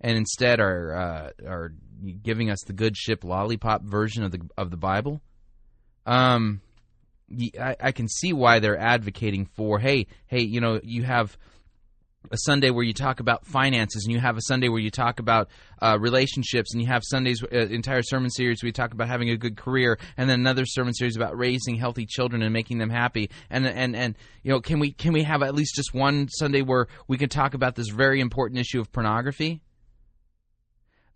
and 0.00 0.16
instead 0.16 0.60
are 0.60 0.94
uh, 0.94 1.46
are 1.46 1.72
giving 2.22 2.50
us 2.50 2.60
the 2.66 2.72
good 2.72 2.96
ship 2.96 3.24
lollipop 3.24 3.82
version 3.82 4.24
of 4.24 4.32
the 4.32 4.40
of 4.58 4.70
the 4.70 4.76
Bible. 4.76 5.20
Um, 6.06 6.60
I, 7.60 7.76
I 7.80 7.92
can 7.92 8.08
see 8.08 8.32
why 8.32 8.58
they're 8.58 8.78
advocating 8.78 9.46
for 9.46 9.78
hey 9.78 10.06
hey 10.26 10.40
you 10.42 10.60
know 10.60 10.80
you 10.82 11.04
have 11.04 11.36
a 12.30 12.36
Sunday 12.36 12.70
where 12.70 12.84
you 12.84 12.92
talk 12.92 13.20
about 13.20 13.46
finances, 13.46 14.04
and 14.04 14.12
you 14.12 14.20
have 14.20 14.36
a 14.36 14.42
Sunday 14.42 14.68
where 14.68 14.80
you 14.80 14.90
talk 14.90 15.18
about 15.18 15.48
uh, 15.80 15.96
relationships, 15.98 16.72
and 16.72 16.80
you 16.80 16.86
have 16.88 17.02
Sundays, 17.04 17.42
uh, 17.42 17.56
entire 17.56 18.02
sermon 18.02 18.30
series 18.30 18.62
where 18.62 18.68
you 18.68 18.72
talk 18.72 18.92
about 18.92 19.08
having 19.08 19.30
a 19.30 19.36
good 19.36 19.56
career, 19.56 19.98
and 20.16 20.28
then 20.28 20.40
another 20.40 20.66
sermon 20.66 20.92
series 20.92 21.16
about 21.16 21.36
raising 21.36 21.76
healthy 21.76 22.06
children 22.06 22.42
and 22.42 22.52
making 22.52 22.78
them 22.78 22.90
happy. 22.90 23.30
And 23.48 23.66
and 23.66 23.96
and 23.96 24.16
you 24.42 24.50
know, 24.50 24.60
can 24.60 24.78
we 24.78 24.92
can 24.92 25.12
we 25.12 25.22
have 25.22 25.42
at 25.42 25.54
least 25.54 25.74
just 25.74 25.94
one 25.94 26.28
Sunday 26.28 26.62
where 26.62 26.88
we 27.08 27.16
can 27.16 27.28
talk 27.28 27.54
about 27.54 27.74
this 27.74 27.88
very 27.88 28.20
important 28.20 28.60
issue 28.60 28.80
of 28.80 28.92
pornography? 28.92 29.62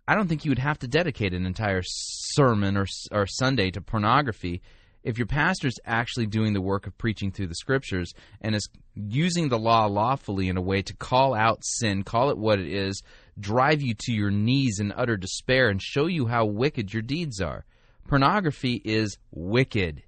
I 0.07 0.15
don't 0.15 0.27
think 0.27 0.45
you 0.45 0.51
would 0.51 0.59
have 0.59 0.79
to 0.79 0.87
dedicate 0.87 1.33
an 1.33 1.45
entire 1.45 1.81
sermon 1.83 2.77
or 2.77 2.87
or 3.11 3.27
Sunday 3.27 3.71
to 3.71 3.81
pornography 3.81 4.61
if 5.05 5.19
your 5.19 5.27
pastor's 5.27 5.77
actually 5.85 6.25
doing 6.25 6.53
the 6.53 6.61
work 6.61 6.87
of 6.87 6.97
preaching 6.97 7.31
through 7.31 7.45
the 7.45 7.55
scriptures 7.55 8.11
and 8.41 8.55
is 8.55 8.67
using 8.95 9.47
the 9.47 9.59
law 9.59 9.85
lawfully 9.85 10.49
in 10.49 10.57
a 10.57 10.61
way 10.61 10.81
to 10.81 10.95
call 10.95 11.35
out 11.35 11.63
sin, 11.63 12.03
call 12.03 12.31
it 12.31 12.37
what 12.39 12.59
it 12.59 12.67
is, 12.67 13.03
drive 13.39 13.83
you 13.83 13.93
to 13.93 14.11
your 14.11 14.31
knees 14.31 14.79
in 14.79 14.91
utter 14.91 15.15
despair, 15.15 15.69
and 15.69 15.79
show 15.79 16.07
you 16.07 16.25
how 16.25 16.45
wicked 16.45 16.91
your 16.91 17.03
deeds 17.03 17.39
are. 17.39 17.65
Pornography 18.07 18.81
is 18.83 19.19
wicked. 19.29 20.01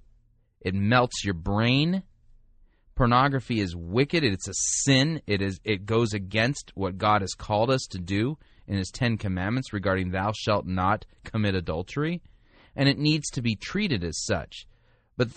It 0.60 0.74
melts 0.74 1.24
your 1.24 1.34
brain. 1.34 2.02
Pornography 2.96 3.60
is 3.60 3.76
wicked. 3.76 4.24
It's 4.24 4.48
a 4.48 4.54
sin. 4.54 5.22
It 5.28 5.40
is 5.40 5.60
it 5.62 5.86
goes 5.86 6.12
against 6.12 6.72
what 6.74 6.98
God 6.98 7.20
has 7.20 7.34
called 7.34 7.70
us 7.70 7.86
to 7.90 7.98
do 7.98 8.36
in 8.66 8.76
his 8.76 8.90
10 8.90 9.16
commandments 9.16 9.72
regarding 9.72 10.10
thou 10.10 10.32
shalt 10.32 10.66
not 10.66 11.06
commit 11.22 11.54
adultery, 11.54 12.20
and 12.74 12.88
it 12.88 12.98
needs 12.98 13.30
to 13.30 13.42
be 13.42 13.54
treated 13.54 14.02
as 14.02 14.24
such. 14.24 14.66
But 15.18 15.30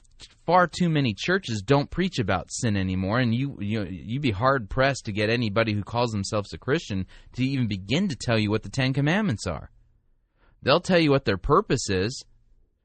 far 0.46 0.68
too 0.68 0.90
many 0.90 1.16
churches 1.18 1.64
don't 1.66 1.90
preach 1.90 2.20
about 2.20 2.52
sin 2.52 2.78
anymore, 2.78 3.20
and 3.20 3.34
you 3.34 3.58
you 3.60 3.84
you'd 3.84 4.22
be 4.22 4.32
hard 4.32 4.70
pressed 4.70 5.06
to 5.06 5.12
get 5.12 5.32
anybody 5.32 5.74
who 5.74 5.84
calls 5.84 6.12
themselves 6.12 6.54
a 6.54 6.60
Christian 6.60 7.08
to 7.34 7.44
even 7.44 7.68
begin 7.68 8.08
to 8.08 8.16
tell 8.16 8.38
you 8.38 8.52
what 8.52 8.62
the 8.62 8.70
Ten 8.70 8.94
Commandments 8.94 9.48
are. 9.48 9.72
They'll 10.62 10.82
tell 10.82 11.00
you 11.00 11.10
what 11.10 11.26
their 11.26 11.38
purpose 11.38 11.90
is. 11.90 12.24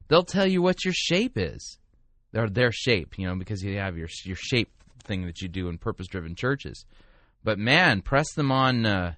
They'll 0.07 0.23
tell 0.23 0.47
you 0.47 0.63
what 0.63 0.83
your 0.83 0.93
shape 0.93 1.37
is. 1.37 1.77
Their 2.31 2.49
their 2.49 2.71
shape, 2.71 3.19
you 3.19 3.27
know, 3.27 3.35
because 3.35 3.61
you 3.61 3.77
have 3.77 3.95
your 3.95 4.09
your 4.23 4.35
shape 4.35 4.71
thing 5.03 5.27
that 5.27 5.39
you 5.39 5.47
do 5.47 5.69
in 5.69 5.77
purpose 5.77 6.07
driven 6.07 6.33
churches. 6.33 6.83
But 7.43 7.59
man, 7.59 8.01
press 8.01 8.33
them 8.33 8.51
on 8.51 8.87
uh, 8.87 9.13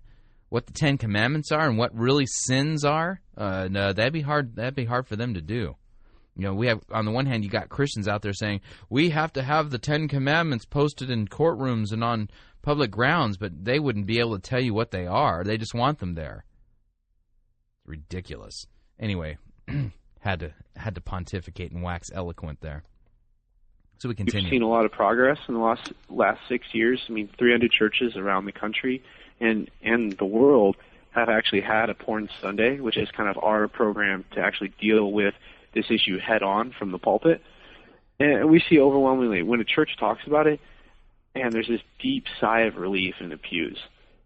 what 0.49 0.65
the 0.65 0.73
Ten 0.73 0.97
Commandments 0.97 1.49
are 1.53 1.65
and 1.65 1.77
what 1.77 1.95
really 1.95 2.25
sins 2.27 2.83
are. 2.83 3.21
Uh, 3.37 3.69
no, 3.71 3.93
that'd 3.93 4.11
be 4.11 4.21
hard. 4.21 4.57
That'd 4.57 4.75
be 4.75 4.83
hard 4.83 5.07
for 5.07 5.15
them 5.15 5.35
to 5.35 5.41
do. 5.41 5.77
You 6.39 6.45
know, 6.45 6.53
we 6.53 6.67
have 6.67 6.79
on 6.89 7.03
the 7.03 7.11
one 7.11 7.25
hand, 7.25 7.43
you 7.43 7.49
got 7.49 7.67
Christians 7.67 8.07
out 8.07 8.21
there 8.21 8.31
saying 8.31 8.61
we 8.89 9.09
have 9.09 9.33
to 9.33 9.43
have 9.43 9.71
the 9.71 9.77
Ten 9.77 10.07
Commandments 10.07 10.63
posted 10.63 11.09
in 11.09 11.27
courtrooms 11.27 11.91
and 11.91 12.01
on 12.01 12.29
public 12.61 12.91
grounds, 12.91 13.35
but 13.35 13.65
they 13.65 13.77
wouldn't 13.77 14.05
be 14.05 14.19
able 14.19 14.39
to 14.39 14.41
tell 14.41 14.61
you 14.61 14.73
what 14.73 14.91
they 14.91 15.05
are. 15.05 15.43
They 15.43 15.57
just 15.57 15.73
want 15.73 15.99
them 15.99 16.15
there. 16.15 16.45
It's 17.81 17.89
ridiculous. 17.89 18.67
Anyway, 18.97 19.37
had 20.21 20.39
to 20.39 20.53
had 20.77 20.95
to 20.95 21.01
pontificate 21.01 21.73
and 21.73 21.83
wax 21.83 22.09
eloquent 22.13 22.61
there. 22.61 22.83
So 23.97 24.07
we 24.07 24.15
continue. 24.15 24.45
We've 24.45 24.51
seen 24.51 24.61
a 24.61 24.69
lot 24.69 24.85
of 24.85 24.93
progress 24.93 25.39
in 25.49 25.55
the 25.55 25.59
last 25.59 25.91
last 26.09 26.39
six 26.47 26.67
years. 26.71 27.01
I 27.09 27.11
mean, 27.11 27.29
300 27.37 27.69
churches 27.69 28.15
around 28.15 28.45
the 28.45 28.53
country 28.53 29.03
and 29.41 29.69
and 29.83 30.13
the 30.13 30.23
world 30.23 30.77
have 31.11 31.27
actually 31.27 31.61
had 31.61 31.89
a 31.89 31.93
porn 31.93 32.29
Sunday, 32.39 32.79
which 32.79 32.95
is 32.95 33.11
kind 33.11 33.27
of 33.27 33.37
our 33.43 33.67
program 33.67 34.23
to 34.31 34.39
actually 34.39 34.71
deal 34.79 35.11
with 35.11 35.33
this 35.73 35.85
issue 35.89 36.19
head 36.19 36.43
on 36.43 36.73
from 36.77 36.91
the 36.91 36.97
pulpit. 36.97 37.41
And 38.19 38.49
we 38.49 38.61
see 38.69 38.79
overwhelmingly 38.79 39.43
when 39.43 39.61
a 39.61 39.65
church 39.65 39.91
talks 39.99 40.21
about 40.27 40.47
it, 40.47 40.59
and 41.35 41.53
there's 41.53 41.67
this 41.67 41.81
deep 41.99 42.25
sigh 42.41 42.61
of 42.61 42.75
relief 42.75 43.15
in 43.19 43.29
the 43.29 43.37
pews 43.37 43.77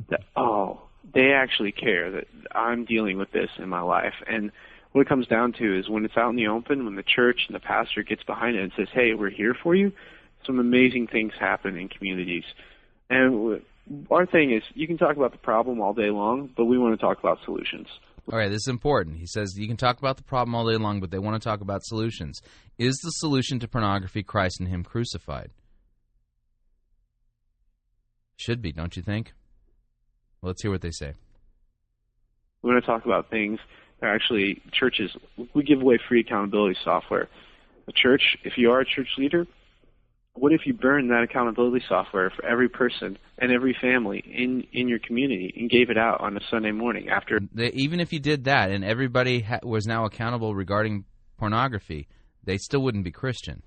that, 0.09 0.21
oh, 0.35 0.81
they 1.13 1.31
actually 1.33 1.71
care 1.71 2.11
that 2.11 2.27
I'm 2.53 2.85
dealing 2.85 3.17
with 3.17 3.31
this 3.31 3.49
in 3.57 3.69
my 3.69 3.81
life. 3.81 4.13
And 4.25 4.51
what 4.93 5.01
it 5.01 5.09
comes 5.09 5.27
down 5.27 5.53
to 5.53 5.79
is 5.79 5.89
when 5.89 6.05
it's 6.05 6.17
out 6.17 6.29
in 6.29 6.35
the 6.35 6.47
open, 6.47 6.85
when 6.85 6.95
the 6.95 7.03
church 7.03 7.41
and 7.47 7.55
the 7.55 7.59
pastor 7.59 8.03
gets 8.03 8.23
behind 8.23 8.55
it 8.55 8.63
and 8.63 8.71
says, 8.77 8.87
hey, 8.93 9.13
we're 9.13 9.29
here 9.29 9.55
for 9.61 9.75
you, 9.75 9.91
some 10.45 10.59
amazing 10.59 11.07
things 11.07 11.33
happen 11.39 11.77
in 11.77 11.89
communities. 11.89 12.45
And 13.09 13.61
our 14.09 14.25
thing 14.25 14.51
is, 14.51 14.63
you 14.73 14.87
can 14.87 14.97
talk 14.97 15.17
about 15.17 15.33
the 15.33 15.37
problem 15.37 15.81
all 15.81 15.93
day 15.93 16.09
long, 16.09 16.49
but 16.55 16.65
we 16.65 16.77
want 16.77 16.97
to 16.97 17.05
talk 17.05 17.19
about 17.19 17.39
solutions. 17.43 17.87
All 18.31 18.39
right, 18.39 18.49
this 18.49 18.61
is 18.61 18.67
important. 18.67 19.17
He 19.17 19.27
says 19.27 19.53
you 19.57 19.67
can 19.67 19.77
talk 19.77 19.99
about 19.99 20.17
the 20.17 20.23
problem 20.23 20.55
all 20.55 20.67
day 20.67 20.77
long, 20.77 21.01
but 21.01 21.11
they 21.11 21.19
want 21.19 21.41
to 21.41 21.45
talk 21.45 21.61
about 21.61 21.83
solutions. 21.83 22.41
Is 22.77 22.95
the 23.03 23.09
solution 23.09 23.59
to 23.59 23.67
pornography 23.67 24.23
Christ 24.23 24.59
and 24.59 24.69
Him 24.69 24.83
crucified? 24.83 25.51
Should 28.37 28.61
be, 28.61 28.71
don't 28.71 28.95
you 28.95 29.03
think? 29.03 29.33
Well, 30.41 30.49
let's 30.49 30.61
hear 30.61 30.71
what 30.71 30.81
they 30.81 30.91
say. 30.91 31.13
We 32.61 32.71
want 32.71 32.83
to 32.83 32.89
talk 32.89 33.05
about 33.05 33.29
things 33.29 33.59
that 33.99 34.09
actually 34.09 34.61
churches. 34.71 35.15
We 35.53 35.63
give 35.63 35.81
away 35.81 35.99
free 36.07 36.21
accountability 36.21 36.77
software. 36.83 37.27
A 37.87 37.91
church, 37.91 38.37
if 38.43 38.57
you 38.57 38.71
are 38.71 38.79
a 38.79 38.85
church 38.85 39.09
leader, 39.17 39.45
what 40.35 40.51
if 40.51 40.61
you 40.65 40.73
burned 40.73 41.11
that 41.11 41.23
accountability 41.23 41.83
software 41.87 42.31
for 42.31 42.43
every 42.45 42.67
person 42.67 43.17
and 43.37 43.51
every 43.51 43.75
family 43.79 44.23
in 44.25 44.63
in 44.73 44.87
your 44.87 44.99
community 44.99 45.53
and 45.55 45.69
gave 45.69 45.89
it 45.89 45.97
out 45.97 46.21
on 46.21 46.35
a 46.35 46.39
Sunday 46.49 46.71
morning 46.71 47.09
after? 47.09 47.39
Even 47.73 47.99
if 47.99 48.11
you 48.11 48.19
did 48.19 48.45
that 48.45 48.71
and 48.71 48.83
everybody 48.83 49.41
ha- 49.41 49.59
was 49.63 49.85
now 49.85 50.05
accountable 50.05 50.55
regarding 50.55 51.05
pornography, 51.37 52.07
they 52.43 52.57
still 52.57 52.81
wouldn't 52.81 53.03
be 53.03 53.11
Christian. 53.11 53.61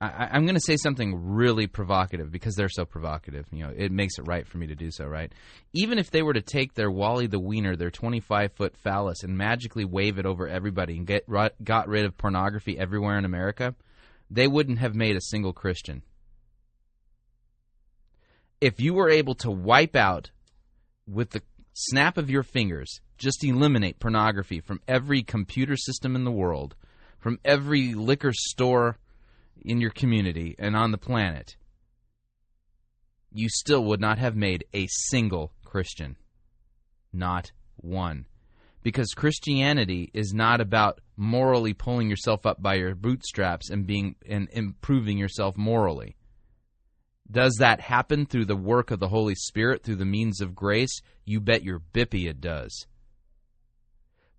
I, 0.00 0.30
I'm 0.32 0.46
going 0.46 0.56
to 0.56 0.60
say 0.60 0.76
something 0.76 1.14
really 1.14 1.68
provocative 1.68 2.32
because 2.32 2.56
they're 2.56 2.68
so 2.68 2.84
provocative. 2.84 3.46
You 3.52 3.66
know, 3.66 3.72
it 3.76 3.92
makes 3.92 4.18
it 4.18 4.26
right 4.26 4.44
for 4.44 4.58
me 4.58 4.66
to 4.66 4.74
do 4.74 4.90
so, 4.90 5.06
right? 5.06 5.32
Even 5.74 6.00
if 6.00 6.10
they 6.10 6.22
were 6.22 6.32
to 6.32 6.40
take 6.40 6.74
their 6.74 6.90
Wally 6.90 7.28
the 7.28 7.38
Wiener, 7.38 7.76
their 7.76 7.92
25 7.92 8.52
foot 8.54 8.76
phallus, 8.76 9.22
and 9.22 9.38
magically 9.38 9.84
wave 9.84 10.18
it 10.18 10.26
over 10.26 10.48
everybody 10.48 10.96
and 10.96 11.06
get 11.06 11.24
got 11.62 11.86
rid 11.86 12.04
of 12.04 12.18
pornography 12.18 12.76
everywhere 12.76 13.16
in 13.16 13.24
America 13.24 13.76
they 14.32 14.48
wouldn't 14.48 14.78
have 14.78 14.94
made 14.94 15.14
a 15.14 15.20
single 15.20 15.52
Christian. 15.52 16.02
If 18.60 18.80
you 18.80 18.94
were 18.94 19.10
able 19.10 19.34
to 19.36 19.50
wipe 19.50 19.94
out 19.94 20.30
with 21.06 21.30
the 21.30 21.42
snap 21.74 22.16
of 22.16 22.30
your 22.30 22.42
fingers, 22.42 23.00
just 23.18 23.44
eliminate 23.44 23.98
pornography 23.98 24.60
from 24.60 24.80
every 24.88 25.22
computer 25.22 25.76
system 25.76 26.16
in 26.16 26.24
the 26.24 26.30
world, 26.30 26.74
from 27.18 27.38
every 27.44 27.94
liquor 27.94 28.32
store 28.32 28.98
in 29.60 29.80
your 29.80 29.90
community 29.90 30.54
and 30.58 30.76
on 30.76 30.92
the 30.92 30.98
planet, 30.98 31.56
you 33.32 33.48
still 33.48 33.84
would 33.84 34.00
not 34.00 34.18
have 34.18 34.34
made 34.34 34.64
a 34.72 34.86
single 34.86 35.52
Christian. 35.64 36.16
Not 37.12 37.52
one 37.76 38.26
because 38.82 39.14
Christianity 39.14 40.10
is 40.12 40.32
not 40.32 40.60
about 40.60 41.00
morally 41.22 41.72
pulling 41.72 42.10
yourself 42.10 42.44
up 42.44 42.60
by 42.60 42.74
your 42.74 42.94
bootstraps 42.94 43.70
and 43.70 43.86
being 43.86 44.16
and 44.28 44.48
improving 44.52 45.16
yourself 45.16 45.56
morally. 45.56 46.16
Does 47.30 47.56
that 47.60 47.80
happen 47.80 48.26
through 48.26 48.46
the 48.46 48.56
work 48.56 48.90
of 48.90 48.98
the 48.98 49.08
Holy 49.08 49.34
Spirit 49.36 49.82
through 49.82 49.96
the 49.96 50.04
means 50.04 50.40
of 50.40 50.54
grace? 50.54 51.00
You 51.24 51.40
bet 51.40 51.62
your 51.62 51.78
bippy 51.78 52.28
it 52.28 52.40
does. 52.40 52.86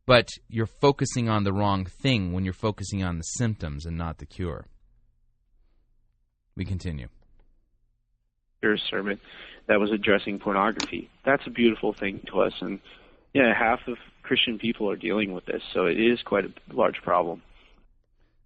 But 0.06 0.28
you're 0.50 0.66
focusing 0.68 1.30
on 1.30 1.46
the 1.46 1.54
wrong 1.54 1.86
thing 1.86 2.34
when 2.34 2.44
you're 2.44 2.54
focusing 2.54 3.04
on 3.04 3.18
the 3.18 3.24
symptoms 3.24 3.86
and 3.86 3.98
not 3.98 4.18
the 4.18 4.26
cure. 4.26 4.68
We 6.56 6.66
continue. 6.66 7.08
Your 8.62 8.78
sermon 8.78 9.20
that 9.68 9.80
was 9.80 9.92
addressing 9.92 10.40
pornography. 10.40 11.10
That's 11.26 11.48
a 11.48 11.50
beautiful 11.50 11.94
thing 11.94 12.22
to 12.28 12.42
us, 12.42 12.54
and 12.60 12.80
yeah, 13.34 13.54
half 13.58 13.80
of 13.88 13.98
Christian 14.24 14.58
people 14.58 14.90
are 14.90 14.96
dealing 14.96 15.34
with 15.34 15.46
this, 15.46 15.62
so 15.74 15.86
it 15.86 16.00
is 16.00 16.22
quite 16.24 16.46
a 16.46 16.52
large 16.74 17.02
problem. 17.04 17.42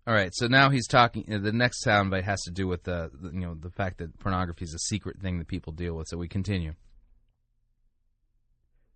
All 0.06 0.14
right, 0.14 0.30
so 0.34 0.48
now 0.48 0.70
he's 0.70 0.88
talking. 0.88 1.26
uh, 1.32 1.38
The 1.40 1.52
next 1.52 1.86
soundbite 1.86 2.24
has 2.24 2.42
to 2.44 2.52
do 2.52 2.68
with 2.68 2.84
the, 2.84 3.12
the 3.22 3.30
you 3.32 3.42
know 3.42 3.56
the 3.56 3.70
fact 3.70 3.98
that 4.00 4.18
pornography 4.20 4.64
is 4.66 4.74
a 4.74 4.80
secret 4.80 5.20
thing 5.22 5.38
that 5.40 5.48
people 5.48 5.74
deal 5.74 5.96
with. 5.96 6.08
So 6.08 6.18
we 6.18 6.28
continue. 6.28 6.74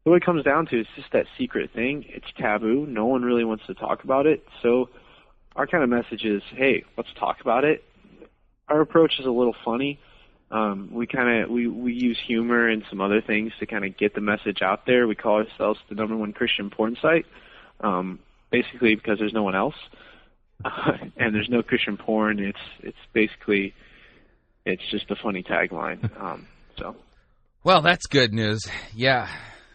what 0.04 0.16
it 0.16 0.26
comes 0.26 0.44
down 0.44 0.66
to 0.68 0.80
is 0.80 0.88
just 0.96 1.12
that 1.14 1.26
secret 1.38 1.72
thing. 1.74 2.06
It's 2.08 2.26
taboo. 2.38 2.86
No 2.88 3.06
one 3.06 3.22
really 3.24 3.44
wants 3.44 3.66
to 3.68 3.74
talk 3.74 4.04
about 4.04 4.26
it. 4.26 4.44
So 4.64 4.90
our 5.56 5.68
kind 5.68 5.84
of 5.84 5.90
message 5.90 6.24
is, 6.24 6.42
hey, 6.56 6.84
let's 6.98 7.10
talk 7.20 7.42
about 7.42 7.64
it. 7.66 7.84
Our 8.68 8.82
approach 8.82 9.20
is 9.20 9.26
a 9.26 9.32
little 9.32 9.56
funny. 9.66 10.00
Um, 10.52 10.90
we 10.92 11.08
kind 11.08 11.44
of 11.44 11.50
we 11.50 11.68
we 11.68 11.94
use 11.94 12.20
humor 12.28 12.68
and 12.68 12.84
some 12.90 13.00
other 13.00 13.22
things 13.22 13.54
to 13.60 13.66
kind 13.66 13.86
of 13.86 13.98
get 13.98 14.14
the 14.14 14.22
message 14.22 14.62
out 14.62 14.86
there. 14.86 15.08
We 15.08 15.16
call 15.16 15.38
ourselves 15.38 15.80
the 15.88 15.96
number 15.96 16.16
one 16.18 16.34
Christian 16.34 16.70
porn 16.70 16.98
site, 17.02 17.26
um, 17.80 18.20
basically 18.52 18.96
because 18.96 19.18
there's 19.18 19.34
no 19.34 19.44
one 19.44 19.56
else, 19.56 19.76
and 20.64 21.34
there's 21.34 21.50
no 21.50 21.64
Christian 21.64 21.96
porn. 21.96 22.40
It's 22.40 22.60
it's 22.82 22.98
basically 23.14 23.74
it's 24.66 24.84
just 24.92 25.10
a 25.10 25.16
funny 25.16 25.44
tagline. 25.44 26.10
Um, 26.22 26.48
so. 26.78 26.96
Well, 27.64 27.82
that's 27.82 28.08
good 28.08 28.34
news. 28.34 28.62
Yeah, 28.96 29.28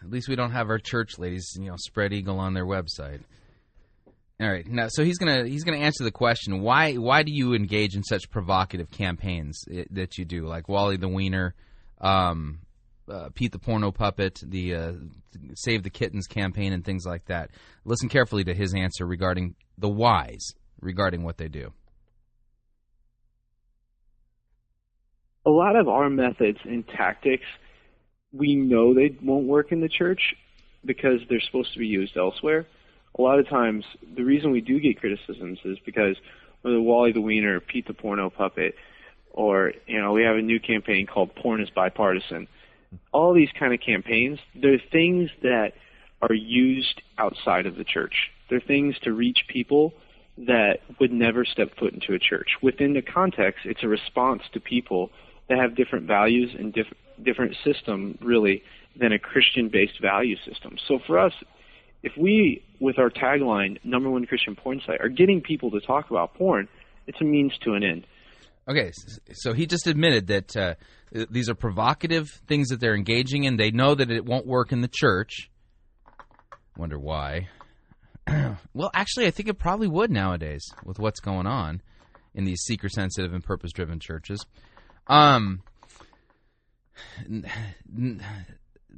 at 0.03 0.11
least 0.11 0.29
we 0.29 0.37
don't 0.37 0.53
have 0.53 0.69
our 0.69 0.79
church 0.79 1.19
ladies, 1.19 1.53
you 1.57 1.67
know, 1.67 1.77
spread 1.77 2.13
eagle 2.13 2.39
on 2.39 2.55
their 2.55 2.67
website. 2.67 3.21
All 4.39 4.51
right, 4.51 4.67
now 4.67 4.89
so 4.89 5.03
he's 5.03 5.17
gonna 5.19 5.47
he's 5.47 5.65
gonna 5.65 5.79
answer 5.79 6.05
the 6.05 6.11
question 6.11 6.61
why 6.61 6.95
why 6.95 7.23
do 7.23 7.33
you 7.33 7.55
engage 7.55 7.95
in 7.95 8.03
such 8.03 8.31
provocative 8.31 8.91
campaigns 8.91 9.65
that 9.91 10.19
you 10.19 10.27
do 10.27 10.47
like 10.47 10.69
Wally 10.69 10.99
the 10.99 11.09
Wiener, 11.09 11.55
um, 12.03 12.59
uh, 13.11 13.31
Pete 13.35 13.53
the 13.53 13.59
Porno 13.59 13.91
Puppet, 13.91 14.41
the 14.45 14.75
uh, 14.75 14.93
Save 15.55 15.85
the 15.85 15.91
Kittens 15.91 16.27
campaign, 16.27 16.75
and 16.75 16.85
things 16.85 17.07
like 17.07 17.25
that. 17.27 17.51
Listen 17.87 18.11
carefully 18.11 18.45
to 18.45 18.53
his 18.53 18.75
answer 18.75 19.07
regarding 19.07 19.55
the 19.79 19.89
whys 19.89 20.53
regarding 20.81 21.23
what 21.23 21.39
they 21.39 21.49
do. 21.49 21.73
a 25.47 25.51
lot 25.51 25.77
of 25.77 25.89
our 25.89 26.11
methods 26.11 26.59
and 26.65 26.87
tactics, 26.89 27.47
we 28.33 28.57
know 28.57 28.93
they 28.93 29.17
won't 29.23 29.47
work 29.47 29.71
in 29.71 29.81
the 29.81 29.89
church 29.89 30.35
because 30.85 31.21
they're 31.29 31.41
supposed 31.41 31.73
to 31.73 31.79
be 31.79 31.87
used 31.87 32.17
elsewhere. 32.17 32.67
A 33.19 33.23
lot 33.23 33.39
of 33.39 33.49
times, 33.49 33.85
the 34.15 34.25
reason 34.25 34.51
we 34.51 34.61
do 34.61 34.79
get 34.79 35.01
criticisms 35.01 35.59
is 35.65 35.79
because 35.85 36.17
whether 36.63 36.81
Wally 36.81 37.13
the 37.13 37.21
Wiener, 37.21 37.61
Pete 37.61 37.87
the 37.87 37.95
Porno 37.95 38.29
Puppet, 38.31 38.75
or 39.31 39.73
you 39.87 40.01
know, 40.01 40.13
we 40.13 40.23
have 40.23 40.37
a 40.37 40.43
new 40.43 40.61
campaign 40.61 41.07
called 41.07 41.35
Porn 41.35 41.61
is 41.61 41.71
Bipartisan. 41.71 42.49
All 43.13 43.33
these 43.33 43.51
kind 43.59 43.73
of 43.73 43.81
campaigns, 43.81 44.39
they're 44.55 44.81
things 44.93 45.31
that 45.43 45.73
are 46.23 46.35
used 46.35 47.03
outside 47.19 47.67
of 47.67 47.77
the 47.77 47.85
church. 47.85 48.31
They're 48.49 48.61
things 48.61 48.97
to 49.03 49.13
reach 49.13 49.45
people 49.49 49.93
that 50.39 50.81
would 51.01 51.13
never 51.13 51.45
step 51.45 51.77
foot 51.79 51.95
into 51.95 52.13
a 52.13 52.19
church. 52.19 52.49
Within 52.63 52.93
the 52.93 53.03
context, 53.03 53.61
it's 53.65 53.83
a 53.83 53.89
response 53.89 54.43
to 54.53 54.61
people 54.61 55.11
that 55.49 55.59
have 55.59 55.75
different 55.75 56.07
values 56.07 56.55
and 56.59 56.73
diff- 56.73 56.93
different 57.23 57.57
system, 57.65 58.19
really, 58.21 58.63
than 58.99 59.13
a 59.13 59.19
Christian-based 59.19 60.01
value 60.01 60.37
system. 60.45 60.77
So 60.87 60.99
for 61.07 61.19
us, 61.19 61.33
if 62.03 62.13
we, 62.17 62.63
with 62.81 62.99
our 62.99 63.11
tagline, 63.11 63.79
number 63.85 64.11
one 64.11 64.27
Christian 64.27 64.55
porn 64.57 64.81
site, 64.87 65.01
are 65.01 65.09
getting 65.09 65.41
people 65.41 65.71
to 65.73 65.81
talk 65.81 66.11
about 66.11 66.35
porn, 66.35 66.69
it's 67.07 67.21
a 67.21 67.25
means 67.25 67.53
to 67.65 67.75
an 67.75 67.83
end. 67.83 68.07
Okay, 68.69 68.91
so 69.33 69.53
he 69.53 69.67
just 69.67 69.87
admitted 69.87 70.27
that 70.27 70.57
uh, 70.57 70.75
these 71.31 71.49
are 71.49 71.55
provocative 71.55 72.29
things 72.49 72.69
that 72.69 72.81
they're 72.81 72.97
engaging 72.97 73.45
in. 73.45 73.57
They 73.57 73.71
know 73.71 73.95
that 73.95 74.11
it 74.11 74.25
won't 74.25 74.47
work 74.47 74.73
in 74.73 74.81
the 74.81 74.91
church. 74.93 75.51
Wonder 76.77 76.99
why. 76.99 77.49
well, 78.75 78.91
actually, 78.93 79.27
I 79.27 79.31
think 79.31 79.49
it 79.49 79.59
probably 79.59 79.87
would 79.87 80.11
nowadays 80.11 80.65
with 80.85 80.99
what's 80.99 81.21
going 81.21 81.47
on 81.47 81.81
in 82.35 82.45
these 82.45 82.61
seeker 82.63 82.89
sensitive 82.89 83.33
and 83.33 83.43
purpose 83.43 83.73
driven 83.73 84.01
churches. 84.01 84.45
Um, 85.07 85.63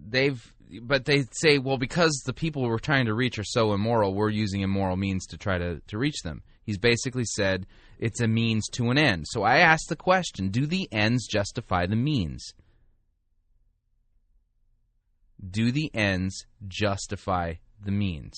they've, 0.07 0.55
but 0.83 1.05
they 1.05 1.25
say, 1.33 1.59
well, 1.59 1.79
because 1.79 2.23
the 2.27 2.33
people 2.33 2.63
we're 2.63 2.79
trying 2.79 3.07
to 3.07 3.15
reach 3.15 3.39
are 3.39 3.45
so 3.45 3.73
immoral, 3.73 4.15
we're 4.15 4.31
using 4.31 4.61
immoral 4.61 4.97
means 4.97 5.27
to 5.27 5.39
try 5.39 5.59
to, 5.59 5.81
to 5.89 5.99
reach 5.99 6.23
them. 6.23 6.43
He's 6.65 6.79
basically 6.79 7.25
said 7.25 7.67
it's 7.99 8.21
a 8.21 8.29
means 8.29 8.69
to 8.73 8.91
an 8.91 8.99
end. 8.99 9.25
So 9.29 9.43
I 9.43 9.59
asked 9.59 9.89
the 9.89 9.97
question 9.97 10.49
do 10.49 10.67
the 10.67 10.89
ends 10.93 11.27
justify 11.27 11.87
the 11.87 11.97
means? 11.97 12.53
Do 15.51 15.73
the 15.73 15.91
ends 15.95 16.47
justify 16.67 17.55
the 17.83 17.93
means? 17.93 18.35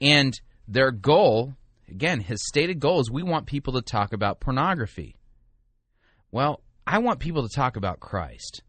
And 0.00 0.34
their 0.66 0.90
goal, 0.90 1.54
again, 1.88 2.20
his 2.20 2.46
stated 2.46 2.80
goal 2.80 3.00
is 3.00 3.10
we 3.10 3.22
want 3.22 3.46
people 3.46 3.74
to 3.74 3.82
talk 3.82 4.12
about 4.12 4.40
pornography. 4.40 5.16
Well, 6.30 6.62
I 6.86 6.98
want 6.98 7.20
people 7.20 7.46
to 7.46 7.54
talk 7.54 7.76
about 7.76 8.00
Christ. 8.00 8.62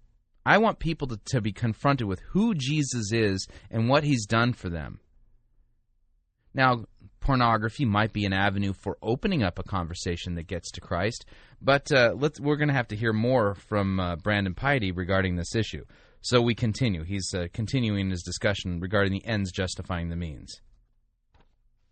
I 0.46 0.58
want 0.58 0.80
people 0.80 1.08
to, 1.08 1.20
to 1.28 1.42
be 1.42 1.52
confronted 1.52 2.08
with 2.08 2.20
who 2.32 2.54
Jesus 2.54 3.12
is 3.12 3.48
and 3.72 3.88
what 3.88 4.04
he's 4.04 4.26
done 4.26 4.54
for 4.54 4.70
them. 4.70 5.00
Now, 6.54 6.86
pornography 7.20 7.86
might 7.86 8.14
be 8.14 8.26
an 8.26 8.34
avenue 8.34 8.74
for 8.74 8.98
opening 9.02 9.44
up 9.44 9.58
a 9.58 9.64
conversation 9.64 10.36
that 10.36 10.48
gets 10.48 10.70
to 10.72 10.82
Christ, 10.82 11.26
but 11.62 11.92
uh, 11.92 12.14
let's, 12.16 12.40
we're 12.40 12.58
going 12.58 12.68
to 12.68 12.74
have 12.74 12.90
to 12.90 12.96
hear 12.96 13.14
more 13.14 13.56
from 13.56 14.00
uh, 14.00 14.18
Brandon 14.18 14.54
Piety 14.54 14.92
regarding 14.92 15.36
this 15.36 15.56
issue. 15.56 15.86
So 16.22 16.42
we 16.42 16.56
continue. 16.56 17.04
He's 17.04 17.34
uh, 17.34 17.48
continuing 17.54 18.10
his 18.10 18.24
discussion 18.24 18.80
regarding 18.80 19.14
the 19.14 19.26
ends 19.26 19.52
justifying 19.52 20.10
the 20.10 20.16
means. 20.16 20.62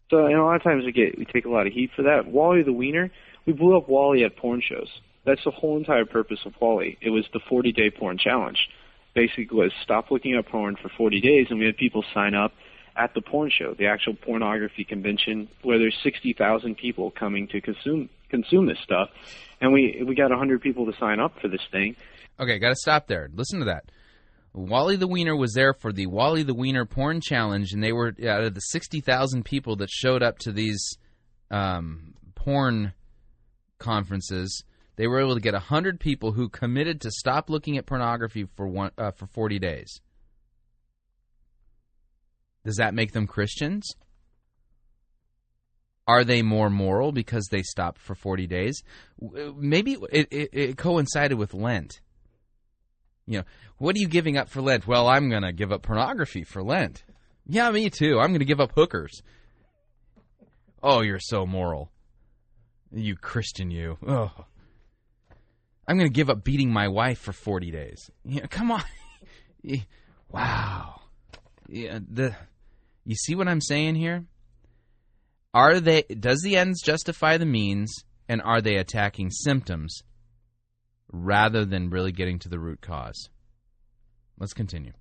So, 0.10 0.26
and 0.26 0.36
a 0.36 0.44
lot 0.44 0.56
of 0.56 0.64
times 0.64 0.84
we 0.86 0.92
get 0.92 1.18
we 1.18 1.26
take 1.26 1.46
a 1.46 1.50
lot 1.50 1.68
of 1.68 1.74
heat 1.74 1.90
for 1.96 2.04
that. 2.04 2.28
Wally 2.28 2.64
the 2.64 2.74
Wiener, 2.74 3.10
we 3.46 3.54
blew 3.54 3.78
up 3.78 3.88
Wally 3.88 4.24
at 4.24 4.36
porn 4.36 4.62
shows. 4.62 4.90
That's 5.26 5.44
the 5.44 5.52
whole 5.52 5.78
entire 5.78 6.06
purpose 6.06 6.40
of 6.46 6.54
Wally. 6.60 6.98
It 7.02 7.10
was 7.10 7.26
the 7.34 7.40
40 7.48 7.72
day 7.72 7.92
porn 7.92 8.18
challenge. 8.18 8.58
Basically, 9.14 9.48
was 9.52 9.72
stop 9.84 10.10
looking 10.10 10.36
at 10.36 10.48
porn 10.48 10.78
for 10.82 10.90
40 10.90 11.20
days, 11.20 11.48
and 11.50 11.60
we 11.60 11.66
had 11.66 11.78
people 11.78 12.04
sign 12.14 12.34
up 12.34 12.54
at 12.96 13.14
the 13.14 13.22
porn 13.22 13.50
show, 13.50 13.74
the 13.74 13.88
actual 13.88 14.14
pornography 14.14 14.84
convention, 14.84 15.48
where 15.64 15.78
there's 15.78 15.98
60,000 16.04 16.76
people 16.76 17.12
coming 17.12 17.48
to 17.50 17.62
consume 17.62 18.10
consume 18.30 18.66
this 18.66 18.78
stuff, 18.84 19.10
and 19.60 19.74
we 19.74 20.04
we 20.08 20.16
got 20.16 20.30
100 20.30 20.62
people 20.62 20.86
to 20.92 20.98
sign 20.98 21.20
up 21.20 21.34
for 21.42 21.50
this 21.50 21.62
thing. 21.72 21.96
Okay, 22.40 22.58
got 22.60 22.70
to 22.70 22.76
stop 22.76 23.08
there. 23.08 23.30
Listen 23.34 23.60
to 23.60 23.66
that. 23.66 23.92
Wally 24.54 24.96
the 24.96 25.08
Wiener 25.08 25.36
was 25.36 25.54
there 25.54 25.74
for 25.74 25.94
the 25.94 26.08
Wally 26.08 26.44
the 26.44 26.54
Wiener 26.54 26.86
Porn 26.86 27.22
Challenge, 27.22 27.72
and 27.72 27.84
they 27.84 27.94
were 27.94 28.14
out 28.28 28.44
of 28.44 28.54
the 28.54 28.60
60,000 28.60 29.46
people 29.46 29.78
that 29.78 29.90
showed 29.90 30.24
up 30.24 30.40
to 30.40 30.52
these 30.52 30.98
um, 31.50 32.16
porn 32.36 32.94
conferences. 33.78 34.64
They 35.02 35.08
were 35.08 35.20
able 35.20 35.34
to 35.34 35.42
get 35.42 35.56
100 35.56 36.00
people 36.00 36.34
who 36.34 36.48
committed 36.48 37.02
to 37.02 37.10
stop 37.10 37.50
looking 37.50 37.76
at 37.76 37.88
pornography 37.88 38.46
for 38.56 38.68
one 38.68 38.92
uh, 39.00 39.10
for 39.10 39.26
40 39.26 39.58
days. 39.58 40.00
Does 42.64 42.76
that 42.76 42.94
make 42.94 43.12
them 43.12 43.26
Christians? 43.26 43.96
Are 46.06 46.24
they 46.24 46.44
more 46.44 46.70
moral 46.70 47.12
because 47.12 47.48
they 47.50 47.64
stopped 47.64 48.00
for 48.00 48.14
40 48.14 48.46
days? 48.46 48.84
Maybe 49.20 49.98
it, 50.12 50.28
it, 50.30 50.50
it 50.54 50.78
coincided 50.78 51.40
with 51.40 51.56
Lent. 51.56 52.00
You 53.26 53.40
know, 53.40 53.46
what 53.80 53.96
are 53.96 54.00
you 54.00 54.08
giving 54.08 54.38
up 54.38 54.50
for 54.50 54.62
Lent? 54.62 54.86
Well, 54.86 55.08
I'm 55.08 55.32
going 55.32 55.42
to 55.42 55.52
give 55.52 55.72
up 55.72 55.82
pornography 55.82 56.44
for 56.44 56.62
Lent. 56.62 57.04
Yeah, 57.48 57.72
me 57.72 57.90
too. 57.90 58.20
I'm 58.20 58.30
going 58.30 58.38
to 58.38 58.46
give 58.46 58.62
up 58.62 58.74
hookers. 58.76 59.24
Oh, 60.84 61.02
you're 61.02 61.20
so 61.20 61.48
moral. 61.48 61.90
You 62.92 63.16
Christian, 63.16 63.72
you. 63.72 63.98
Oh. 64.06 64.46
I'm 65.88 65.98
going 65.98 66.10
to 66.10 66.14
give 66.14 66.30
up 66.30 66.44
beating 66.44 66.72
my 66.72 66.88
wife 66.88 67.20
for 67.20 67.34
40 67.34 67.72
days. 67.72 68.10
Yeah, 68.24 68.46
come 68.48 68.72
on. 68.72 68.84
wow. 70.30 71.02
Yeah, 71.68 72.00
the 72.08 72.36
you 73.06 73.16
see 73.16 73.36
what 73.36 73.48
I'm 73.48 73.62
saying 73.62 73.96
here? 73.96 74.26
Are 75.54 75.80
they 75.80 76.04
does 76.04 76.42
the 76.44 76.58
ends 76.58 76.82
justify 76.82 77.38
the 77.38 77.46
means 77.46 77.94
and 78.30 78.42
are 78.42 78.62
they 78.62 78.76
attacking 78.76 79.32
symptoms 79.32 80.04
rather 81.12 81.66
than 81.66 81.90
really 81.90 82.12
getting 82.12 82.40
to 82.40 82.50
the 82.50 82.60
root 82.60 82.82
cause? 82.82 83.30
Let's 84.38 84.54
continue. 84.54 84.94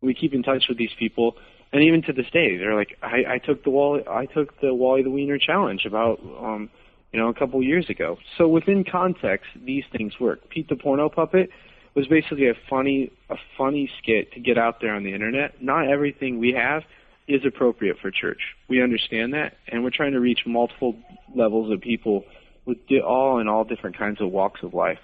we 0.00 0.14
keep 0.14 0.34
in 0.34 0.42
touch 0.42 0.64
with 0.68 0.78
these 0.78 0.92
people, 0.98 1.36
and 1.72 1.82
even 1.82 2.02
to 2.02 2.12
this 2.12 2.30
day, 2.32 2.56
they're 2.56 2.74
like, 2.74 2.96
I, 3.02 3.34
I 3.34 3.38
took 3.38 3.64
the 3.64 3.70
Wally, 3.70 4.02
I 4.08 4.26
took 4.26 4.60
the 4.60 4.72
Wally 4.72 5.02
the 5.02 5.10
Wiener 5.10 5.38
challenge 5.38 5.84
about, 5.84 6.20
um, 6.40 6.70
you 7.12 7.20
know, 7.20 7.28
a 7.28 7.34
couple 7.34 7.62
years 7.62 7.88
ago. 7.88 8.18
So 8.36 8.48
within 8.48 8.84
context, 8.84 9.46
these 9.56 9.84
things 9.96 10.18
work. 10.20 10.48
Pete 10.50 10.68
the 10.68 10.76
Porno 10.76 11.08
Puppet 11.08 11.50
was 11.94 12.06
basically 12.06 12.48
a 12.48 12.54
funny, 12.68 13.10
a 13.30 13.36
funny 13.56 13.90
skit 13.98 14.32
to 14.32 14.40
get 14.40 14.58
out 14.58 14.80
there 14.80 14.94
on 14.94 15.04
the 15.04 15.14
internet. 15.14 15.62
Not 15.62 15.88
everything 15.88 16.38
we 16.38 16.52
have 16.52 16.82
is 17.26 17.42
appropriate 17.46 17.98
for 18.00 18.10
church. 18.10 18.40
We 18.68 18.82
understand 18.82 19.34
that, 19.34 19.56
and 19.68 19.84
we're 19.84 19.90
trying 19.90 20.12
to 20.12 20.20
reach 20.20 20.40
multiple 20.46 20.96
levels 21.34 21.72
of 21.72 21.80
people 21.80 22.24
with 22.64 22.78
all 23.04 23.38
and 23.38 23.48
all 23.48 23.64
different 23.64 23.98
kinds 23.98 24.20
of 24.20 24.30
walks 24.30 24.62
of 24.62 24.74
life. 24.74 24.98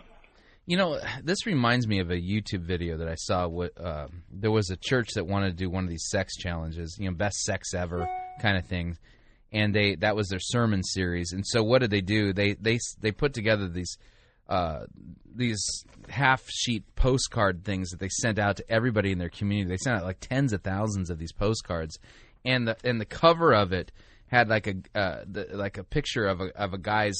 You 0.66 0.78
know, 0.78 0.98
this 1.22 1.44
reminds 1.44 1.86
me 1.86 1.98
of 1.98 2.10
a 2.10 2.16
YouTube 2.16 2.62
video 2.62 2.96
that 2.96 3.08
I 3.08 3.16
saw. 3.16 3.46
What 3.46 3.78
uh, 3.78 4.08
there 4.30 4.50
was 4.50 4.70
a 4.70 4.76
church 4.76 5.08
that 5.14 5.26
wanted 5.26 5.50
to 5.50 5.56
do 5.56 5.68
one 5.68 5.84
of 5.84 5.90
these 5.90 6.06
sex 6.08 6.36
challenges, 6.36 6.96
you 6.98 7.10
know, 7.10 7.14
best 7.14 7.36
sex 7.42 7.74
ever 7.74 8.08
kind 8.40 8.56
of 8.56 8.66
things, 8.66 8.98
and 9.54 9.74
they 9.74 9.94
that 9.96 10.16
was 10.16 10.28
their 10.28 10.40
sermon 10.40 10.82
series. 10.82 11.32
And 11.32 11.46
so, 11.46 11.62
what 11.62 11.80
did 11.80 11.90
they 11.90 12.00
do? 12.00 12.32
They 12.32 12.54
they 12.54 12.78
they 13.00 13.12
put 13.12 13.32
together 13.32 13.68
these 13.68 13.96
uh, 14.48 14.80
these 15.34 15.64
half 16.08 16.42
sheet 16.50 16.84
postcard 16.96 17.64
things 17.64 17.90
that 17.90 18.00
they 18.00 18.10
sent 18.10 18.38
out 18.38 18.56
to 18.58 18.70
everybody 18.70 19.12
in 19.12 19.18
their 19.18 19.30
community. 19.30 19.70
They 19.70 19.78
sent 19.78 19.96
out 19.96 20.04
like 20.04 20.20
tens 20.20 20.52
of 20.52 20.62
thousands 20.62 21.08
of 21.08 21.18
these 21.18 21.32
postcards, 21.32 21.98
and 22.44 22.68
the 22.68 22.76
and 22.84 23.00
the 23.00 23.06
cover 23.06 23.54
of 23.54 23.72
it 23.72 23.92
had 24.26 24.48
like 24.48 24.66
a 24.66 24.74
uh, 24.98 25.24
the, 25.30 25.48
like 25.52 25.78
a 25.78 25.84
picture 25.84 26.26
of 26.26 26.40
a 26.40 26.46
of 26.56 26.74
a 26.74 26.78
guy's 26.78 27.16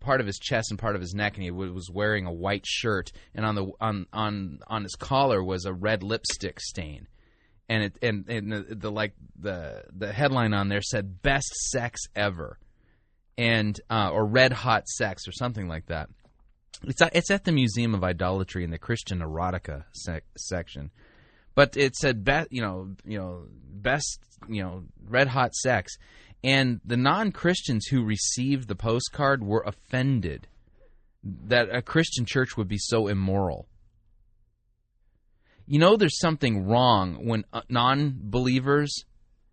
part 0.00 0.20
of 0.20 0.26
his 0.26 0.38
chest 0.38 0.70
and 0.70 0.78
part 0.78 0.94
of 0.94 1.02
his 1.02 1.14
neck, 1.14 1.34
and 1.34 1.42
he 1.42 1.50
w- 1.50 1.74
was 1.74 1.90
wearing 1.90 2.24
a 2.24 2.32
white 2.32 2.66
shirt, 2.66 3.12
and 3.34 3.44
on 3.44 3.54
the 3.54 3.70
on 3.78 4.06
on 4.12 4.60
on 4.66 4.82
his 4.84 4.94
collar 4.94 5.44
was 5.44 5.66
a 5.66 5.72
red 5.72 6.02
lipstick 6.02 6.60
stain, 6.60 7.06
and 7.68 7.84
it 7.84 7.98
and 8.02 8.28
and 8.28 8.52
the, 8.52 8.74
the 8.74 8.90
like 8.90 9.14
the 9.38 9.84
the 9.96 10.12
headline 10.12 10.54
on 10.54 10.68
there 10.68 10.82
said 10.82 11.22
"Best 11.22 11.52
Sex 11.70 12.00
Ever," 12.16 12.58
and 13.36 13.78
uh, 13.90 14.10
or 14.12 14.26
"Red 14.26 14.52
Hot 14.52 14.88
Sex" 14.88 15.28
or 15.28 15.32
something 15.32 15.68
like 15.68 15.86
that. 15.86 16.08
It's 16.84 17.02
at, 17.02 17.14
it's 17.14 17.30
at 17.30 17.44
the 17.44 17.52
Museum 17.52 17.94
of 17.94 18.04
Idolatry 18.04 18.64
in 18.64 18.70
the 18.70 18.78
Christian 18.78 19.18
Erotica 19.18 19.84
sec- 19.92 20.24
section, 20.36 20.90
but 21.58 21.76
it 21.76 21.96
said 21.96 22.22
best 22.22 22.52
you 22.52 22.62
know 22.62 22.94
you 23.04 23.18
know 23.18 23.46
best 23.50 24.20
you 24.48 24.62
know 24.62 24.84
red 25.04 25.26
hot 25.26 25.54
sex 25.54 25.96
and 26.44 26.80
the 26.84 26.96
non-christians 26.96 27.86
who 27.86 28.04
received 28.04 28.68
the 28.68 28.76
postcard 28.76 29.42
were 29.42 29.64
offended 29.66 30.46
that 31.24 31.74
a 31.74 31.82
christian 31.82 32.24
church 32.24 32.56
would 32.56 32.68
be 32.68 32.78
so 32.78 33.08
immoral 33.08 33.66
you 35.68 35.78
know 35.78 35.96
there's 35.96 36.18
something 36.18 36.66
wrong 36.66 37.26
when 37.26 37.44
uh, 37.52 37.60
non-believers 37.68 39.04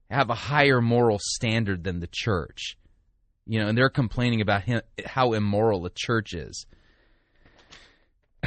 have 0.10 0.30
a 0.30 0.36
higher 0.36 0.82
moral 0.82 1.20
standard 1.20 1.84
than 1.84 2.00
the 2.00 2.10
church. 2.10 2.78
You 3.46 3.60
know 3.60 3.68
and 3.68 3.78
they're 3.78 3.90
complaining 3.90 4.42
about 4.42 4.64
him, 4.64 4.82
how 5.06 5.34
immoral 5.34 5.82
the 5.82 5.92
church 5.94 6.34
is. 6.34 6.66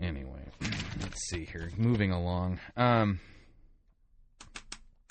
Anyway 0.00 0.40
let's 1.00 1.28
see 1.28 1.44
here. 1.44 1.70
Moving 1.76 2.10
along. 2.10 2.58
Um 2.76 3.20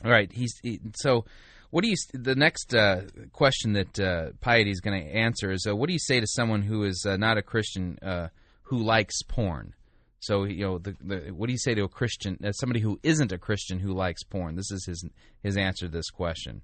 all 0.04 0.12
right 0.12 0.30
he's 0.32 0.54
he, 0.62 0.82
so 0.96 1.26
what 1.70 1.84
do 1.84 1.90
you 1.90 1.96
the 2.14 2.36
next 2.36 2.76
uh, 2.76 3.04
question 3.32 3.74
that 3.74 4.00
uh, 4.00 4.32
piety 4.42 4.72
is 4.72 4.82
going 4.82 5.00
to 5.00 5.10
answer 5.10 5.52
is 5.52 5.66
uh, 5.70 5.76
what 5.76 5.88
do 5.88 5.94
you 5.94 6.00
say 6.00 6.20
to 6.20 6.28
someone 6.28 6.64
who 6.64 6.84
is 6.84 7.06
uh, 7.08 7.16
not 7.18 7.38
a 7.38 7.42
christian 7.42 7.98
uh, 8.02 8.28
who 8.64 8.80
likes 8.84 9.22
porn 9.24 9.74
so 10.24 10.46
you 10.46 10.66
know 10.66 10.78
the, 10.78 10.96
the 11.02 11.34
what 11.34 11.48
do 11.48 11.52
you 11.52 11.60
say 11.60 11.76
to 11.76 11.84
a 11.84 11.90
christian 11.90 12.38
uh, 12.46 12.54
somebody 12.54 12.80
who 12.80 12.98
isn't 13.04 13.34
a 13.34 13.38
christian 13.38 13.80
who 13.80 13.94
likes 13.94 14.24
porn? 14.24 14.56
This 14.56 14.72
is 14.72 14.86
his 14.86 15.06
his 15.42 15.58
answer 15.58 15.88
to 15.88 15.92
this 15.92 16.10
question. 16.10 16.62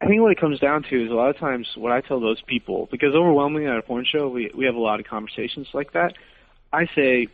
I 0.00 0.06
think 0.06 0.22
what 0.22 0.30
it 0.30 0.40
comes 0.40 0.60
down 0.60 0.84
to 0.90 1.04
is 1.04 1.10
a 1.10 1.14
lot 1.14 1.30
of 1.30 1.38
times 1.38 1.66
what 1.74 1.90
I 1.90 2.02
tell 2.02 2.20
those 2.20 2.42
people, 2.42 2.86
because 2.90 3.14
overwhelmingly 3.14 3.66
at 3.66 3.78
a 3.78 3.82
porn 3.82 4.04
show 4.04 4.28
we 4.28 4.50
we 4.56 4.64
have 4.64 4.76
a 4.76 4.80
lot 4.80 5.00
of 5.00 5.06
conversations 5.06 5.66
like 5.74 5.92
that. 5.94 6.12
I 6.72 6.86
say, 6.94 7.26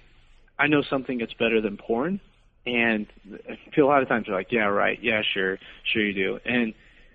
I 0.58 0.66
know 0.66 0.82
something 0.82 1.18
that's 1.18 1.34
better 1.34 1.60
than 1.60 1.76
porn, 1.76 2.20
and 2.64 3.06
I 3.50 3.58
feel 3.74 3.84
a 3.84 3.88
lot 3.88 4.02
of 4.02 4.08
times 4.08 4.26
they're 4.26 4.36
like, 4.36 4.52
yeah, 4.52 4.64
right, 4.64 4.98
yeah, 5.02 5.20
sure, 5.34 5.58
sure 5.84 6.02
you 6.02 6.14
do, 6.14 6.40
and 6.46 6.72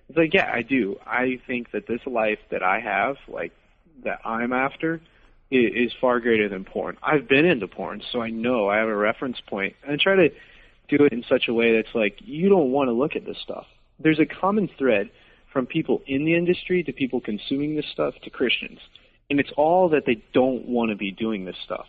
it's 0.07 0.18
like, 0.18 0.34
yeah, 0.34 0.51
I 0.53 0.61
do. 0.61 0.97
I 1.05 1.39
think 1.47 1.72
that 1.72 1.88
this 1.88 2.01
life 2.05 2.39
that 2.51 2.61
I 2.61 2.80
have, 2.80 3.15
like 3.28 3.53
that 4.03 4.20
I'm 4.24 4.53
after, 4.53 5.01
is, 5.51 5.91
far 5.99 6.19
greater 6.19 6.49
than 6.49 6.65
porn. 6.65 6.97
I've 7.01 7.27
been 7.27 7.45
into 7.45 7.67
porn, 7.67 8.01
so 8.11 8.21
I 8.21 8.29
know 8.29 8.69
I 8.69 8.77
have 8.77 8.89
a 8.89 8.95
reference 8.95 9.39
point. 9.39 9.47
point, 9.47 9.75
and 9.83 9.93
I 9.93 10.03
try 10.03 10.15
to 10.15 10.29
do 10.89 11.05
it 11.05 11.13
in 11.13 11.23
such 11.27 11.47
a 11.47 11.53
way 11.53 11.75
that's 11.75 11.93
like 11.93 12.17
you 12.19 12.49
don't 12.49 12.71
want 12.71 12.89
to 12.89 12.93
look 12.93 13.15
at 13.15 13.25
this 13.25 13.37
stuff. 13.43 13.65
There's 13.99 14.19
a 14.19 14.25
common 14.25 14.69
thread 14.77 15.09
from 15.51 15.65
people 15.65 16.01
in 16.05 16.25
the 16.25 16.35
industry 16.35 16.83
to 16.83 16.93
people 16.93 17.19
consuming 17.19 17.75
this 17.75 17.85
stuff 17.91 18.13
to 18.23 18.29
Christians. 18.29 18.79
And 19.29 19.39
it's 19.39 19.51
all 19.57 19.89
that 19.89 20.05
they 20.05 20.23
don't 20.33 20.67
want 20.67 20.91
to 20.91 20.95
be 20.95 21.11
doing 21.11 21.45
this 21.45 21.55
stuff. 21.65 21.85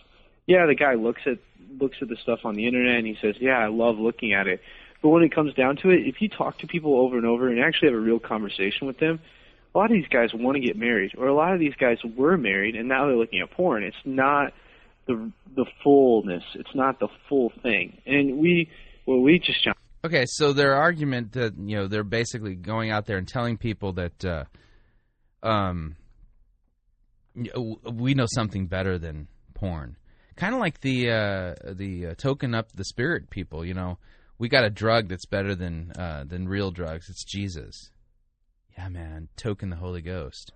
Yeah, 0.46 0.66
the 0.66 0.74
guy 0.74 0.94
looks 0.94 1.22
at 1.26 1.38
looks 1.78 1.98
at 2.00 2.08
the 2.08 2.16
stuff 2.22 2.40
on 2.44 2.54
the 2.54 2.66
internet 2.66 2.96
and 2.96 3.06
he 3.06 3.16
says, 3.20 3.36
"Yeah, 3.40 3.58
I 3.58 3.66
love 3.66 3.98
looking 3.98 4.32
at 4.32 4.46
it." 4.46 4.60
But 5.02 5.10
when 5.10 5.22
it 5.22 5.32
comes 5.32 5.54
down 5.54 5.76
to 5.76 5.90
it, 5.90 6.06
if 6.06 6.20
you 6.20 6.28
talk 6.28 6.58
to 6.58 6.66
people 6.66 6.96
over 6.96 7.16
and 7.16 7.26
over 7.26 7.48
and 7.48 7.60
actually 7.60 7.88
have 7.88 7.98
a 7.98 8.00
real 8.00 8.18
conversation 8.18 8.86
with 8.86 8.98
them, 8.98 9.20
a 9.74 9.78
lot 9.78 9.86
of 9.86 9.92
these 9.92 10.08
guys 10.08 10.30
want 10.34 10.56
to 10.56 10.60
get 10.60 10.76
married, 10.76 11.12
or 11.16 11.26
a 11.26 11.34
lot 11.34 11.52
of 11.52 11.60
these 11.60 11.74
guys 11.74 11.98
were 12.16 12.36
married 12.36 12.74
and 12.74 12.88
now 12.88 13.06
they're 13.06 13.16
looking 13.16 13.40
at 13.40 13.50
porn. 13.50 13.82
It's 13.82 13.96
not 14.04 14.52
the 15.06 15.30
the 15.56 15.66
fullness. 15.82 16.44
It's 16.54 16.74
not 16.74 17.00
the 17.00 17.08
full 17.28 17.52
thing. 17.62 18.00
And 18.06 18.38
we 18.38 18.70
well, 19.06 19.20
we 19.20 19.38
just 19.38 19.66
Okay, 20.04 20.24
so 20.26 20.52
their 20.52 20.74
argument 20.74 21.32
that 21.32 21.58
you 21.58 21.76
know 21.76 21.88
they're 21.88 22.04
basically 22.04 22.54
going 22.54 22.90
out 22.90 23.06
there 23.06 23.18
and 23.18 23.26
telling 23.26 23.56
people 23.56 23.94
that 23.94 24.24
uh, 24.24 24.44
um, 25.42 25.96
we 27.34 28.14
know 28.14 28.26
something 28.32 28.66
better 28.66 28.96
than 28.98 29.26
porn, 29.54 29.96
kind 30.36 30.54
of 30.54 30.60
like 30.60 30.80
the 30.82 31.10
uh, 31.10 31.54
the 31.72 32.08
uh, 32.08 32.14
token 32.14 32.54
up 32.54 32.70
the 32.72 32.84
spirit 32.84 33.28
people. 33.28 33.64
You 33.64 33.74
know, 33.74 33.98
we 34.38 34.48
got 34.48 34.64
a 34.64 34.70
drug 34.70 35.08
that's 35.08 35.26
better 35.26 35.56
than 35.56 35.90
uh, 35.98 36.24
than 36.24 36.46
real 36.46 36.70
drugs. 36.70 37.08
It's 37.08 37.24
Jesus. 37.24 37.90
Yeah, 38.78 38.90
man, 38.90 39.28
token 39.36 39.70
the 39.70 39.76
Holy 39.76 40.02
Ghost. 40.02 40.52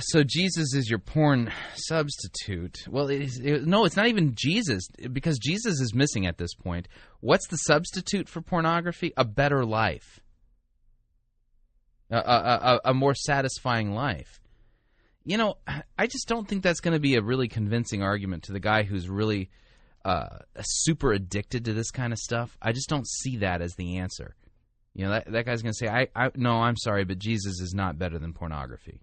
So 0.00 0.24
Jesus 0.24 0.72
is 0.72 0.88
your 0.88 0.98
porn 0.98 1.52
substitute. 1.74 2.78
Well, 2.88 3.10
it 3.10 3.20
is, 3.20 3.38
it, 3.44 3.66
no, 3.66 3.84
it's 3.84 3.96
not 3.96 4.08
even 4.08 4.32
Jesus 4.34 4.88
because 5.12 5.38
Jesus 5.38 5.82
is 5.82 5.94
missing 5.94 6.26
at 6.26 6.38
this 6.38 6.54
point. 6.54 6.88
What's 7.20 7.46
the 7.48 7.58
substitute 7.58 8.30
for 8.30 8.40
pornography? 8.40 9.12
A 9.18 9.24
better 9.26 9.66
life, 9.66 10.20
a, 12.10 12.16
a, 12.16 12.20
a, 12.20 12.80
a 12.86 12.94
more 12.94 13.14
satisfying 13.14 13.92
life. 13.92 14.40
You 15.26 15.36
know, 15.36 15.58
I 15.98 16.06
just 16.06 16.26
don't 16.26 16.48
think 16.48 16.62
that's 16.62 16.80
going 16.80 16.94
to 16.94 17.00
be 17.00 17.16
a 17.16 17.22
really 17.22 17.48
convincing 17.48 18.02
argument 18.02 18.44
to 18.44 18.52
the 18.52 18.60
guy 18.60 18.84
who's 18.84 19.10
really 19.10 19.50
uh, 20.06 20.38
super 20.58 21.12
addicted 21.12 21.66
to 21.66 21.74
this 21.74 21.90
kind 21.90 22.14
of 22.14 22.18
stuff. 22.18 22.56
I 22.62 22.72
just 22.72 22.88
don't 22.88 23.06
see 23.06 23.36
that 23.38 23.60
as 23.60 23.74
the 23.74 23.98
answer. 23.98 24.34
You 24.94 25.04
know, 25.04 25.10
that, 25.10 25.32
that 25.32 25.46
guy's 25.46 25.62
going 25.62 25.72
to 25.72 25.78
say, 25.78 25.88
I, 25.88 26.08
I, 26.14 26.30
no, 26.36 26.62
I'm 26.62 26.76
sorry, 26.76 27.04
but 27.04 27.18
Jesus 27.18 27.60
is 27.60 27.74
not 27.74 27.98
better 27.98 28.18
than 28.18 28.32
pornography 28.32 29.00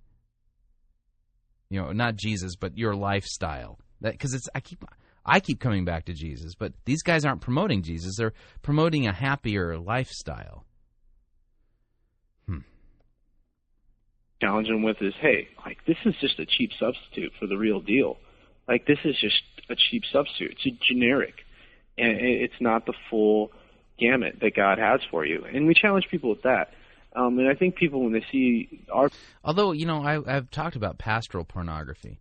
you 1.71 1.81
know, 1.81 1.93
not 1.93 2.17
Jesus, 2.17 2.55
but 2.55 2.77
your 2.77 2.93
lifestyle. 2.93 3.79
That 4.01 4.11
because 4.11 4.33
it's 4.33 4.47
I 4.53 4.59
keep 4.59 4.83
I 5.25 5.39
keep 5.39 5.59
coming 5.59 5.85
back 5.85 6.05
to 6.05 6.13
Jesus, 6.13 6.53
but 6.53 6.73
these 6.85 7.01
guys 7.01 7.23
aren't 7.23 7.41
promoting 7.41 7.81
Jesus; 7.81 8.17
they're 8.17 8.33
promoting 8.61 9.07
a 9.07 9.13
happier 9.13 9.79
lifestyle. 9.79 10.65
Hmm. 12.47 12.59
Challenge 14.41 14.67
them 14.67 14.83
with 14.83 14.97
is, 15.01 15.13
hey, 15.21 15.47
like 15.65 15.77
this 15.87 15.95
is 16.05 16.13
just 16.19 16.39
a 16.39 16.45
cheap 16.45 16.71
substitute 16.77 17.31
for 17.39 17.47
the 17.47 17.57
real 17.57 17.79
deal. 17.79 18.17
Like 18.67 18.85
this 18.85 18.99
is 19.05 19.15
just 19.21 19.41
a 19.69 19.75
cheap 19.89 20.03
substitute. 20.11 20.51
It's 20.51 20.65
a 20.65 20.93
generic, 20.93 21.35
and 21.97 22.17
it's 22.19 22.59
not 22.59 22.85
the 22.85 22.93
full 23.09 23.53
gamut 24.01 24.39
that 24.41 24.55
God 24.55 24.79
has 24.79 25.01
for 25.09 25.25
you. 25.25 25.45
And 25.45 25.67
we 25.67 25.73
challenge 25.73 26.07
people 26.09 26.29
with 26.29 26.41
that. 26.43 26.73
Um, 27.15 27.37
and 27.39 27.49
I 27.49 27.55
think 27.55 27.75
people, 27.75 28.03
when 28.03 28.13
they 28.13 28.25
see 28.31 28.85
our. 28.91 29.09
Although, 29.43 29.73
you 29.73 29.85
know, 29.85 30.01
I, 30.01 30.19
I've 30.25 30.49
talked 30.49 30.75
about 30.75 30.97
pastoral 30.97 31.43
pornography. 31.43 32.19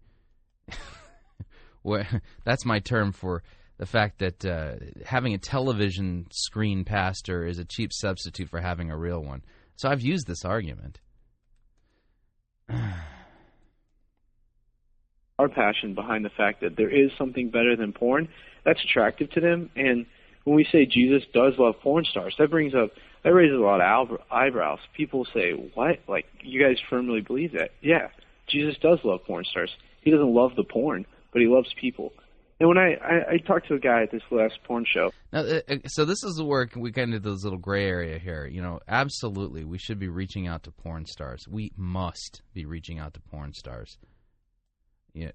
Where, 1.82 2.22
that's 2.44 2.64
my 2.64 2.80
term 2.80 3.12
for 3.12 3.42
the 3.78 3.86
fact 3.86 4.18
that 4.18 4.44
uh, 4.44 4.74
having 5.06 5.32
a 5.32 5.38
television 5.38 6.26
screen 6.30 6.84
pastor 6.84 7.46
is 7.46 7.58
a 7.58 7.64
cheap 7.64 7.92
substitute 7.92 8.50
for 8.50 8.60
having 8.60 8.90
a 8.90 8.96
real 8.96 9.22
one. 9.22 9.42
So 9.76 9.88
I've 9.88 10.02
used 10.02 10.26
this 10.26 10.44
argument. 10.44 11.00
Our 15.38 15.48
passion 15.48 15.94
behind 15.94 16.24
the 16.26 16.30
fact 16.36 16.60
that 16.60 16.76
there 16.76 16.90
is 16.90 17.10
something 17.16 17.48
better 17.48 17.74
than 17.74 17.94
porn, 17.94 18.28
that's 18.64 18.84
attractive 18.84 19.30
to 19.30 19.40
them. 19.40 19.70
And 19.74 20.04
when 20.44 20.56
we 20.56 20.66
say 20.70 20.86
Jesus 20.86 21.22
does 21.32 21.54
love 21.58 21.74
porn 21.82 22.04
stars, 22.04 22.34
that 22.38 22.50
brings 22.50 22.74
up 22.74 22.90
that 23.22 23.34
raises 23.34 23.58
a 23.58 23.62
lot 23.62 23.80
of 23.80 24.18
eyebrows. 24.30 24.78
People 24.96 25.26
say, 25.34 25.52
"What? 25.74 26.00
Like 26.08 26.26
you 26.42 26.62
guys 26.62 26.78
firmly 26.88 27.20
believe 27.20 27.52
that?" 27.52 27.70
Yeah, 27.82 28.08
Jesus 28.48 28.76
does 28.78 28.98
love 29.04 29.20
porn 29.26 29.44
stars. 29.44 29.70
He 30.00 30.10
doesn't 30.10 30.32
love 30.34 30.56
the 30.56 30.64
porn, 30.64 31.06
but 31.32 31.42
he 31.42 31.48
loves 31.48 31.72
people. 31.80 32.12
And 32.58 32.68
when 32.68 32.76
I, 32.76 32.94
I, 33.02 33.32
I 33.32 33.36
talked 33.38 33.68
to 33.68 33.74
a 33.74 33.78
guy 33.78 34.02
at 34.02 34.10
this 34.10 34.22
last 34.30 34.58
porn 34.64 34.84
show. 34.86 35.10
Now, 35.32 35.40
uh, 35.40 35.60
uh 35.66 35.76
so 35.86 36.04
this 36.04 36.22
is 36.22 36.34
the 36.36 36.44
work 36.44 36.72
we 36.76 36.90
get 36.90 37.04
into 37.04 37.18
this 37.18 37.42
little 37.42 37.58
gray 37.58 37.86
area 37.86 38.18
here. 38.18 38.46
You 38.46 38.60
know, 38.60 38.80
absolutely, 38.86 39.64
we 39.64 39.78
should 39.78 39.98
be 39.98 40.08
reaching 40.08 40.46
out 40.46 40.64
to 40.64 40.70
porn 40.70 41.06
stars. 41.06 41.46
We 41.48 41.72
must 41.76 42.42
be 42.52 42.66
reaching 42.66 42.98
out 42.98 43.14
to 43.14 43.20
porn 43.20 43.54
stars. 43.54 43.96
Yeah, 45.14 45.30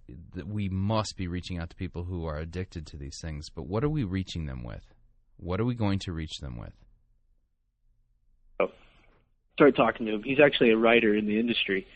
we 0.45 0.69
must 0.69 1.17
be 1.17 1.27
reaching 1.27 1.57
out 1.57 1.71
to 1.71 1.75
people 1.75 2.03
who 2.03 2.25
are 2.25 2.37
addicted 2.37 2.85
to 2.87 2.97
these 2.97 3.17
things. 3.21 3.49
But 3.49 3.67
what 3.67 3.83
are 3.83 3.89
we 3.89 4.03
reaching 4.03 4.45
them 4.45 4.63
with? 4.63 4.94
What 5.37 5.59
are 5.59 5.65
we 5.65 5.75
going 5.75 5.99
to 5.99 6.11
reach 6.11 6.39
them 6.39 6.57
with? 6.57 6.73
Oh, 8.59 8.65
I 8.65 8.69
started 9.55 9.75
talking 9.75 10.05
to 10.05 10.13
him. 10.13 10.23
He's 10.23 10.39
actually 10.39 10.71
a 10.71 10.77
writer 10.77 11.15
in 11.15 11.27
the 11.27 11.39
industry. 11.39 11.87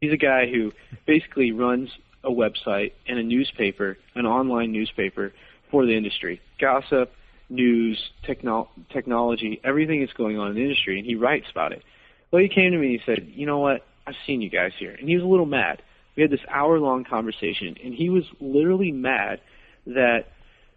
He's 0.00 0.12
a 0.12 0.16
guy 0.16 0.46
who 0.46 0.72
basically 1.06 1.52
runs 1.52 1.90
a 2.24 2.30
website 2.30 2.92
and 3.06 3.18
a 3.18 3.22
newspaper, 3.22 3.96
an 4.14 4.26
online 4.26 4.72
newspaper 4.72 5.32
for 5.70 5.86
the 5.86 5.96
industry. 5.96 6.40
Gossip, 6.60 7.12
news, 7.48 8.10
techno- 8.24 8.68
technology, 8.92 9.60
everything 9.64 10.00
that's 10.00 10.12
going 10.12 10.38
on 10.38 10.50
in 10.50 10.54
the 10.54 10.62
industry, 10.62 10.98
and 10.98 11.06
he 11.06 11.14
writes 11.14 11.46
about 11.50 11.72
it. 11.72 11.82
Well, 12.30 12.42
he 12.42 12.48
came 12.48 12.72
to 12.72 12.78
me 12.78 12.92
and 12.92 13.00
he 13.00 13.02
said, 13.04 13.32
"You 13.34 13.46
know 13.46 13.58
what? 13.58 13.84
I've 14.06 14.16
seen 14.26 14.40
you 14.40 14.50
guys 14.50 14.72
here," 14.78 14.94
and 14.98 15.08
he 15.08 15.16
was 15.16 15.24
a 15.24 15.28
little 15.28 15.46
mad. 15.46 15.82
We 16.16 16.22
had 16.22 16.30
this 16.30 16.40
hour-long 16.48 17.04
conversation, 17.04 17.76
and 17.82 17.94
he 17.94 18.10
was 18.10 18.24
literally 18.40 18.92
mad 18.92 19.40
that 19.86 20.26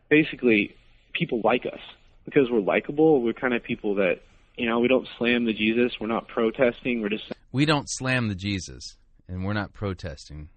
basically 0.09 0.75
people 1.13 1.41
like 1.43 1.65
us 1.65 1.79
because 2.25 2.49
we're 2.51 2.59
likable. 2.59 3.21
We're 3.21 3.33
kind 3.33 3.53
of 3.53 3.63
people 3.63 3.95
that 3.95 4.15
you 4.57 4.67
know 4.67 4.79
we 4.79 4.87
don't 4.87 5.07
slam 5.17 5.45
the 5.45 5.53
Jesus. 5.53 5.93
We're 5.99 6.07
not 6.07 6.27
protesting. 6.27 7.01
We're 7.01 7.09
just 7.09 7.31
We 7.51 7.65
don't 7.65 7.87
slam 7.87 8.27
the 8.27 8.35
Jesus, 8.35 8.97
and 9.27 9.45
we're 9.45 9.53
not 9.53 9.73
protesting. 9.73 10.49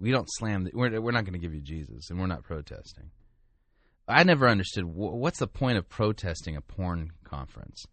We 0.00 0.10
don't 0.10 0.28
slam. 0.28 0.64
The, 0.64 0.70
we're 0.74 1.00
we're 1.00 1.12
not 1.12 1.24
going 1.24 1.34
to 1.34 1.38
give 1.38 1.54
you 1.54 1.60
Jesus, 1.60 2.10
and 2.10 2.18
we're 2.18 2.26
not 2.26 2.42
protesting. 2.42 3.10
I 4.08 4.22
never 4.22 4.48
understood 4.48 4.84
what's 4.84 5.40
the 5.40 5.48
point 5.48 5.78
of 5.78 5.88
protesting 5.88 6.56
a 6.56 6.60
porn 6.60 7.10
conference. 7.24 7.84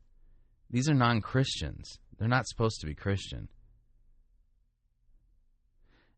These 0.70 0.90
are 0.90 0.94
non 0.94 1.22
Christians. 1.22 2.00
They're 2.18 2.28
not 2.28 2.48
supposed 2.48 2.80
to 2.82 2.88
be 2.88 2.94
Christian. 2.94 3.50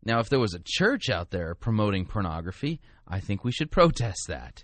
Now, 0.04 0.20
if 0.20 0.30
there 0.30 0.40
was 0.40 0.54
a 0.54 0.62
church 0.64 1.10
out 1.10 1.32
there 1.32 1.56
promoting 1.56 2.06
pornography, 2.06 2.80
I 3.08 3.20
think 3.20 3.44
we 3.44 3.52
should 3.52 3.72
protest 3.72 4.20
that. 4.28 4.64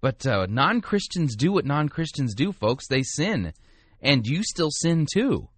But 0.00 0.26
uh, 0.26 0.46
non 0.48 0.80
Christians 0.80 1.36
do 1.36 1.52
what 1.52 1.64
non 1.64 1.88
Christians 1.88 2.34
do, 2.34 2.52
folks. 2.52 2.86
They 2.86 3.02
sin. 3.02 3.52
And 4.00 4.26
you 4.26 4.42
still 4.42 4.70
sin 4.70 5.06
too. 5.12 5.48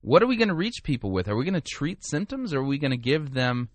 What 0.00 0.22
are 0.22 0.26
we 0.26 0.36
going 0.36 0.48
to 0.48 0.54
reach 0.54 0.82
people 0.82 1.10
with? 1.10 1.28
Are 1.28 1.36
we 1.36 1.44
going 1.44 1.54
to 1.54 1.60
treat 1.60 2.04
symptoms 2.04 2.52
or 2.52 2.60
are 2.60 2.64
we 2.64 2.78
going 2.78 2.92
to 2.92 2.96
give 2.96 3.34
them 3.34 3.68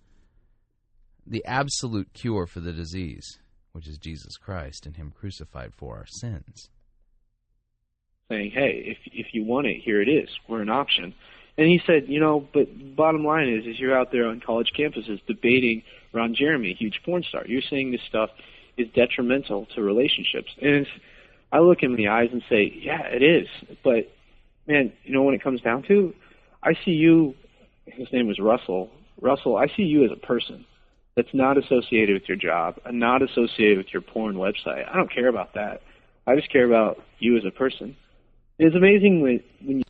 the 1.26 1.44
absolute 1.46 2.14
cure 2.14 2.46
for 2.46 2.60
the 2.60 2.74
disease, 2.74 3.40
which 3.72 3.88
is 3.88 3.98
Jesus 3.98 4.38
Christ 4.38 4.86
and 4.86 4.96
Him 4.96 5.12
crucified 5.16 5.74
for 5.74 5.98
our 5.98 6.06
sins? 6.08 6.70
saying, 8.30 8.52
"Hey, 8.52 8.84
if 8.86 8.98
if 9.14 9.34
you 9.34 9.44
want 9.44 9.68
it, 9.68 9.82
here 9.84 10.02
it 10.02 10.08
is. 10.08 10.30
We're 10.48 10.62
an 10.62 10.70
option." 10.70 11.14
And 11.58 11.68
he 11.68 11.80
said, 11.86 12.08
"You 12.08 12.20
know, 12.20 12.48
but 12.54 12.96
bottom 12.96 13.24
line 13.24 13.48
is, 13.48 13.66
is 13.66 13.80
you're 13.80 13.98
out 13.98 14.12
there 14.12 14.28
on 14.28 14.40
college 14.40 14.72
campuses 14.78 15.20
debating 15.28 15.84
Ron 16.14 16.34
Jeremy, 16.34 16.72
a 16.72 16.76
huge 16.76 17.02
porn 17.06 17.24
star. 17.24 17.46
You're 17.46 17.62
saying 17.62 17.92
this 17.92 18.02
stuff 18.08 18.30
is 18.78 18.88
detrimental 18.94 19.66
to 19.76 19.82
relationships." 19.82 20.52
And 20.62 20.88
I 21.52 21.60
look 21.60 21.82
him 21.82 21.92
in 21.92 21.98
the 21.98 22.08
eyes 22.08 22.30
and 22.32 22.44
say, 22.50 22.74
"Yeah, 22.76 23.04
it 23.08 23.22
is." 23.22 23.48
But 23.84 24.12
man, 24.68 24.92
you 25.04 25.14
know, 25.14 25.24
when 25.24 25.36
it 25.36 25.42
comes 25.42 25.62
down 25.62 25.84
to, 25.84 26.14
I 26.62 26.74
see 26.86 26.92
you. 26.92 27.36
His 27.86 28.12
name 28.14 28.28
was 28.28 28.40
Russell. 28.40 28.90
Russell, 29.22 29.58
I 29.58 29.68
see 29.68 29.84
you 29.84 30.04
as 30.06 30.12
a 30.12 30.16
person 30.16 30.66
that's 31.16 31.34
not 31.34 31.58
associated 31.58 32.14
with 32.14 32.28
your 32.28 32.38
job 32.38 32.80
and 32.86 33.00
not 33.00 33.22
associated 33.22 33.78
with 33.78 33.94
your 33.94 34.02
porn 34.02 34.36
website. 34.36 34.90
I 34.90 34.96
don't 34.96 35.12
care 35.12 35.28
about 35.28 35.54
that. 35.54 35.82
I 36.26 36.36
just 36.36 36.52
care 36.52 36.66
about 36.66 37.04
you 37.20 37.38
as 37.38 37.46
a 37.46 37.52
person. 37.52 37.96
It's 38.58 38.76
amazing 38.76 39.22
when 39.22 39.44
when 39.62 39.78
you 39.80 39.84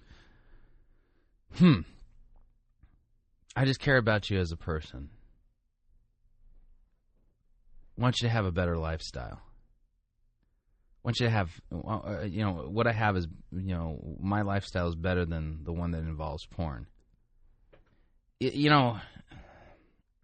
Hmm. 1.55 1.81
I 3.55 3.65
just 3.65 3.79
care 3.79 3.97
about 3.97 4.29
you 4.31 4.39
as 4.39 4.51
a 4.51 4.57
person. 4.57 5.09
Want 7.97 8.21
you 8.21 8.27
to 8.27 8.33
have 8.33 8.45
a 8.45 8.51
better 8.51 8.77
lifestyle. 8.77 9.41
Want 11.03 11.19
you 11.19 11.27
to 11.27 11.31
have, 11.31 11.49
uh, 11.71 12.21
you 12.25 12.43
know, 12.43 12.65
what 12.69 12.87
I 12.87 12.91
have 12.91 13.17
is, 13.17 13.27
you 13.51 13.75
know, 13.75 14.17
my 14.19 14.41
lifestyle 14.41 14.87
is 14.87 14.95
better 14.95 15.25
than 15.25 15.63
the 15.63 15.73
one 15.73 15.91
that 15.91 15.99
involves 15.99 16.45
porn. 16.45 16.87
You 18.39 18.69
know, 18.69 18.99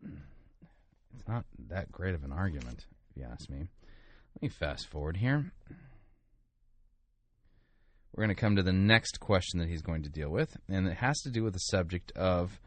it's 0.03 1.27
not 1.27 1.45
that 1.67 1.91
great 1.91 2.15
of 2.15 2.23
an 2.23 2.31
argument, 2.31 2.85
if 3.11 3.17
you 3.17 3.27
ask 3.29 3.49
me. 3.49 3.67
Let 4.35 4.41
me 4.41 4.49
fast 4.49 4.87
forward 4.87 5.17
here. 5.17 5.51
We're 8.15 8.23
going 8.23 8.35
to 8.35 8.41
come 8.41 8.55
to 8.55 8.63
the 8.63 8.73
next 8.73 9.19
question 9.19 9.59
that 9.59 9.69
he's 9.69 9.81
going 9.81 10.03
to 10.03 10.09
deal 10.09 10.29
with, 10.29 10.57
and 10.67 10.87
it 10.87 10.97
has 10.97 11.19
to 11.21 11.29
do 11.29 11.43
with 11.43 11.53
the 11.53 11.59
subject 11.59 12.11
of 12.15 12.59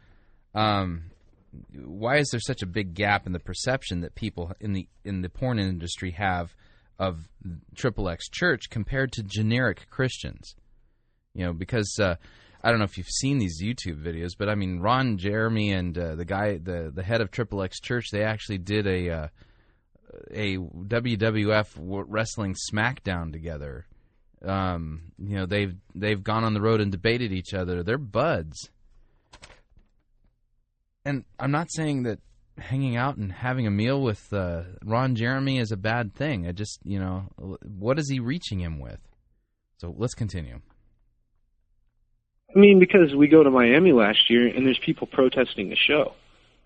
um, 0.55 1.11
why 1.83 2.17
is 2.17 2.29
there 2.31 2.39
such 2.39 2.61
a 2.61 2.67
big 2.67 2.93
gap 2.93 3.25
in 3.25 3.33
the 3.33 3.39
perception 3.39 4.01
that 4.01 4.15
people 4.15 4.51
in 4.59 4.73
the 4.73 4.87
in 5.03 5.21
the 5.21 5.29
porn 5.29 5.59
industry 5.59 6.11
have 6.11 6.55
of 6.99 7.27
Triple 7.75 8.09
X 8.09 8.29
Church 8.29 8.69
compared 8.69 9.11
to 9.13 9.23
generic 9.23 9.87
Christians? 9.89 10.55
You 11.33 11.45
know, 11.45 11.53
because 11.53 11.97
uh, 11.99 12.15
I 12.63 12.69
don't 12.69 12.79
know 12.79 12.85
if 12.85 12.97
you've 12.97 13.07
seen 13.07 13.39
these 13.39 13.61
YouTube 13.61 14.01
videos, 14.01 14.31
but 14.37 14.49
I 14.49 14.55
mean, 14.55 14.79
Ron 14.79 15.17
Jeremy 15.17 15.73
and 15.73 15.97
uh, 15.97 16.15
the 16.15 16.25
guy, 16.25 16.57
the 16.57 16.91
the 16.93 17.03
head 17.03 17.21
of 17.21 17.31
Triple 17.31 17.61
X 17.61 17.79
Church, 17.79 18.07
they 18.11 18.23
actually 18.23 18.59
did 18.59 18.87
a 18.87 19.09
uh, 19.09 19.27
a 20.31 20.57
WWF 20.57 21.67
wrestling 21.77 22.55
SmackDown 22.71 23.31
together. 23.31 23.85
Um, 24.43 25.11
you 25.17 25.35
know, 25.35 25.45
they've 25.45 25.75
they've 25.95 26.23
gone 26.23 26.43
on 26.43 26.53
the 26.53 26.61
road 26.61 26.81
and 26.81 26.91
debated 26.91 27.31
each 27.31 27.53
other. 27.53 27.83
They're 27.83 27.97
buds. 27.97 28.69
And 31.05 31.25
I'm 31.39 31.51
not 31.51 31.71
saying 31.71 32.03
that 32.03 32.19
hanging 32.57 32.95
out 32.95 33.17
and 33.17 33.31
having 33.31 33.67
a 33.67 33.71
meal 33.71 34.01
with 34.01 34.31
uh, 34.31 34.63
Ron 34.85 35.15
Jeremy 35.15 35.59
is 35.59 35.71
a 35.71 35.77
bad 35.77 36.13
thing. 36.13 36.47
I 36.47 36.51
just, 36.51 36.79
you 36.83 36.99
know, 36.99 37.27
what 37.37 37.99
is 37.99 38.09
he 38.09 38.19
reaching 38.19 38.59
him 38.59 38.79
with? 38.79 38.99
So 39.77 39.93
let's 39.97 40.13
continue. 40.13 40.59
I 42.55 42.59
mean, 42.59 42.79
because 42.79 43.15
we 43.15 43.27
go 43.27 43.43
to 43.43 43.49
Miami 43.49 43.91
last 43.91 44.29
year 44.29 44.47
and 44.47 44.65
there's 44.65 44.79
people 44.85 45.07
protesting 45.07 45.69
the 45.69 45.75
show. 45.75 46.13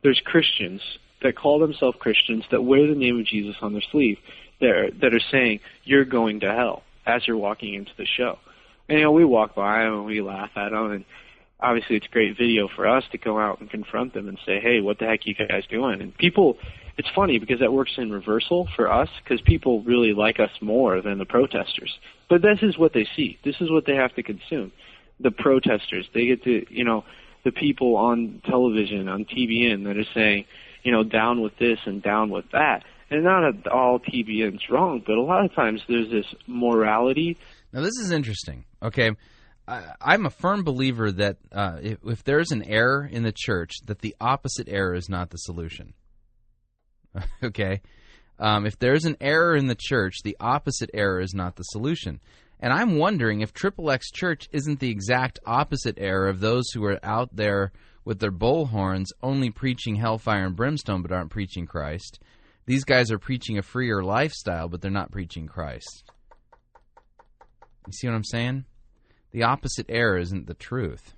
There's 0.03 0.21
Christians 0.23 0.81
that 1.23 1.35
call 1.35 1.59
themselves 1.59 1.97
Christians 1.99 2.43
that 2.51 2.61
wear 2.61 2.85
the 2.87 2.95
name 2.95 3.19
of 3.19 3.25
Jesus 3.25 3.55
on 3.61 3.73
their 3.73 3.81
sleeve 3.91 4.17
that 4.59 4.69
are, 4.69 4.91
that 5.01 5.13
are 5.13 5.21
saying, 5.31 5.61
you're 5.83 6.05
going 6.05 6.41
to 6.41 6.51
hell 6.53 6.83
as 7.05 7.25
you're 7.25 7.37
walking 7.37 7.73
into 7.73 7.91
the 7.97 8.05
show. 8.05 8.37
And, 8.89 8.99
you 8.99 9.05
know, 9.05 9.11
we 9.11 9.25
walk 9.25 9.55
by 9.55 9.83
them 9.83 9.93
and 9.93 10.05
we 10.05 10.21
laugh 10.21 10.51
at 10.55 10.71
them 10.71 10.91
and 10.91 11.05
obviously 11.59 11.95
it's 11.95 12.07
great 12.07 12.37
video 12.37 12.67
for 12.75 12.87
us 12.87 13.03
to 13.11 13.17
go 13.17 13.39
out 13.39 13.59
and 13.59 13.69
confront 13.69 14.13
them 14.13 14.27
and 14.27 14.37
say, 14.45 14.59
hey, 14.59 14.79
what 14.81 14.99
the 14.99 15.05
heck 15.05 15.21
are 15.25 15.29
you 15.29 15.35
guys 15.35 15.63
doing? 15.69 16.01
And 16.01 16.15
people, 16.17 16.57
it's 16.97 17.09
funny 17.15 17.39
because 17.39 17.59
that 17.59 17.73
works 17.73 17.93
in 17.97 18.11
reversal 18.11 18.67
for 18.75 18.91
us 18.91 19.09
because 19.23 19.41
people 19.41 19.81
really 19.81 20.13
like 20.13 20.39
us 20.39 20.51
more 20.61 21.01
than 21.01 21.17
the 21.17 21.25
protesters. 21.25 21.97
But 22.29 22.41
this 22.41 22.59
is 22.61 22.77
what 22.77 22.93
they 22.93 23.07
see. 23.15 23.39
This 23.43 23.55
is 23.59 23.71
what 23.71 23.85
they 23.85 23.95
have 23.95 24.13
to 24.15 24.23
consume. 24.23 24.71
The 25.19 25.31
protesters, 25.31 26.07
they 26.13 26.27
get 26.27 26.43
to, 26.43 26.65
you 26.69 26.83
know, 26.83 27.03
the 27.43 27.51
people 27.51 27.95
on 27.95 28.41
television, 28.45 29.07
on 29.07 29.25
TBN 29.25 29.85
that 29.85 29.97
are 29.97 30.11
saying, 30.13 30.45
you 30.83 30.91
know, 30.91 31.03
down 31.03 31.41
with 31.41 31.57
this 31.57 31.79
and 31.85 32.03
down 32.03 32.29
with 32.29 32.45
that. 32.51 32.83
And 33.09 33.23
not 33.23 33.67
all 33.67 33.99
TBN's 33.99 34.69
wrong, 34.69 35.01
but 35.05 35.15
a 35.15 35.21
lot 35.21 35.45
of 35.45 35.55
times 35.55 35.81
there's 35.87 36.11
this 36.11 36.25
morality. 36.45 37.37
Now, 37.71 37.81
this 37.81 37.97
is 37.97 38.11
interesting. 38.11 38.65
Okay. 38.83 39.11
I, 39.67 39.93
I'm 40.01 40.25
a 40.25 40.31
firm 40.31 40.63
believer 40.63 41.11
that 41.11 41.37
uh, 41.51 41.77
if, 41.81 41.97
if 42.05 42.23
there's 42.23 42.51
an 42.51 42.63
error 42.63 43.07
in 43.09 43.23
the 43.23 43.33
church, 43.35 43.75
that 43.85 43.99
the 43.99 44.15
opposite 44.19 44.69
error 44.69 44.95
is 44.95 45.09
not 45.09 45.29
the 45.29 45.37
solution. 45.37 45.93
okay? 47.43 47.81
Um, 48.39 48.65
if 48.65 48.77
there's 48.79 49.05
an 49.05 49.17
error 49.19 49.55
in 49.55 49.67
the 49.67 49.77
church, 49.79 50.17
the 50.23 50.37
opposite 50.39 50.91
error 50.93 51.19
is 51.19 51.33
not 51.33 51.55
the 51.55 51.63
solution. 51.63 52.19
And 52.59 52.73
I'm 52.73 52.97
wondering 52.97 53.41
if 53.41 53.53
Triple 53.53 53.91
X 53.91 54.11
Church 54.11 54.47
isn't 54.51 54.79
the 54.79 54.89
exact 54.89 55.39
opposite 55.45 55.97
error 55.99 56.27
of 56.27 56.39
those 56.39 56.69
who 56.73 56.83
are 56.85 56.99
out 57.03 57.35
there 57.35 57.71
with 58.03 58.19
their 58.19 58.31
bullhorns 58.31 59.07
only 59.21 59.49
preaching 59.49 59.95
hellfire 59.95 60.45
and 60.45 60.55
brimstone 60.55 61.01
but 61.01 61.11
aren't 61.11 61.29
preaching 61.29 61.65
Christ. 61.65 62.19
These 62.65 62.83
guys 62.83 63.11
are 63.11 63.19
preaching 63.19 63.57
a 63.57 63.61
freer 63.61 64.03
lifestyle, 64.03 64.69
but 64.69 64.81
they're 64.81 64.91
not 64.91 65.11
preaching 65.11 65.47
Christ. 65.47 66.11
You 67.85 67.93
see 67.93 68.07
what 68.07 68.15
I'm 68.15 68.23
saying? 68.23 68.65
The 69.31 69.43
opposite 69.43 69.85
error 69.89 70.17
isn't 70.17 70.47
the 70.47 70.53
truth. 70.53 71.15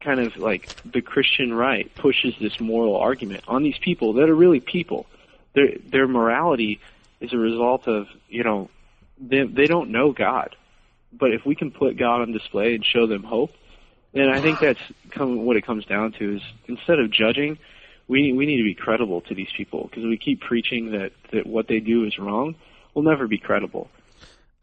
kind 0.00 0.20
of 0.20 0.36
like 0.36 0.68
the 0.84 1.00
Christian 1.02 1.52
right 1.52 1.92
pushes 1.96 2.34
this 2.40 2.60
moral 2.60 2.96
argument 2.96 3.42
on 3.48 3.62
these 3.64 3.78
people 3.78 4.14
that 4.14 4.28
are 4.28 4.34
really 4.34 4.60
people. 4.60 5.06
Their 5.54 5.70
their 5.90 6.06
morality 6.06 6.80
is 7.20 7.32
a 7.32 7.38
result 7.38 7.88
of 7.88 8.06
you 8.28 8.44
know 8.44 8.70
they 9.18 9.44
they 9.44 9.66
don't 9.66 9.90
know 9.90 10.12
God, 10.12 10.54
but 11.12 11.32
if 11.32 11.44
we 11.44 11.54
can 11.54 11.70
put 11.70 11.96
God 11.96 12.20
on 12.20 12.32
display 12.32 12.74
and 12.74 12.84
show 12.84 13.06
them 13.06 13.24
hope, 13.24 13.52
then 14.12 14.28
I 14.28 14.40
think 14.40 14.60
that's 14.60 14.80
come, 15.10 15.44
what 15.44 15.56
it 15.56 15.66
comes 15.66 15.84
down 15.86 16.12
to 16.12 16.36
is 16.36 16.42
instead 16.68 17.00
of 17.00 17.10
judging, 17.10 17.58
we 18.06 18.32
we 18.32 18.46
need 18.46 18.58
to 18.58 18.64
be 18.64 18.74
credible 18.74 19.22
to 19.22 19.34
these 19.34 19.50
people 19.56 19.88
because 19.88 20.04
we 20.04 20.18
keep 20.18 20.40
preaching 20.40 20.92
that 20.92 21.12
that 21.32 21.46
what 21.46 21.66
they 21.66 21.80
do 21.80 22.04
is 22.04 22.18
wrong, 22.18 22.54
we'll 22.94 23.04
never 23.04 23.26
be 23.26 23.38
credible. 23.38 23.90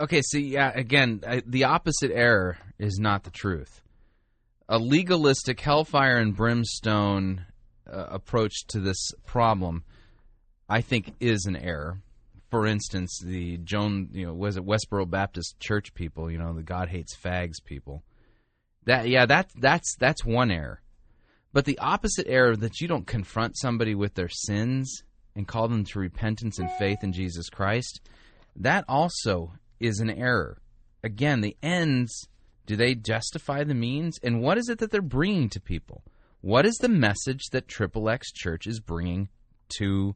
Okay, 0.03 0.21
so 0.21 0.37
yeah, 0.37 0.69
again, 0.75 1.21
the 1.45 1.63
opposite 1.63 2.11
error 2.11 2.57
is 2.77 2.99
not 2.99 3.23
the 3.23 3.31
truth. 3.31 3.81
A 4.67 4.77
legalistic 4.77 5.61
hellfire 5.61 6.17
and 6.17 6.35
brimstone 6.35 7.45
uh, 7.89 8.07
approach 8.09 8.65
to 8.67 8.81
this 8.81 9.11
problem, 9.25 9.85
I 10.67 10.81
think, 10.81 11.13
is 11.21 11.45
an 11.45 11.55
error. 11.55 12.01
For 12.51 12.67
instance, 12.67 13.17
the 13.23 13.59
Joan, 13.59 14.09
you 14.11 14.25
know, 14.25 14.33
was 14.33 14.57
it 14.57 14.65
Westboro 14.65 15.09
Baptist 15.09 15.57
Church 15.61 15.93
people, 15.93 16.29
you 16.29 16.37
know, 16.37 16.51
the 16.51 16.63
God 16.63 16.89
hates 16.89 17.15
fags 17.15 17.63
people. 17.63 18.03
That 18.83 19.07
yeah, 19.07 19.25
that 19.27 19.51
that's 19.55 19.95
that's 19.95 20.25
one 20.25 20.51
error. 20.51 20.81
But 21.53 21.63
the 21.63 21.79
opposite 21.79 22.27
error 22.27 22.57
that 22.57 22.81
you 22.81 22.89
don't 22.89 23.07
confront 23.07 23.57
somebody 23.57 23.95
with 23.95 24.15
their 24.15 24.27
sins 24.27 25.03
and 25.33 25.47
call 25.47 25.69
them 25.69 25.85
to 25.85 25.99
repentance 25.99 26.59
and 26.59 26.69
faith 26.73 26.97
in 27.03 27.13
Jesus 27.13 27.49
Christ, 27.49 28.01
that 28.57 28.83
also 28.89 29.53
is 29.79 29.99
an 29.99 30.09
error. 30.09 30.57
Again, 31.03 31.41
the 31.41 31.57
ends, 31.61 32.27
do 32.65 32.75
they 32.75 32.95
justify 32.95 33.63
the 33.63 33.73
means? 33.73 34.17
And 34.23 34.41
what 34.41 34.57
is 34.57 34.69
it 34.69 34.79
that 34.79 34.91
they're 34.91 35.01
bringing 35.01 35.49
to 35.49 35.59
people? 35.59 36.03
What 36.41 36.65
is 36.65 36.75
the 36.75 36.89
message 36.89 37.43
that 37.51 37.67
Triple 37.67 38.09
X 38.09 38.31
Church 38.31 38.67
is 38.67 38.79
bringing 38.79 39.29
to 39.77 40.15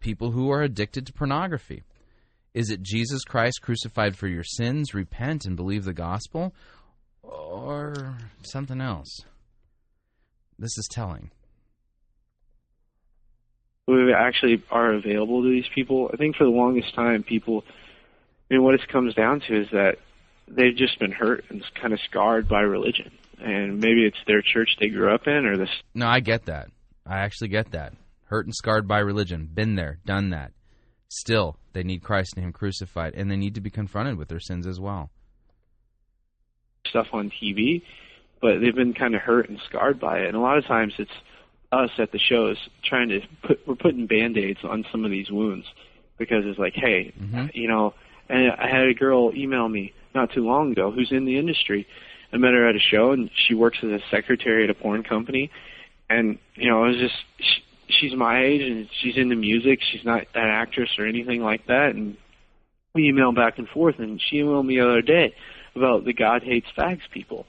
people 0.00 0.30
who 0.30 0.50
are 0.50 0.62
addicted 0.62 1.06
to 1.06 1.12
pornography? 1.12 1.82
Is 2.54 2.70
it 2.70 2.82
Jesus 2.82 3.24
Christ 3.24 3.60
crucified 3.62 4.16
for 4.16 4.26
your 4.26 4.42
sins, 4.44 4.94
repent 4.94 5.44
and 5.44 5.56
believe 5.56 5.84
the 5.84 5.92
gospel? 5.92 6.54
Or 7.22 8.16
something 8.42 8.80
else? 8.80 9.20
This 10.58 10.76
is 10.76 10.88
telling. 10.90 11.30
We 13.86 14.12
actually 14.12 14.62
are 14.70 14.92
available 14.94 15.42
to 15.42 15.50
these 15.50 15.68
people. 15.74 16.10
I 16.12 16.16
think 16.16 16.36
for 16.36 16.44
the 16.44 16.50
longest 16.50 16.94
time, 16.94 17.22
people, 17.22 17.64
mean, 18.50 18.62
what 18.62 18.74
it 18.74 18.86
comes 18.88 19.14
down 19.14 19.40
to 19.48 19.60
is 19.62 19.68
that 19.72 19.96
they've 20.48 20.76
just 20.76 20.98
been 20.98 21.12
hurt 21.12 21.44
and 21.50 21.62
kind 21.80 21.92
of 21.92 22.00
scarred 22.08 22.48
by 22.48 22.60
religion. 22.60 23.10
And 23.38 23.80
maybe 23.80 24.04
it's 24.04 24.18
their 24.26 24.42
church 24.42 24.76
they 24.80 24.88
grew 24.88 25.14
up 25.14 25.26
in 25.26 25.46
or 25.46 25.56
this. 25.56 25.70
No, 25.94 26.06
I 26.06 26.20
get 26.20 26.46
that. 26.46 26.68
I 27.06 27.20
actually 27.20 27.48
get 27.48 27.70
that. 27.72 27.94
Hurt 28.24 28.44
and 28.46 28.54
scarred 28.54 28.86
by 28.86 28.98
religion. 28.98 29.48
Been 29.52 29.74
there, 29.76 29.98
done 30.04 30.30
that. 30.30 30.52
Still, 31.08 31.56
they 31.72 31.82
need 31.82 32.02
Christ 32.02 32.34
and 32.36 32.44
Him 32.44 32.52
crucified, 32.52 33.14
and 33.14 33.30
they 33.30 33.36
need 33.36 33.54
to 33.54 33.60
be 33.60 33.70
confronted 33.70 34.16
with 34.18 34.28
their 34.28 34.38
sins 34.40 34.66
as 34.66 34.78
well. 34.78 35.10
Stuff 36.86 37.08
on 37.12 37.30
TV, 37.30 37.82
but 38.40 38.60
they've 38.60 38.74
been 38.74 38.94
kind 38.94 39.14
of 39.14 39.20
hurt 39.22 39.48
and 39.48 39.58
scarred 39.68 40.00
by 40.00 40.20
it. 40.20 40.28
And 40.28 40.36
a 40.36 40.40
lot 40.40 40.58
of 40.58 40.64
times 40.66 40.94
it's 40.98 41.10
us 41.72 41.90
at 41.98 42.10
the 42.12 42.18
shows 42.18 42.56
trying 42.84 43.08
to 43.10 43.20
put, 43.46 43.60
we're 43.66 43.74
putting 43.76 44.06
band 44.06 44.36
aids 44.38 44.60
on 44.64 44.84
some 44.90 45.04
of 45.04 45.10
these 45.10 45.30
wounds 45.30 45.66
because 46.18 46.44
it's 46.46 46.58
like, 46.58 46.74
hey, 46.74 47.12
Mm-hmm. 47.20 47.46
you 47.54 47.68
know, 47.68 47.94
and 48.30 48.52
I 48.52 48.68
had 48.68 48.86
a 48.86 48.94
girl 48.94 49.32
email 49.34 49.68
me 49.68 49.92
not 50.14 50.32
too 50.32 50.44
long 50.44 50.72
ago 50.72 50.90
who's 50.92 51.10
in 51.10 51.24
the 51.24 51.38
industry. 51.38 51.86
I 52.32 52.36
met 52.36 52.52
her 52.52 52.68
at 52.68 52.76
a 52.76 52.80
show 52.80 53.10
and 53.10 53.28
she 53.34 53.54
works 53.54 53.78
as 53.82 53.90
a 53.90 53.98
secretary 54.10 54.64
at 54.64 54.70
a 54.70 54.74
porn 54.74 55.02
company. 55.02 55.50
And, 56.08 56.38
you 56.54 56.70
know, 56.70 56.84
it 56.84 56.88
was 56.88 56.96
just, 56.98 57.14
she, 57.38 57.62
she's 57.88 58.14
my 58.16 58.42
age 58.42 58.62
and 58.62 58.88
she's 59.00 59.16
into 59.16 59.34
music. 59.34 59.80
She's 59.90 60.04
not 60.04 60.22
an 60.34 60.48
actress 60.48 60.90
or 60.98 61.06
anything 61.06 61.42
like 61.42 61.66
that. 61.66 61.94
And 61.94 62.16
we 62.94 63.08
email 63.08 63.32
back 63.32 63.58
and 63.58 63.68
forth 63.68 63.98
and 63.98 64.20
she 64.20 64.36
emailed 64.36 64.66
me 64.66 64.76
the 64.76 64.88
other 64.88 65.02
day 65.02 65.34
about 65.74 66.04
the 66.04 66.12
God 66.12 66.42
Hates 66.42 66.68
Fags 66.78 67.08
people, 67.12 67.46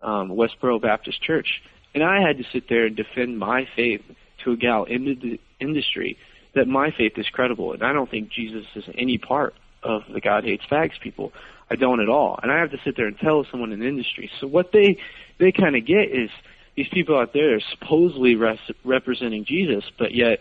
um, 0.00 0.30
Westboro 0.30 0.80
Baptist 0.80 1.20
Church. 1.22 1.60
And 1.92 2.04
I 2.04 2.20
had 2.20 2.38
to 2.38 2.44
sit 2.52 2.68
there 2.68 2.86
and 2.86 2.94
defend 2.94 3.36
my 3.36 3.66
faith 3.74 4.02
to 4.44 4.52
a 4.52 4.56
gal 4.56 4.84
in 4.84 5.04
the 5.04 5.40
industry 5.58 6.16
that 6.54 6.68
my 6.68 6.92
faith 6.96 7.12
is 7.16 7.26
credible. 7.32 7.72
And 7.72 7.82
I 7.82 7.92
don't 7.92 8.10
think 8.10 8.30
Jesus 8.30 8.64
is 8.76 8.84
any 8.96 9.18
part 9.18 9.54
of 9.82 10.02
the 10.12 10.20
God 10.20 10.44
Hates 10.44 10.64
Fags 10.70 11.00
people. 11.00 11.32
I 11.70 11.76
don't 11.76 12.00
at 12.00 12.08
all. 12.08 12.38
And 12.42 12.50
I 12.50 12.58
have 12.58 12.70
to 12.72 12.78
sit 12.84 12.96
there 12.96 13.06
and 13.06 13.18
tell 13.18 13.46
someone 13.50 13.72
in 13.72 13.80
the 13.80 13.86
industry. 13.86 14.30
So 14.40 14.46
what 14.46 14.72
they, 14.72 14.98
they 15.38 15.52
kind 15.52 15.76
of 15.76 15.86
get 15.86 16.10
is 16.10 16.30
these 16.74 16.88
people 16.88 17.16
out 17.18 17.32
there 17.32 17.56
are 17.56 17.60
supposedly 17.70 18.34
res- 18.34 18.58
representing 18.84 19.44
Jesus, 19.44 19.84
but 19.98 20.14
yet 20.14 20.40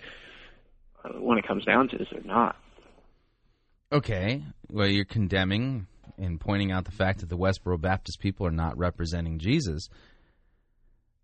uh, 1.04 1.10
when 1.20 1.38
it 1.38 1.48
comes 1.48 1.66
down 1.66 1.90
to 1.90 1.98
it, 1.98 2.08
they're 2.12 2.22
not. 2.24 2.56
Okay, 3.92 4.44
well, 4.70 4.88
you're 4.88 5.06
condemning 5.06 5.88
and 6.18 6.40
pointing 6.40 6.72
out 6.72 6.86
the 6.86 6.92
fact 6.92 7.20
that 7.20 7.30
the 7.30 7.38
Westboro 7.38 7.80
Baptist 7.80 8.20
people 8.20 8.46
are 8.46 8.52
not 8.52 8.78
representing 8.78 9.40
Jesus. 9.40 9.90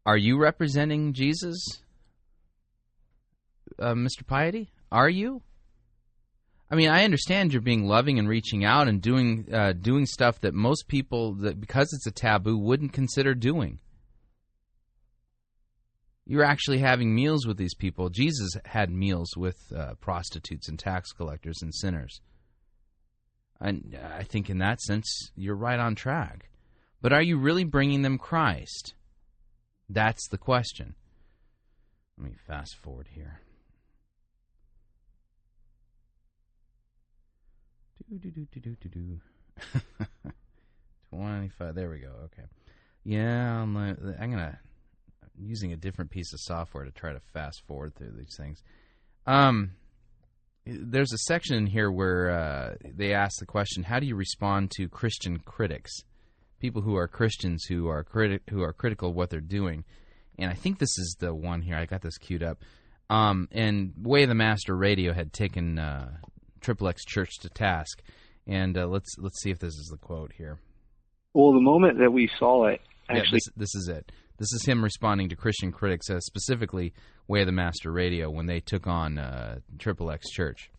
Are 0.05 0.17
you 0.17 0.37
representing 0.37 1.13
Jesus, 1.13 1.81
uh, 3.79 3.93
Mr. 3.93 4.25
Piety? 4.25 4.71
Are 4.91 5.09
you? 5.09 5.41
I 6.69 6.75
mean, 6.75 6.89
I 6.89 7.03
understand 7.03 7.53
you're 7.53 7.61
being 7.61 7.87
loving 7.87 8.17
and 8.17 8.27
reaching 8.27 8.65
out 8.65 8.87
and 8.87 9.01
doing 9.01 9.47
uh, 9.53 9.73
doing 9.73 10.05
stuff 10.05 10.41
that 10.41 10.53
most 10.53 10.87
people, 10.87 11.35
that 11.35 11.59
because 11.59 11.93
it's 11.93 12.07
a 12.07 12.11
taboo, 12.11 12.57
wouldn't 12.57 12.93
consider 12.93 13.35
doing. 13.35 13.79
You're 16.25 16.43
actually 16.43 16.79
having 16.79 17.13
meals 17.13 17.45
with 17.45 17.57
these 17.57 17.75
people. 17.75 18.09
Jesus 18.09 18.57
had 18.65 18.89
meals 18.89 19.37
with 19.37 19.57
uh, 19.75 19.93
prostitutes 20.01 20.67
and 20.67 20.79
tax 20.79 21.11
collectors 21.11 21.61
and 21.61 21.73
sinners. 21.73 22.19
And 23.61 23.95
I 24.03 24.23
think 24.23 24.49
in 24.49 24.57
that 24.57 24.81
sense, 24.81 25.31
you're 25.35 25.55
right 25.55 25.79
on 25.79 25.93
track. 25.93 26.49
But 26.99 27.13
are 27.13 27.21
you 27.21 27.37
really 27.37 27.63
bringing 27.63 28.01
them 28.01 28.17
Christ? 28.17 28.95
That's 29.87 30.27
the 30.29 30.39
question. 30.39 30.95
Let 32.17 32.31
me 32.31 32.35
fast 32.47 32.75
forward 32.75 33.09
here. 33.13 33.41
Do, 37.57 37.63
do, 37.63 37.63
do, 37.63 37.63
do, 37.67 37.73
do, 37.75 37.93
do, 37.94 37.94
do. 37.94 37.94
25. 41.09 41.75
There 41.75 41.89
we 41.89 41.99
go. 41.99 42.11
Okay. 42.25 42.47
Yeah, 43.03 43.61
I'm, 43.61 43.75
I'm 43.77 43.95
going 43.95 44.37
to. 44.37 44.57
Using 45.37 45.73
a 45.73 45.75
different 45.75 46.11
piece 46.11 46.31
of 46.31 46.39
software 46.39 46.85
to 46.85 46.91
try 46.91 47.11
to 47.11 47.19
fast 47.33 47.61
forward 47.67 47.93
through 47.95 48.13
these 48.17 48.35
things. 48.37 48.63
Um, 49.27 49.71
there's 50.65 51.11
a 51.11 51.17
section 51.17 51.67
here 51.67 51.91
where 51.91 52.29
uh, 52.29 52.75
they 52.81 53.13
ask 53.13 53.39
the 53.39 53.45
question: 53.45 53.83
How 53.83 53.99
do 53.99 54.05
you 54.05 54.15
respond 54.15 54.71
to 54.77 54.87
Christian 54.87 55.39
critics, 55.39 55.91
people 56.59 56.81
who 56.81 56.95
are 56.95 57.09
Christians 57.09 57.65
who 57.65 57.89
are 57.89 58.03
criti- 58.03 58.39
who 58.49 58.61
are 58.61 58.71
critical 58.71 59.09
of 59.09 59.15
what 59.15 59.29
they're 59.29 59.41
doing? 59.41 59.83
And 60.39 60.49
I 60.49 60.53
think 60.53 60.79
this 60.79 60.97
is 60.97 61.17
the 61.19 61.35
one 61.35 61.61
here. 61.61 61.75
I 61.75 61.85
got 61.85 62.01
this 62.01 62.17
queued 62.17 62.43
up. 62.43 62.59
Um, 63.09 63.47
and 63.51 63.93
Way 64.01 64.25
the 64.25 64.35
Master 64.35 64.75
Radio 64.75 65.13
had 65.13 65.33
taken 65.33 65.77
uh, 65.77 66.11
Triple 66.65 66.87
X 66.87 67.05
Church 67.05 67.37
to 67.41 67.49
task, 67.49 68.01
and 68.47 68.75
uh, 68.75 68.87
let's 68.87 69.15
let's 69.19 69.39
see 69.39 69.51
if 69.51 69.59
this 69.59 69.75
is 69.75 69.87
the 69.91 69.97
quote 69.97 70.33
here. 70.35 70.57
Well, 71.35 71.53
the 71.53 71.61
moment 71.61 71.99
that 71.99 72.11
we 72.11 72.27
saw 72.39 72.65
it, 72.65 72.81
Yeah, 73.07 73.17
actually, 73.17 73.37
this, 73.55 73.69
this 73.69 73.75
is 73.75 73.87
it. 73.87 74.11
This 74.39 74.51
is 74.51 74.65
him 74.65 74.83
responding 74.83 75.29
to 75.29 75.35
Christian 75.35 75.71
critics, 75.71 76.09
uh, 76.09 76.19
specifically 76.19 76.91
Way 77.27 77.41
of 77.41 77.45
the 77.45 77.51
Master 77.51 77.91
Radio, 77.91 78.31
when 78.31 78.47
they 78.47 78.61
took 78.61 78.87
on 78.87 79.19
uh, 79.19 79.59
Triple 79.77 80.09
X 80.09 80.27
Church. 80.31 80.71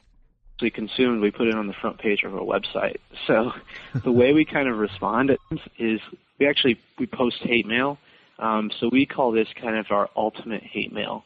actually 0.55 0.71
consumed, 0.71 1.23
we 1.23 1.31
put 1.31 1.47
it 1.47 1.55
on 1.55 1.69
the 1.69 1.75
front 1.81 1.99
page 1.99 2.25
of 2.25 2.35
our 2.35 2.41
website. 2.41 2.97
So 3.29 3.53
the 4.05 4.11
way 4.11 4.33
we 4.33 4.45
kind 4.45 4.69
of 4.69 4.79
respond 4.79 5.31
is 5.79 6.01
we 6.41 6.49
actually 6.49 6.81
we 6.99 7.07
post 7.07 7.37
hate 7.43 7.67
mail. 7.67 7.99
Um, 8.41 8.73
so 8.81 8.89
we 8.91 9.07
call 9.07 9.31
this 9.31 9.49
kind 9.63 9.77
of 9.77 9.87
our 9.91 10.11
ultimate 10.17 10.65
hate 10.65 10.93
mail. 10.93 11.23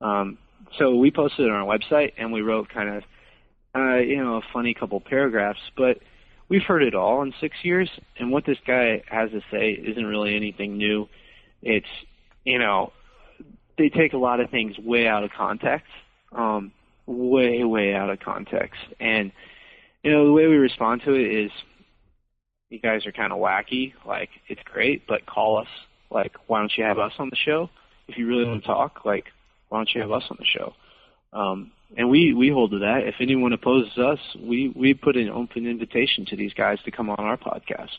Um, 0.00 0.38
so 0.78 0.94
we 0.94 1.10
posted 1.10 1.46
it 1.46 1.50
on 1.50 1.56
our 1.56 1.66
website 1.66 2.12
and 2.16 2.32
we 2.32 2.42
wrote 2.42 2.68
kind 2.68 2.88
of 2.88 3.02
uh, 3.76 3.96
you 3.96 4.22
know 4.22 4.36
a 4.36 4.42
funny 4.52 4.74
couple 4.74 5.00
paragraphs, 5.00 5.60
but 5.76 5.98
we've 6.48 6.62
heard 6.62 6.82
it 6.82 6.94
all 6.94 7.22
in 7.22 7.34
six 7.40 7.56
years, 7.62 7.90
and 8.18 8.30
what 8.30 8.46
this 8.46 8.58
guy 8.66 9.02
has 9.08 9.30
to 9.30 9.40
say 9.50 9.72
isn't 9.72 10.06
really 10.06 10.34
anything 10.36 10.76
new. 10.76 11.08
It's 11.62 11.86
you 12.44 12.58
know 12.58 12.92
they 13.78 13.88
take 13.88 14.12
a 14.12 14.18
lot 14.18 14.40
of 14.40 14.50
things 14.50 14.78
way 14.78 15.06
out 15.06 15.24
of 15.24 15.30
context. 15.30 15.90
Um, 16.32 16.72
way, 17.06 17.62
way 17.64 17.94
out 17.94 18.10
of 18.10 18.20
context. 18.20 18.80
And, 19.00 19.32
you 20.02 20.10
know, 20.10 20.26
the 20.26 20.32
way 20.32 20.46
we 20.46 20.56
respond 20.56 21.02
to 21.04 21.14
it 21.14 21.44
is 21.44 21.50
you 22.68 22.78
guys 22.78 23.06
are 23.06 23.12
kind 23.12 23.32
of 23.32 23.38
wacky. 23.38 23.94
Like, 24.04 24.30
it's 24.48 24.60
great, 24.64 25.06
but 25.06 25.26
call 25.26 25.58
us. 25.58 25.68
Like, 26.10 26.34
why 26.46 26.60
don't 26.60 26.72
you 26.76 26.84
have 26.84 26.98
us 26.98 27.12
on 27.18 27.30
the 27.30 27.36
show? 27.36 27.70
If 28.08 28.16
you 28.16 28.26
really 28.26 28.44
want 28.44 28.62
to 28.62 28.66
talk, 28.66 29.04
like, 29.04 29.26
why 29.68 29.78
don't 29.78 29.90
you 29.94 30.00
have 30.00 30.12
us 30.12 30.22
on 30.30 30.36
the 30.38 30.46
show? 30.46 30.74
Um, 31.32 31.72
and 31.96 32.10
we, 32.10 32.32
we 32.34 32.48
hold 32.50 32.72
to 32.72 32.78
that. 32.80 33.02
If 33.04 33.16
anyone 33.20 33.52
opposes 33.52 33.96
us, 33.98 34.18
we, 34.40 34.72
we 34.74 34.94
put 34.94 35.16
an 35.16 35.28
open 35.28 35.66
invitation 35.66 36.26
to 36.26 36.36
these 36.36 36.52
guys 36.54 36.78
to 36.84 36.90
come 36.90 37.10
on 37.10 37.20
our 37.20 37.36
podcast. 37.36 37.90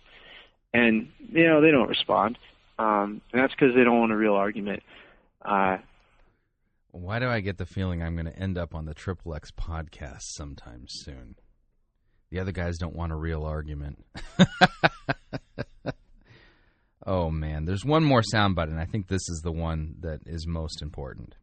And, 0.74 1.10
you 1.30 1.48
know, 1.48 1.62
they 1.62 1.72
don't 1.72 1.88
respond. 1.88 2.38
Um, 2.80 3.22
and 3.32 3.42
that's 3.42 3.54
because 3.54 3.76
they 3.76 3.84
don't 3.84 4.00
want 4.00 4.12
a 4.12 4.18
real 4.18 4.34
argument. 4.34 4.84
Uh, 5.44 5.78
Why 6.92 7.20
do 7.20 7.28
I 7.28 7.40
get 7.40 7.58
the 7.58 7.66
feeling 7.66 8.04
I'm 8.04 8.16
going 8.16 8.26
to 8.26 8.38
end 8.38 8.58
up 8.58 8.76
on 8.76 8.86
the 8.86 8.94
Triple 8.94 9.34
X 9.34 9.52
podcast 9.52 10.22
sometime 10.36 10.86
soon? 10.88 11.36
The 12.30 12.40
other 12.40 12.52
guys 12.52 12.78
don't 12.78 12.96
want 12.96 13.14
a 13.14 13.16
real 13.16 13.44
argument. 13.44 14.04
oh 17.06 17.32
man, 17.32 17.64
there's 17.66 17.86
one 17.86 18.04
more 18.04 18.22
soundbite, 18.22 18.64
and 18.64 18.80
I 18.80 18.86
think 18.86 19.08
this 19.08 19.30
is 19.30 19.42
the 19.44 19.52
one 19.52 19.96
that 20.02 20.20
is 20.26 20.46
most 20.46 20.82
important. 20.82 21.36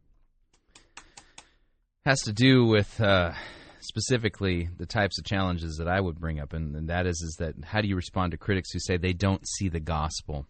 Has 2.05 2.21
to 2.21 2.33
do 2.33 2.67
with 2.67 3.01
uh, 3.01 3.31
specifically 3.79 4.69
the 4.77 4.85
types 4.85 5.17
of 5.17 5.25
challenges 5.25 5.77
that 5.77 5.87
I 5.87 5.99
would 5.99 6.19
bring 6.19 6.39
up, 6.39 6.53
and, 6.53 6.75
and 6.75 6.87
that 6.89 7.07
is 7.07 7.19
is 7.23 7.37
that 7.39 7.55
how 7.63 7.81
do 7.81 7.87
you 7.87 7.95
respond 7.95 8.29
to 8.31 8.37
critics 8.37 8.71
who 8.71 8.79
say 8.79 8.97
they 8.97 9.11
don't 9.11 9.41
see 9.47 9.69
the 9.69 9.79
gospel 9.79 10.45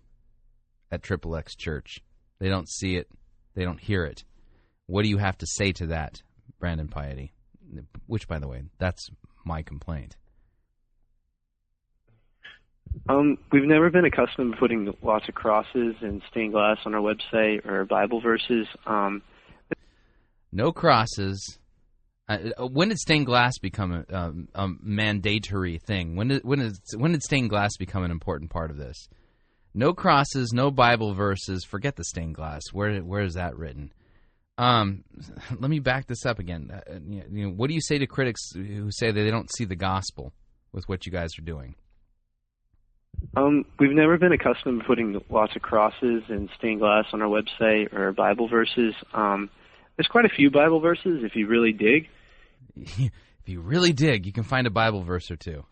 at 0.92 1.02
Triple 1.02 1.38
X 1.38 1.56
Church? 1.56 2.00
They 2.40 2.50
don't 2.50 2.68
see 2.68 2.98
it, 2.98 3.08
they 3.54 3.64
don't 3.64 3.80
hear 3.80 4.04
it. 4.04 4.26
What 4.88 5.04
do 5.04 5.10
you 5.10 5.18
have 5.18 5.38
to 5.38 5.48
say 5.48 5.72
to 5.72 5.88
that, 5.88 6.22
Brandon 6.60 6.90
Piety? 6.90 7.32
Which, 8.06 8.28
by 8.28 8.40
the 8.40 8.50
way, 8.50 8.64
that's 8.78 9.08
my 9.46 9.62
complaint. 9.62 10.18
Um, 13.08 13.38
we've 13.54 13.64
never 13.64 13.90
been 13.90 14.04
accustomed 14.04 14.56
to 14.56 14.60
putting 14.60 14.94
lots 15.02 15.30
of 15.30 15.36
crosses 15.36 15.96
and 16.02 16.22
stained 16.30 16.52
glass 16.52 16.80
on 16.86 16.94
our 16.94 17.02
website 17.02 17.66
or 17.66 17.86
Bible 17.86 18.20
verses. 18.20 18.68
Um, 18.86 19.22
No 20.52 20.72
crosses. 20.72 21.60
Uh, 22.28 22.38
uh, 22.58 22.68
when 22.68 22.90
did 22.90 22.98
stained 22.98 23.26
glass 23.26 23.58
become 23.60 23.92
a, 23.92 24.16
um, 24.16 24.48
a 24.56 24.68
mandatory 24.82 25.78
thing? 25.78 26.16
When 26.16 26.30
did 26.30 26.44
when 26.44 26.60
did 27.12 27.24
stained 27.24 27.50
glass 27.50 27.78
become 27.78 28.04
an 28.04 28.12
important 28.12 28.50
part 28.50 28.72
of 28.72 28.78
this? 28.78 29.08
No 29.74 29.94
crosses, 29.94 30.54
no 30.54 30.72
Bible 30.72 31.14
verses. 31.14 31.66
Forget 31.66 31.98
the 31.98 32.06
stained 32.06 32.36
glass. 32.36 32.62
Where 32.72 33.00
where 33.00 33.24
is 33.24 33.34
that 33.34 33.58
written? 33.58 33.92
Um, 34.58 35.04
let 35.60 35.70
me 35.70 35.80
back 35.80 36.08
this 36.08 36.26
up 36.26 36.40
again. 36.40 36.72
Uh, 36.72 36.94
you 37.08 37.48
know, 37.48 37.50
what 37.50 37.68
do 37.68 37.74
you 37.74 37.82
say 37.82 37.98
to 37.98 38.08
critics 38.08 38.42
who 38.54 38.90
say 38.92 39.12
that 39.12 39.22
they 39.22 39.32
don't 39.32 39.54
see 39.56 39.66
the 39.66 39.76
gospel 39.76 40.34
with 40.72 40.88
what 40.88 41.06
you 41.06 41.12
guys 41.12 41.38
are 41.38 41.44
doing? 41.44 41.76
Um, 43.38 43.66
we've 43.80 43.92
never 43.92 44.18
been 44.18 44.32
accustomed 44.32 44.82
to 44.82 44.88
putting 44.88 45.22
lots 45.30 45.56
of 45.56 45.62
crosses 45.62 46.24
and 46.30 46.50
stained 46.58 46.80
glass 46.80 47.06
on 47.14 47.22
our 47.22 47.28
website 47.28 47.94
or 47.94 48.12
Bible 48.12 48.48
verses. 48.48 48.94
Um, 49.14 49.50
there's 49.98 50.08
quite 50.08 50.26
a 50.26 50.30
few 50.30 50.52
Bible 50.52 50.80
verses 50.80 51.24
if 51.24 51.36
you 51.36 51.48
really 51.48 51.72
dig. 51.72 52.08
if 52.76 53.12
you 53.46 53.62
really 53.62 53.94
dig, 53.94 54.26
you 54.26 54.34
can 54.34 54.44
find 54.44 54.68
a 54.68 54.72
Bible 54.72 55.04
verse 55.04 55.32
or 55.32 55.36
two. 55.36 55.64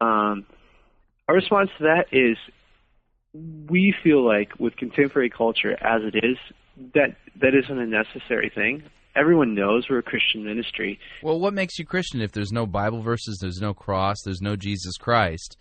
Um, 0.00 0.46
our 1.28 1.34
response 1.36 1.70
to 1.78 1.84
that 1.84 2.06
is 2.10 2.36
we 3.34 3.94
feel 4.02 4.26
like 4.26 4.58
with 4.58 4.76
contemporary 4.76 5.30
culture 5.30 5.72
as 5.72 6.02
it 6.02 6.24
is, 6.24 6.36
that 6.94 7.16
that 7.40 7.54
isn't 7.54 7.78
a 7.78 7.86
necessary 7.86 8.50
thing. 8.54 8.82
Everyone 9.14 9.54
knows 9.54 9.86
we're 9.88 9.98
a 9.98 10.02
Christian 10.02 10.44
ministry. 10.44 10.98
Well, 11.22 11.38
what 11.38 11.52
makes 11.52 11.78
you 11.78 11.84
Christian 11.84 12.22
if 12.22 12.32
there's 12.32 12.50
no 12.50 12.66
Bible 12.66 13.02
verses, 13.02 13.38
there's 13.40 13.60
no 13.60 13.74
cross, 13.74 14.16
there's 14.24 14.40
no 14.40 14.56
Jesus 14.56 14.96
Christ? 14.96 15.58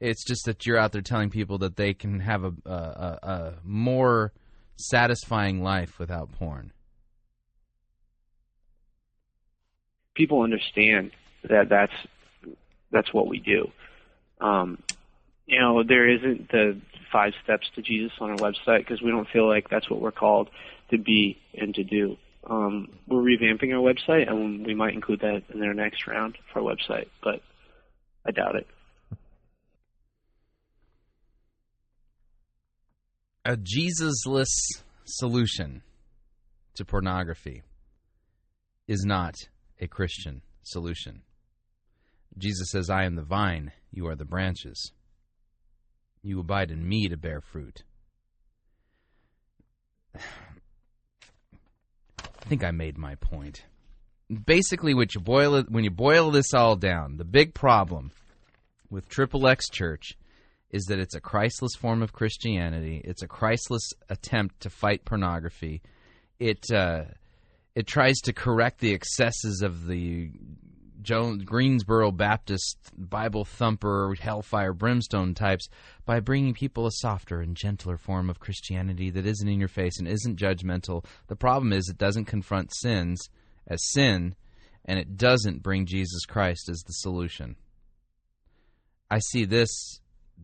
It's 0.00 0.24
just 0.24 0.44
that 0.46 0.66
you're 0.66 0.78
out 0.78 0.92
there 0.92 1.02
telling 1.02 1.30
people 1.30 1.58
that 1.58 1.76
they 1.76 1.94
can 1.94 2.20
have 2.20 2.44
a, 2.44 2.52
a, 2.64 2.72
a, 2.72 3.18
a 3.22 3.54
more 3.64 4.32
satisfying 4.76 5.62
life 5.62 5.98
without 5.98 6.32
porn. 6.32 6.72
People 10.14 10.42
understand 10.42 11.12
that 11.48 11.68
that's 11.68 11.92
that's 12.90 13.12
what 13.12 13.28
we 13.28 13.38
do. 13.38 13.70
Um, 14.40 14.82
you 15.46 15.60
know, 15.60 15.82
there 15.82 16.08
isn't 16.08 16.50
the 16.50 16.80
five 17.12 17.32
steps 17.44 17.68
to 17.74 17.82
Jesus 17.82 18.12
on 18.20 18.30
our 18.30 18.36
website 18.36 18.78
because 18.78 19.00
we 19.02 19.10
don't 19.10 19.28
feel 19.28 19.48
like 19.48 19.68
that's 19.68 19.88
what 19.90 20.00
we're 20.00 20.12
called 20.12 20.48
to 20.90 20.98
be 20.98 21.38
and 21.54 21.74
to 21.74 21.84
do. 21.84 22.16
Um, 22.48 22.88
we're 23.06 23.22
revamping 23.22 23.72
our 23.74 23.82
website, 23.82 24.28
and 24.28 24.64
we 24.64 24.74
might 24.74 24.94
include 24.94 25.20
that 25.20 25.42
in 25.52 25.62
our 25.62 25.74
next 25.74 26.06
round 26.06 26.38
for 26.52 26.60
our 26.60 26.74
website, 26.74 27.08
but 27.22 27.42
I 28.24 28.30
doubt 28.30 28.56
it. 28.56 28.66
A 33.48 33.56
Jesusless 33.56 34.50
solution 35.04 35.82
to 36.74 36.84
pornography 36.84 37.62
is 38.88 39.04
not 39.04 39.36
a 39.80 39.86
Christian 39.86 40.42
solution. 40.64 41.22
Jesus 42.36 42.70
says, 42.72 42.90
I 42.90 43.04
am 43.04 43.14
the 43.14 43.22
vine, 43.22 43.70
you 43.92 44.08
are 44.08 44.16
the 44.16 44.24
branches. 44.24 44.90
You 46.22 46.40
abide 46.40 46.72
in 46.72 46.88
me 46.88 47.06
to 47.06 47.16
bear 47.16 47.40
fruit. 47.40 47.84
I 50.18 50.20
think 52.48 52.64
I 52.64 52.72
made 52.72 52.98
my 52.98 53.14
point. 53.14 53.62
Basically, 54.44 54.92
what 54.92 55.14
you 55.14 55.20
boil 55.20 55.54
it, 55.54 55.70
when 55.70 55.84
you 55.84 55.92
boil 55.92 56.32
this 56.32 56.52
all 56.52 56.74
down, 56.74 57.16
the 57.16 57.24
big 57.24 57.54
problem 57.54 58.10
with 58.90 59.08
Triple 59.08 59.46
X 59.46 59.70
Church 59.70 60.16
is 60.70 60.84
that 60.84 60.98
it's 60.98 61.14
a 61.14 61.20
Christless 61.20 61.74
form 61.74 62.02
of 62.02 62.12
Christianity. 62.12 63.00
It's 63.04 63.22
a 63.22 63.28
Christless 63.28 63.92
attempt 64.08 64.60
to 64.60 64.70
fight 64.70 65.04
pornography. 65.04 65.82
It 66.38 66.64
uh, 66.72 67.04
it 67.74 67.86
tries 67.86 68.16
to 68.24 68.32
correct 68.32 68.80
the 68.80 68.92
excesses 68.92 69.62
of 69.62 69.86
the 69.86 70.30
Jones, 71.06 71.44
Greensboro 71.44 72.10
Baptist 72.10 72.78
Bible 72.96 73.44
thumper, 73.44 74.12
hellfire, 74.18 74.72
brimstone 74.72 75.34
types 75.34 75.68
by 76.04 76.18
bringing 76.18 76.52
people 76.52 76.86
a 76.86 76.90
softer 76.90 77.40
and 77.40 77.56
gentler 77.56 77.96
form 77.96 78.28
of 78.28 78.40
Christianity 78.40 79.10
that 79.10 79.24
isn't 79.24 79.48
in 79.48 79.60
your 79.60 79.68
face 79.68 80.00
and 80.00 80.08
isn't 80.08 80.38
judgmental. 80.38 81.04
The 81.28 81.36
problem 81.36 81.72
is 81.72 81.88
it 81.88 81.96
doesn't 81.96 82.24
confront 82.24 82.74
sins 82.74 83.20
as 83.68 83.78
sin, 83.92 84.34
and 84.84 84.98
it 84.98 85.16
doesn't 85.16 85.62
bring 85.62 85.86
Jesus 85.86 86.24
Christ 86.26 86.68
as 86.68 86.82
the 86.84 86.92
solution. 86.92 87.54
I 89.08 89.20
see 89.20 89.44
this 89.44 90.00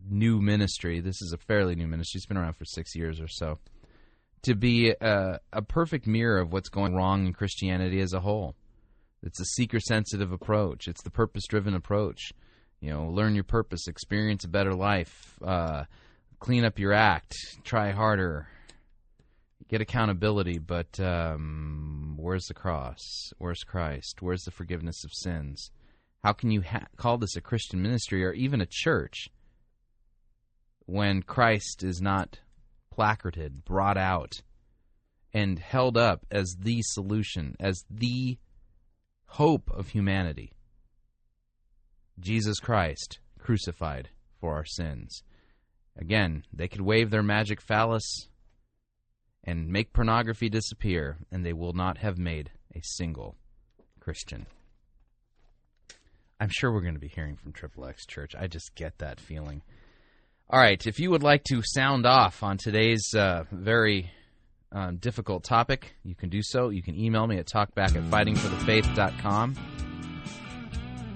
new 0.09 0.41
ministry. 0.41 0.99
This 0.99 1.21
is 1.21 1.33
a 1.33 1.37
fairly 1.37 1.75
new 1.75 1.87
ministry. 1.87 2.17
It's 2.17 2.25
been 2.25 2.37
around 2.37 2.55
for 2.55 2.65
six 2.65 2.95
years 2.95 3.19
or 3.19 3.27
so. 3.27 3.59
To 4.43 4.55
be 4.55 4.93
a, 4.99 5.39
a 5.53 5.61
perfect 5.61 6.05
mirror 6.05 6.39
of 6.39 6.51
what's 6.51 6.69
going 6.69 6.95
wrong 6.95 7.25
in 7.25 7.33
Christianity 7.33 8.01
as 8.01 8.13
a 8.13 8.19
whole. 8.19 8.55
It's 9.21 9.39
a 9.39 9.45
seeker 9.45 9.79
sensitive 9.79 10.33
approach. 10.33 10.87
It's 10.87 11.01
the 11.01 11.09
purpose 11.09 11.43
driven 11.47 11.73
approach. 11.73 12.33
You 12.81 12.89
know, 12.89 13.05
learn 13.05 13.35
your 13.35 13.45
purpose, 13.45 13.87
experience 13.87 14.43
a 14.43 14.49
better 14.49 14.73
life, 14.73 15.39
uh, 15.41 15.85
clean 16.39 16.65
up 16.65 16.77
your 16.77 16.91
act, 16.91 17.33
try 17.63 17.91
harder, 17.91 18.47
get 19.69 19.79
accountability. 19.79 20.59
But 20.59 20.99
um, 20.99 22.17
where's 22.17 22.47
the 22.47 22.53
cross? 22.53 23.31
Where's 23.37 23.63
Christ? 23.63 24.21
Where's 24.21 24.43
the 24.43 24.51
forgiveness 24.51 25.05
of 25.05 25.11
sins? 25.13 25.71
How 26.25 26.33
can 26.33 26.51
you 26.51 26.61
ha- 26.61 26.87
call 26.97 27.17
this 27.17 27.37
a 27.37 27.41
Christian 27.41 27.81
ministry 27.81 28.25
or 28.25 28.33
even 28.33 28.59
a 28.59 28.67
church 28.69 29.29
when 30.85 31.21
Christ 31.21 31.83
is 31.83 32.01
not 32.01 32.39
placarded, 32.91 33.65
brought 33.65 33.97
out, 33.97 34.41
and 35.33 35.57
held 35.57 35.97
up 35.97 36.25
as 36.29 36.55
the 36.59 36.81
solution, 36.83 37.55
as 37.59 37.83
the 37.89 38.37
hope 39.25 39.69
of 39.71 39.89
humanity. 39.89 40.51
Jesus 42.19 42.59
Christ 42.59 43.19
crucified 43.39 44.09
for 44.39 44.53
our 44.55 44.65
sins. 44.65 45.23
Again, 45.97 46.43
they 46.53 46.67
could 46.67 46.81
wave 46.81 47.09
their 47.09 47.23
magic 47.23 47.61
phallus 47.61 48.27
and 49.43 49.67
make 49.67 49.93
pornography 49.93 50.49
disappear, 50.49 51.17
and 51.31 51.45
they 51.45 51.53
will 51.53 51.73
not 51.73 51.97
have 51.97 52.17
made 52.17 52.51
a 52.75 52.81
single 52.83 53.35
Christian. 53.99 54.45
I'm 56.39 56.49
sure 56.49 56.71
we're 56.71 56.81
going 56.81 56.93
to 56.93 56.99
be 56.99 57.07
hearing 57.07 57.35
from 57.35 57.53
Triple 57.53 57.85
X 57.85 58.05
Church. 58.05 58.35
I 58.37 58.47
just 58.47 58.75
get 58.75 58.97
that 58.99 59.19
feeling. 59.19 59.61
All 60.53 60.59
right, 60.59 60.85
if 60.85 60.99
you 60.99 61.09
would 61.09 61.23
like 61.23 61.43
to 61.45 61.63
sound 61.63 62.05
off 62.05 62.43
on 62.43 62.59
today's 62.59 63.15
uh, 63.15 63.45
very 63.51 64.11
um, 64.71 64.97
difficult 64.97 65.43
topic, 65.43 65.95
you 66.03 66.13
can 66.13 66.29
do 66.29 66.43
so. 66.43 66.69
You 66.69 66.83
can 66.83 66.95
email 66.95 67.25
me 67.25 67.39
at 67.39 67.47
talkback 67.47 67.95
at 67.95 68.03
fightingforthefaith.com. 68.03 69.55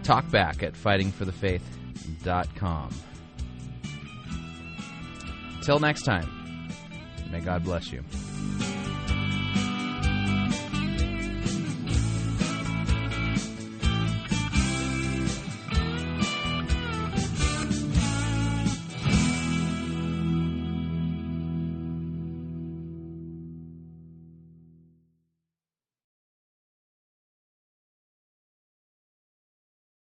Talkback 0.01 0.63
at 0.63 0.73
fightingforthefaith.com. 0.73 2.89
Till 5.61 5.77
next 5.77 6.01
time, 6.01 6.67
may 7.29 7.41
God 7.41 7.63
bless 7.63 7.91
you. 7.91 8.03